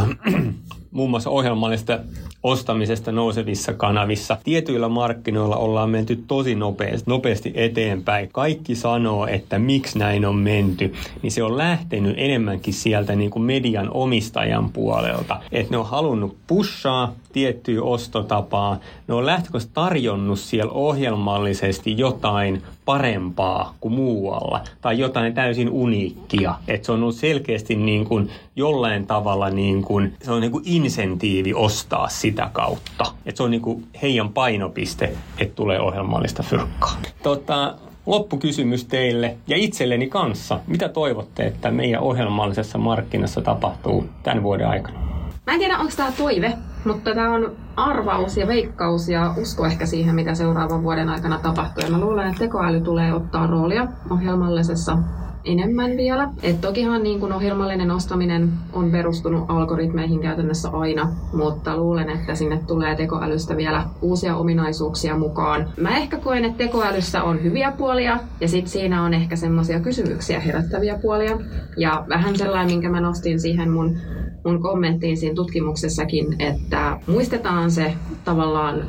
muun 0.91 1.11
muassa 1.11 1.31
ohjelmallista 1.31 1.99
ostamisesta 2.43 3.13
nousevissa 3.13 3.73
kanavissa. 3.73 4.39
Tietyillä 4.45 4.89
markkinoilla 4.89 5.57
ollaan 5.57 5.91
menty 5.91 6.23
tosi 6.27 6.55
nopeasti, 6.55 7.11
nopeasti 7.11 7.53
eteenpäin. 7.55 8.29
Kaikki 8.33 8.75
sanoo, 8.75 9.27
että 9.27 9.59
miksi 9.59 9.99
näin 9.99 10.25
on 10.25 10.37
menty, 10.37 10.95
niin 11.23 11.33
se 11.33 11.43
on 11.43 11.59
lähtenyt 11.59 12.15
enemmänkin 12.19 12.75
sieltä 12.75 13.17
niin 13.17 13.31
kuin 13.31 13.43
median 13.43 13.91
omistajan 13.91 14.71
puolelta. 14.71 15.41
Että 15.53 15.71
ne 15.71 15.77
on 15.77 15.87
halunnut 15.87 16.37
pushaa 16.47 17.15
tiettyä 17.33 17.83
ostotapaa. 17.83 18.79
Ne 19.09 19.15
on 19.15 19.27
lähtökohtaisesti 19.27 19.75
tarjonnut 19.75 20.39
siellä 20.39 20.73
ohjelmallisesti 20.73 21.99
jotain 21.99 22.63
parempaa 22.85 23.75
kuin 23.81 23.95
muualla 23.95 24.61
tai 24.81 24.99
jotain 24.99 25.35
täysin 25.35 25.71
uniikkia. 25.71 26.55
Että 26.69 26.87
se 26.87 26.93
on 26.93 27.03
ollut 27.03 27.17
selkeästi 27.17 27.77
niin 27.77 28.05
kuin 28.05 28.31
jollain 28.57 29.07
tavalla 29.07 29.51
niin 29.51 29.83
kuin, 29.83 30.15
se 30.23 30.33
on 30.33 30.41
niin 30.41 30.53
kuin 30.53 30.65
insentiivi 30.67 31.55
ostaa 31.55 32.09
sitä 32.09 32.32
kautta. 32.53 33.05
Että 33.27 33.37
se 33.37 33.43
on 33.43 33.51
niin 33.51 33.63
kuin 33.63 33.87
heidän 34.03 34.29
painopiste, 34.29 35.13
että 35.39 35.55
tulee 35.55 35.81
ohjelmallista 35.81 36.43
fyrkkaa. 36.43 36.97
Tota, 37.23 37.75
loppukysymys 38.07 38.85
teille 38.85 39.37
ja 39.47 39.57
itselleni 39.57 40.09
kanssa. 40.09 40.61
Mitä 40.67 40.89
toivotte, 40.89 41.47
että 41.47 41.71
meidän 41.71 42.01
ohjelmallisessa 42.01 42.79
markkinassa 42.79 43.41
tapahtuu 43.41 44.07
tämän 44.23 44.43
vuoden 44.43 44.69
aikana? 44.69 44.99
Mä 45.47 45.53
en 45.53 45.59
tiedä, 45.59 45.79
onko 45.79 45.93
tämä 45.97 46.13
toive, 46.13 46.53
mutta 46.85 47.15
tämä 47.15 47.35
on 47.35 47.53
arvaus 47.77 48.37
ja 48.37 48.47
veikkaus 48.47 49.09
ja 49.09 49.35
usko 49.37 49.67
ehkä 49.67 49.87
siihen, 49.87 50.15
mitä 50.15 50.35
seuraavan 50.35 50.83
vuoden 50.83 51.09
aikana 51.09 51.39
tapahtuu. 51.39 51.85
Ja 51.85 51.91
mä 51.91 52.01
luulen, 52.01 52.27
että 52.27 52.39
tekoäly 52.39 52.81
tulee 52.81 53.15
ottaa 53.15 53.47
roolia 53.47 53.87
ohjelmallisessa 54.11 54.99
enemmän 55.45 55.97
vielä. 55.97 56.29
Et 56.43 56.61
tokihan 56.61 57.03
niin 57.03 57.21
kun 57.21 57.33
ohjelmallinen 57.33 57.91
ostaminen 57.91 58.53
on 58.73 58.91
perustunut 58.91 59.45
algoritmeihin 59.49 60.21
käytännössä 60.21 60.69
aina, 60.69 61.09
mutta 61.33 61.77
luulen, 61.77 62.11
että 62.11 62.35
sinne 62.35 62.61
tulee 62.67 62.97
tekoälystä 62.97 63.57
vielä 63.57 63.85
uusia 64.01 64.37
ominaisuuksia 64.37 65.19
mukaan. 65.19 65.69
Mä 65.77 65.97
ehkä 65.97 66.17
koen, 66.17 66.45
että 66.45 66.59
tekoälyssä 66.59 67.23
on 67.23 67.43
hyviä 67.43 67.73
puolia 67.73 68.19
ja 68.41 68.49
sitten 68.49 68.73
siinä 68.73 69.03
on 69.03 69.15
ehkä 69.15 69.37
semmoisia 69.37 69.81
kysymyksiä 69.81 70.41
herättäviä 70.41 70.99
puolia. 71.03 71.39
Ja 71.77 72.05
vähän 72.09 72.37
sellainen, 72.37 72.73
minkä 72.73 72.91
mä 72.91 73.01
nostin 73.01 73.41
siihen 73.41 73.71
mun 73.71 73.97
mun 74.45 74.63
kommenttiin 74.63 75.17
siinä 75.17 75.35
tutkimuksessakin, 75.35 76.37
että 76.39 76.99
muistetaan 77.07 77.71
se 77.71 77.95
tavallaan, 78.25 78.85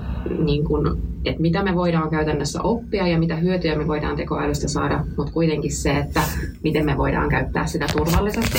niin 0.45 0.63
kuin, 0.63 1.12
että 1.25 1.41
mitä 1.41 1.63
me 1.63 1.75
voidaan 1.75 2.09
käytännössä 2.09 2.61
oppia 2.61 3.07
ja 3.07 3.19
mitä 3.19 3.35
hyötyjä 3.35 3.77
me 3.77 3.87
voidaan 3.87 4.15
tekoälystä 4.15 4.67
saada, 4.67 5.05
mutta 5.17 5.33
kuitenkin 5.33 5.75
se, 5.75 5.91
että 5.91 6.21
miten 6.63 6.85
me 6.85 6.97
voidaan 6.97 7.29
käyttää 7.29 7.65
sitä 7.65 7.85
turvallisesti 7.93 8.57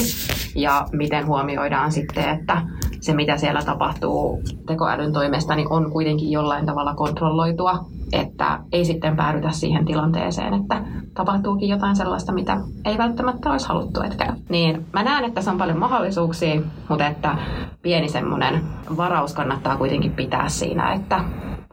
ja 0.55 0.87
miten 0.93 1.27
huomioidaan 1.27 1.93
sitten, 1.93 2.29
että 2.29 2.63
se 3.01 3.15
mitä 3.15 3.37
siellä 3.37 3.63
tapahtuu 3.63 4.43
tekoälyn 4.67 5.13
toimesta, 5.13 5.55
niin 5.55 5.73
on 5.73 5.91
kuitenkin 5.91 6.31
jollain 6.31 6.67
tavalla 6.67 6.95
kontrolloitua 6.95 7.85
että 8.13 8.59
ei 8.73 8.85
sitten 8.85 9.17
päädytä 9.17 9.51
siihen 9.51 9.85
tilanteeseen, 9.85 10.55
että 10.55 10.83
tapahtuukin 11.15 11.69
jotain 11.69 11.97
sellaista, 11.97 12.33
mitä 12.33 12.61
ei 12.85 12.99
välttämättä 12.99 13.51
olisi 13.51 13.69
haluttu, 13.69 14.03
että. 14.03 14.37
Niin 14.49 14.87
mä 14.93 15.03
näen, 15.03 15.25
että 15.25 15.43
se 15.43 15.51
on 15.51 15.59
paljon 15.59 15.79
mahdollisuuksia, 15.79 16.61
mutta 16.89 17.07
että 17.07 17.39
pieni 17.83 18.09
semmoinen 18.09 18.61
varaus 18.97 19.33
kannattaa 19.33 19.77
kuitenkin 19.77 20.13
pitää 20.13 20.49
siinä, 20.49 20.93
että 20.93 21.25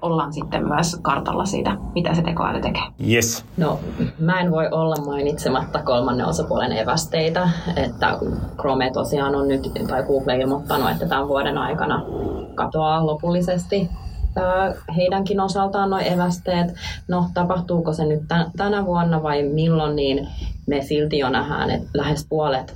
ollaan 0.01 0.33
sitten 0.33 0.67
myös 0.67 0.99
kartalla 1.01 1.45
siitä, 1.45 1.77
mitä 1.93 2.15
se 2.15 2.21
tekoäly 2.21 2.61
tekee. 2.61 2.83
Yes. 3.09 3.45
No, 3.57 3.79
mä 4.19 4.39
en 4.39 4.51
voi 4.51 4.67
olla 4.71 4.95
mainitsematta 5.05 5.83
kolmannen 5.83 6.25
osapuolen 6.25 6.71
evästeitä, 6.71 7.49
että 7.75 8.17
Chrome 8.59 8.91
tosiaan 8.91 9.35
on 9.35 9.47
nyt, 9.47 9.71
tai 9.87 10.03
Google 10.03 10.37
ilmoittanut, 10.37 10.91
että 10.91 11.05
tämän 11.05 11.27
vuoden 11.27 11.57
aikana 11.57 12.03
katoaa 12.55 13.05
lopullisesti 13.05 13.89
heidänkin 14.95 15.39
osaltaan 15.39 15.89
nuo 15.89 15.99
evästeet. 15.99 16.73
No, 17.07 17.25
tapahtuuko 17.33 17.93
se 17.93 18.05
nyt 18.05 18.21
tänä 18.57 18.85
vuonna 18.85 19.23
vai 19.23 19.43
milloin, 19.43 19.95
niin 19.95 20.27
me 20.67 20.81
silti 20.81 21.17
jo 21.17 21.29
nähdään, 21.29 21.69
että 21.69 21.89
lähes 21.93 22.25
puolet 22.29 22.75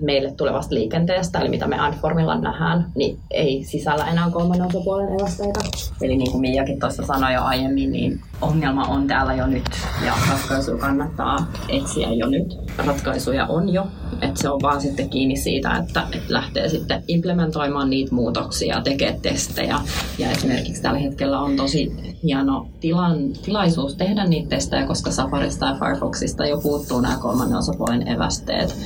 meille 0.00 0.32
tulevasta 0.32 0.74
liikenteestä, 0.74 1.38
eli 1.38 1.48
mitä 1.48 1.66
me 1.66 1.78
Adformilla 1.78 2.38
nähdään, 2.38 2.86
niin 2.94 3.18
ei 3.30 3.64
sisällä 3.64 4.04
enää 4.04 4.30
kolmannen 4.30 4.66
osapuolen 4.66 5.20
evästeitä. 5.20 5.60
Eli 6.02 6.16
niin 6.16 6.30
kuin 6.30 6.40
Miakin 6.40 6.80
tuossa 6.80 7.06
sanoi 7.06 7.34
jo 7.34 7.42
aiemmin, 7.42 7.92
niin 7.92 8.20
ongelma 8.40 8.84
on 8.84 9.06
täällä 9.06 9.34
jo 9.34 9.46
nyt 9.46 9.64
ja 10.06 10.12
ratkaisuja 10.30 10.78
kannattaa 10.78 11.52
etsiä 11.68 12.12
jo 12.12 12.26
nyt. 12.26 12.58
Ratkaisuja 12.86 13.46
on 13.46 13.68
jo, 13.68 13.86
että 14.20 14.42
se 14.42 14.48
on 14.48 14.60
vaan 14.62 14.80
sitten 14.80 15.08
kiinni 15.08 15.36
siitä, 15.36 15.76
että, 15.76 16.02
että 16.12 16.32
lähtee 16.32 16.68
sitten 16.68 17.04
implementoimaan 17.08 17.90
niitä 17.90 18.14
muutoksia, 18.14 18.80
tekee 18.80 19.18
testejä 19.22 19.78
ja 20.18 20.30
esimerkiksi 20.30 20.82
tällä 20.82 20.98
hetkellä 20.98 21.40
on 21.40 21.56
tosi 21.56 21.92
hieno 22.22 22.66
tilan, 22.80 23.18
tilaisuus 23.44 23.94
tehdä 23.94 24.24
niitä 24.24 24.48
testejä, 24.48 24.86
koska 24.86 25.10
Safarista 25.10 25.66
ja 25.66 25.74
Firefoxista 25.74 26.46
jo 26.46 26.60
puuttuu 26.60 26.91
nämä 27.00 27.16
kolmannen 27.16 27.58
osapuolen 27.58 28.08
evästeet, 28.08 28.76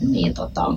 niin 0.00 0.34
tota, 0.34 0.74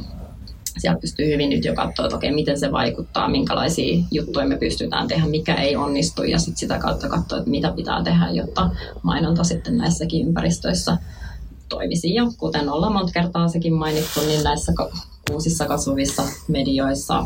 siellä 0.78 1.00
pystyy 1.00 1.34
hyvin 1.34 1.50
nyt 1.50 1.66
jo 1.66 1.74
katsoa, 1.74 2.06
että 2.06 2.16
okei, 2.16 2.32
miten 2.32 2.60
se 2.60 2.72
vaikuttaa, 2.72 3.30
minkälaisia 3.30 4.04
juttuja 4.12 4.48
me 4.48 4.58
pystytään 4.58 5.08
tehdä, 5.08 5.28
mikä 5.28 5.56
ei 5.56 5.76
onnistu 5.76 6.24
ja 6.24 6.40
sitten 6.40 6.58
sitä 6.58 6.80
kautta 6.80 7.10
katsoa, 7.10 7.38
että 7.38 7.50
mitä 7.50 7.72
pitää 7.72 8.04
tehdä, 8.04 8.30
jotta 8.30 8.70
mainonta 9.04 9.44
sitten 9.44 9.78
näissäkin 9.78 10.28
ympäristöissä 10.28 10.98
toimisi. 11.70 12.14
Ja 12.14 12.24
kuten 12.38 12.70
ollaan 12.70 12.94
monta 12.94 13.12
kertaa 13.12 13.48
sekin 13.48 13.74
mainittu, 13.74 14.20
niin 14.20 14.44
näissä 14.44 14.74
uusissa 15.32 15.66
kasvavissa 15.66 16.24
medioissa, 16.48 17.26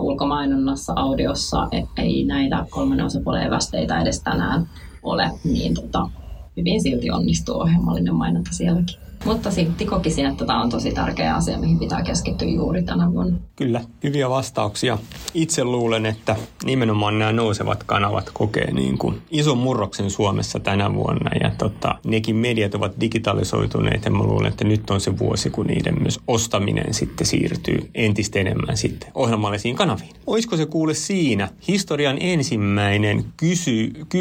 ulkomainonnassa, 0.00 0.92
audiossa 0.96 1.68
e- 1.72 2.02
ei 2.02 2.24
näitä 2.24 2.66
kolmannen 2.70 3.06
osapuolen 3.06 3.46
evästeitä 3.46 4.00
edes 4.00 4.20
tänään 4.20 4.68
ole, 5.02 5.30
niin 5.44 5.74
tota, 5.74 6.10
hyvin 6.56 6.82
silti 6.82 7.10
onnistuu 7.10 7.60
ohjelmallinen 7.60 8.14
mainonta 8.14 8.52
sielläkin. 8.52 8.96
Mutta 9.24 9.50
silti 9.50 9.86
kokisin, 9.86 10.26
että 10.26 10.46
tämä 10.46 10.62
on 10.62 10.70
tosi 10.70 10.92
tärkeä 10.92 11.34
asia, 11.34 11.58
mihin 11.58 11.78
pitää 11.78 12.02
keskittyä 12.02 12.48
juuri 12.48 12.82
tänä 12.82 13.12
vuonna. 13.12 13.38
Kyllä, 13.56 13.80
hyviä 14.02 14.30
vastauksia. 14.30 14.98
Itse 15.34 15.64
luulen, 15.64 16.06
että 16.06 16.36
nimenomaan 16.64 17.18
nämä 17.18 17.32
nousevat 17.32 17.84
kanavat 17.84 18.30
kokee 18.34 18.72
niin 18.72 18.98
kuin 18.98 19.22
ison 19.30 19.58
murroksen 19.58 20.10
Suomessa 20.10 20.60
tänä 20.60 20.94
vuonna. 20.94 21.30
Ja 21.40 21.50
tota, 21.58 21.94
nekin 22.06 22.36
mediat 22.36 22.74
ovat 22.74 22.92
digitalisoituneet 23.00 24.04
ja 24.04 24.10
mä 24.10 24.22
luulen, 24.22 24.48
että 24.48 24.64
nyt 24.64 24.90
on 24.90 25.00
se 25.00 25.18
vuosi, 25.18 25.50
kun 25.50 25.66
niiden 25.66 26.02
myös 26.02 26.20
ostaminen 26.26 26.94
sitten 26.94 27.26
siirtyy 27.26 27.90
entistä 27.94 28.38
enemmän 28.38 28.76
sitten 28.76 29.10
ohjelmallisiin 29.14 29.76
kanaviin. 29.76 30.10
Olisiko 30.26 30.56
se 30.56 30.66
kuule 30.66 30.94
siinä? 30.94 31.48
Historian 31.68 32.16
ensimmäinen 32.20 33.24
kysy, 33.36 33.90
ky, 34.08 34.18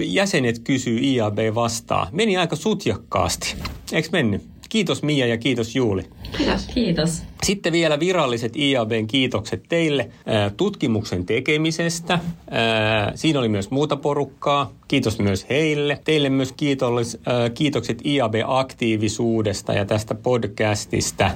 jäsenet 0.00 0.58
kysyy 0.58 0.98
IAB 1.02 1.38
vastaa. 1.54 2.08
Meni 2.12 2.36
aika 2.36 2.56
sutjakkaasti. 2.56 3.56
Eikö 3.94 4.08
mennyt? 4.12 4.42
Kiitos 4.68 5.02
Mia 5.02 5.26
ja 5.26 5.38
kiitos 5.38 5.76
Juuli. 5.76 6.02
Kiitos. 6.36 6.66
Kiitos. 6.74 7.22
Sitten 7.44 7.72
vielä 7.72 8.00
viralliset 8.00 8.56
IABn 8.56 9.06
kiitokset 9.06 9.62
teille 9.68 10.10
tutkimuksen 10.56 11.26
tekemisestä. 11.26 12.18
Siinä 13.14 13.38
oli 13.38 13.48
myös 13.48 13.70
muuta 13.70 13.96
porukkaa. 13.96 14.72
Kiitos 14.88 15.18
myös 15.18 15.46
heille. 15.50 16.00
Teille 16.04 16.28
myös 16.28 16.52
kiitollis, 16.52 17.18
kiitokset 17.54 18.02
IAB-aktiivisuudesta 18.04 19.72
ja 19.72 19.84
tästä 19.84 20.14
podcastista. 20.14 21.30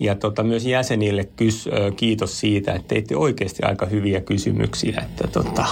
Ja 0.00 0.14
tota, 0.14 0.42
myös 0.42 0.66
jäsenille 0.66 1.24
kys, 1.36 1.68
kiitos 1.96 2.40
siitä, 2.40 2.72
että 2.72 2.88
teitte 2.88 3.16
oikeasti 3.16 3.62
aika 3.62 3.86
hyviä 3.86 4.20
kysymyksiä. 4.20 5.04
Että 5.06 5.28
tota, 5.28 5.66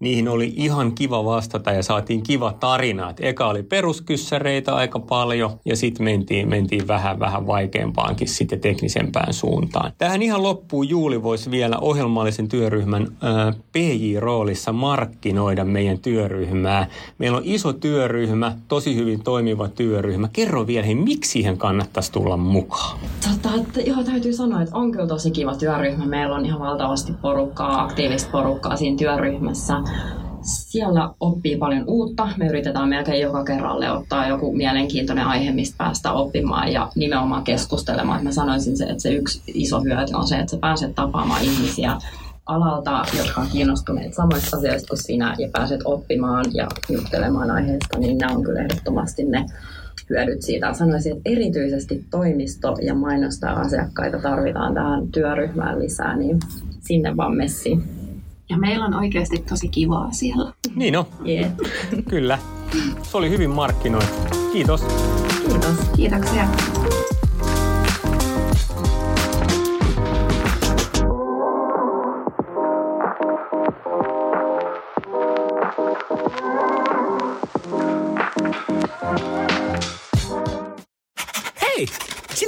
niihin 0.00 0.28
oli 0.28 0.52
ihan 0.56 0.94
kiva 0.94 1.24
vastata 1.24 1.72
ja 1.72 1.82
saatiin 1.82 2.22
kiva 2.22 2.52
tarina. 2.60 3.10
Et 3.10 3.16
eka 3.20 3.46
oli 3.48 3.62
peruskyssäreitä 3.62 4.74
aika 4.74 4.98
paljon 5.00 5.50
ja 5.64 5.76
sitten 5.76 6.04
mentiin, 6.04 6.48
mentiin 6.48 6.88
vähän 6.88 7.20
vähän 7.20 7.46
vaikeampaankin 7.46 8.28
sitten 8.28 8.60
teknisempään 8.92 9.32
suuntaan. 9.32 9.92
Tähän 9.98 10.22
ihan 10.22 10.42
loppuun 10.42 10.88
Juuli 10.88 11.22
voisi 11.22 11.50
vielä 11.50 11.78
ohjelmallisen 11.78 12.48
työryhmän 12.48 13.02
äh, 13.02 13.56
PJ-roolissa 13.72 14.72
markkinoida 14.72 15.64
meidän 15.64 15.98
työryhmää. 15.98 16.86
Meillä 17.18 17.36
on 17.36 17.42
iso 17.46 17.72
työryhmä, 17.72 18.56
tosi 18.68 18.96
hyvin 18.96 19.22
toimiva 19.22 19.68
työryhmä. 19.68 20.28
Kerro 20.32 20.66
vielä, 20.66 20.86
hei, 20.86 20.94
miksi 20.94 21.30
siihen 21.30 21.58
kannattaisi 21.58 22.12
tulla 22.12 22.36
mukaan? 22.36 22.98
Tota, 23.28 23.54
että, 23.60 23.80
joo, 23.80 24.04
täytyy 24.04 24.32
sanoa, 24.32 24.62
että 24.62 24.76
on 24.76 24.92
kyllä 24.92 25.06
tosi 25.06 25.30
kiva 25.30 25.54
työryhmä. 25.54 26.06
Meillä 26.06 26.36
on 26.36 26.46
ihan 26.46 26.60
valtavasti 26.60 27.12
porukkaa, 27.22 27.82
aktiivista 27.82 28.30
porukkaa 28.30 28.76
siinä 28.76 28.96
työryhmässä 28.96 29.74
siellä 30.42 31.10
oppii 31.20 31.56
paljon 31.56 31.84
uutta. 31.86 32.28
Me 32.36 32.46
yritetään 32.46 32.88
melkein 32.88 33.22
joka 33.22 33.44
kerralle 33.44 33.90
ottaa 33.90 34.28
joku 34.28 34.52
mielenkiintoinen 34.52 35.26
aihe, 35.26 35.52
mistä 35.52 35.74
päästä 35.78 36.12
oppimaan 36.12 36.72
ja 36.72 36.88
nimenomaan 36.94 37.44
keskustelemaan. 37.44 38.24
Mä 38.24 38.32
sanoisin, 38.32 38.76
se, 38.76 38.84
että 38.84 39.02
se 39.02 39.14
yksi 39.14 39.42
iso 39.46 39.80
hyöty 39.80 40.14
on 40.14 40.26
se, 40.26 40.36
että 40.36 40.50
sä 40.50 40.56
pääset 40.56 40.94
tapaamaan 40.94 41.42
ihmisiä 41.42 41.96
alalta, 42.46 43.04
jotka 43.18 43.40
on 43.40 43.46
kiinnostuneet 43.52 44.14
samoista 44.14 44.56
asioista 44.56 44.88
kuin 44.88 45.02
sinä 45.02 45.34
ja 45.38 45.48
pääset 45.52 45.80
oppimaan 45.84 46.44
ja 46.54 46.68
juttelemaan 46.88 47.50
aiheesta, 47.50 47.98
niin 47.98 48.18
nämä 48.18 48.36
on 48.36 48.44
kyllä 48.44 48.60
ehdottomasti 48.60 49.24
ne 49.24 49.46
hyödyt 50.10 50.42
siitä. 50.42 50.72
Sanoisin, 50.72 51.16
että 51.16 51.30
erityisesti 51.30 52.04
toimisto- 52.10 52.76
ja 52.82 52.94
mainostaa 52.94 53.60
asiakkaita 53.60 54.18
tarvitaan 54.18 54.74
tähän 54.74 55.08
työryhmään 55.08 55.78
lisää, 55.78 56.16
niin 56.16 56.38
sinne 56.80 57.16
vaan 57.16 57.36
messiin. 57.36 58.01
Ja 58.52 58.58
meillä 58.58 58.84
on 58.84 58.94
oikeasti 58.94 59.38
tosi 59.48 59.68
kivaa 59.68 60.08
siellä. 60.10 60.52
Niin 60.74 60.96
on, 60.96 61.04
Yeah. 61.26 61.50
kyllä. 62.08 62.38
Se 63.02 63.16
oli 63.16 63.30
hyvin 63.30 63.50
markkinoitu. 63.50 64.12
Kiitos. 64.52 64.80
Kiitos. 65.48 65.76
Kiitoksia. 65.96 66.48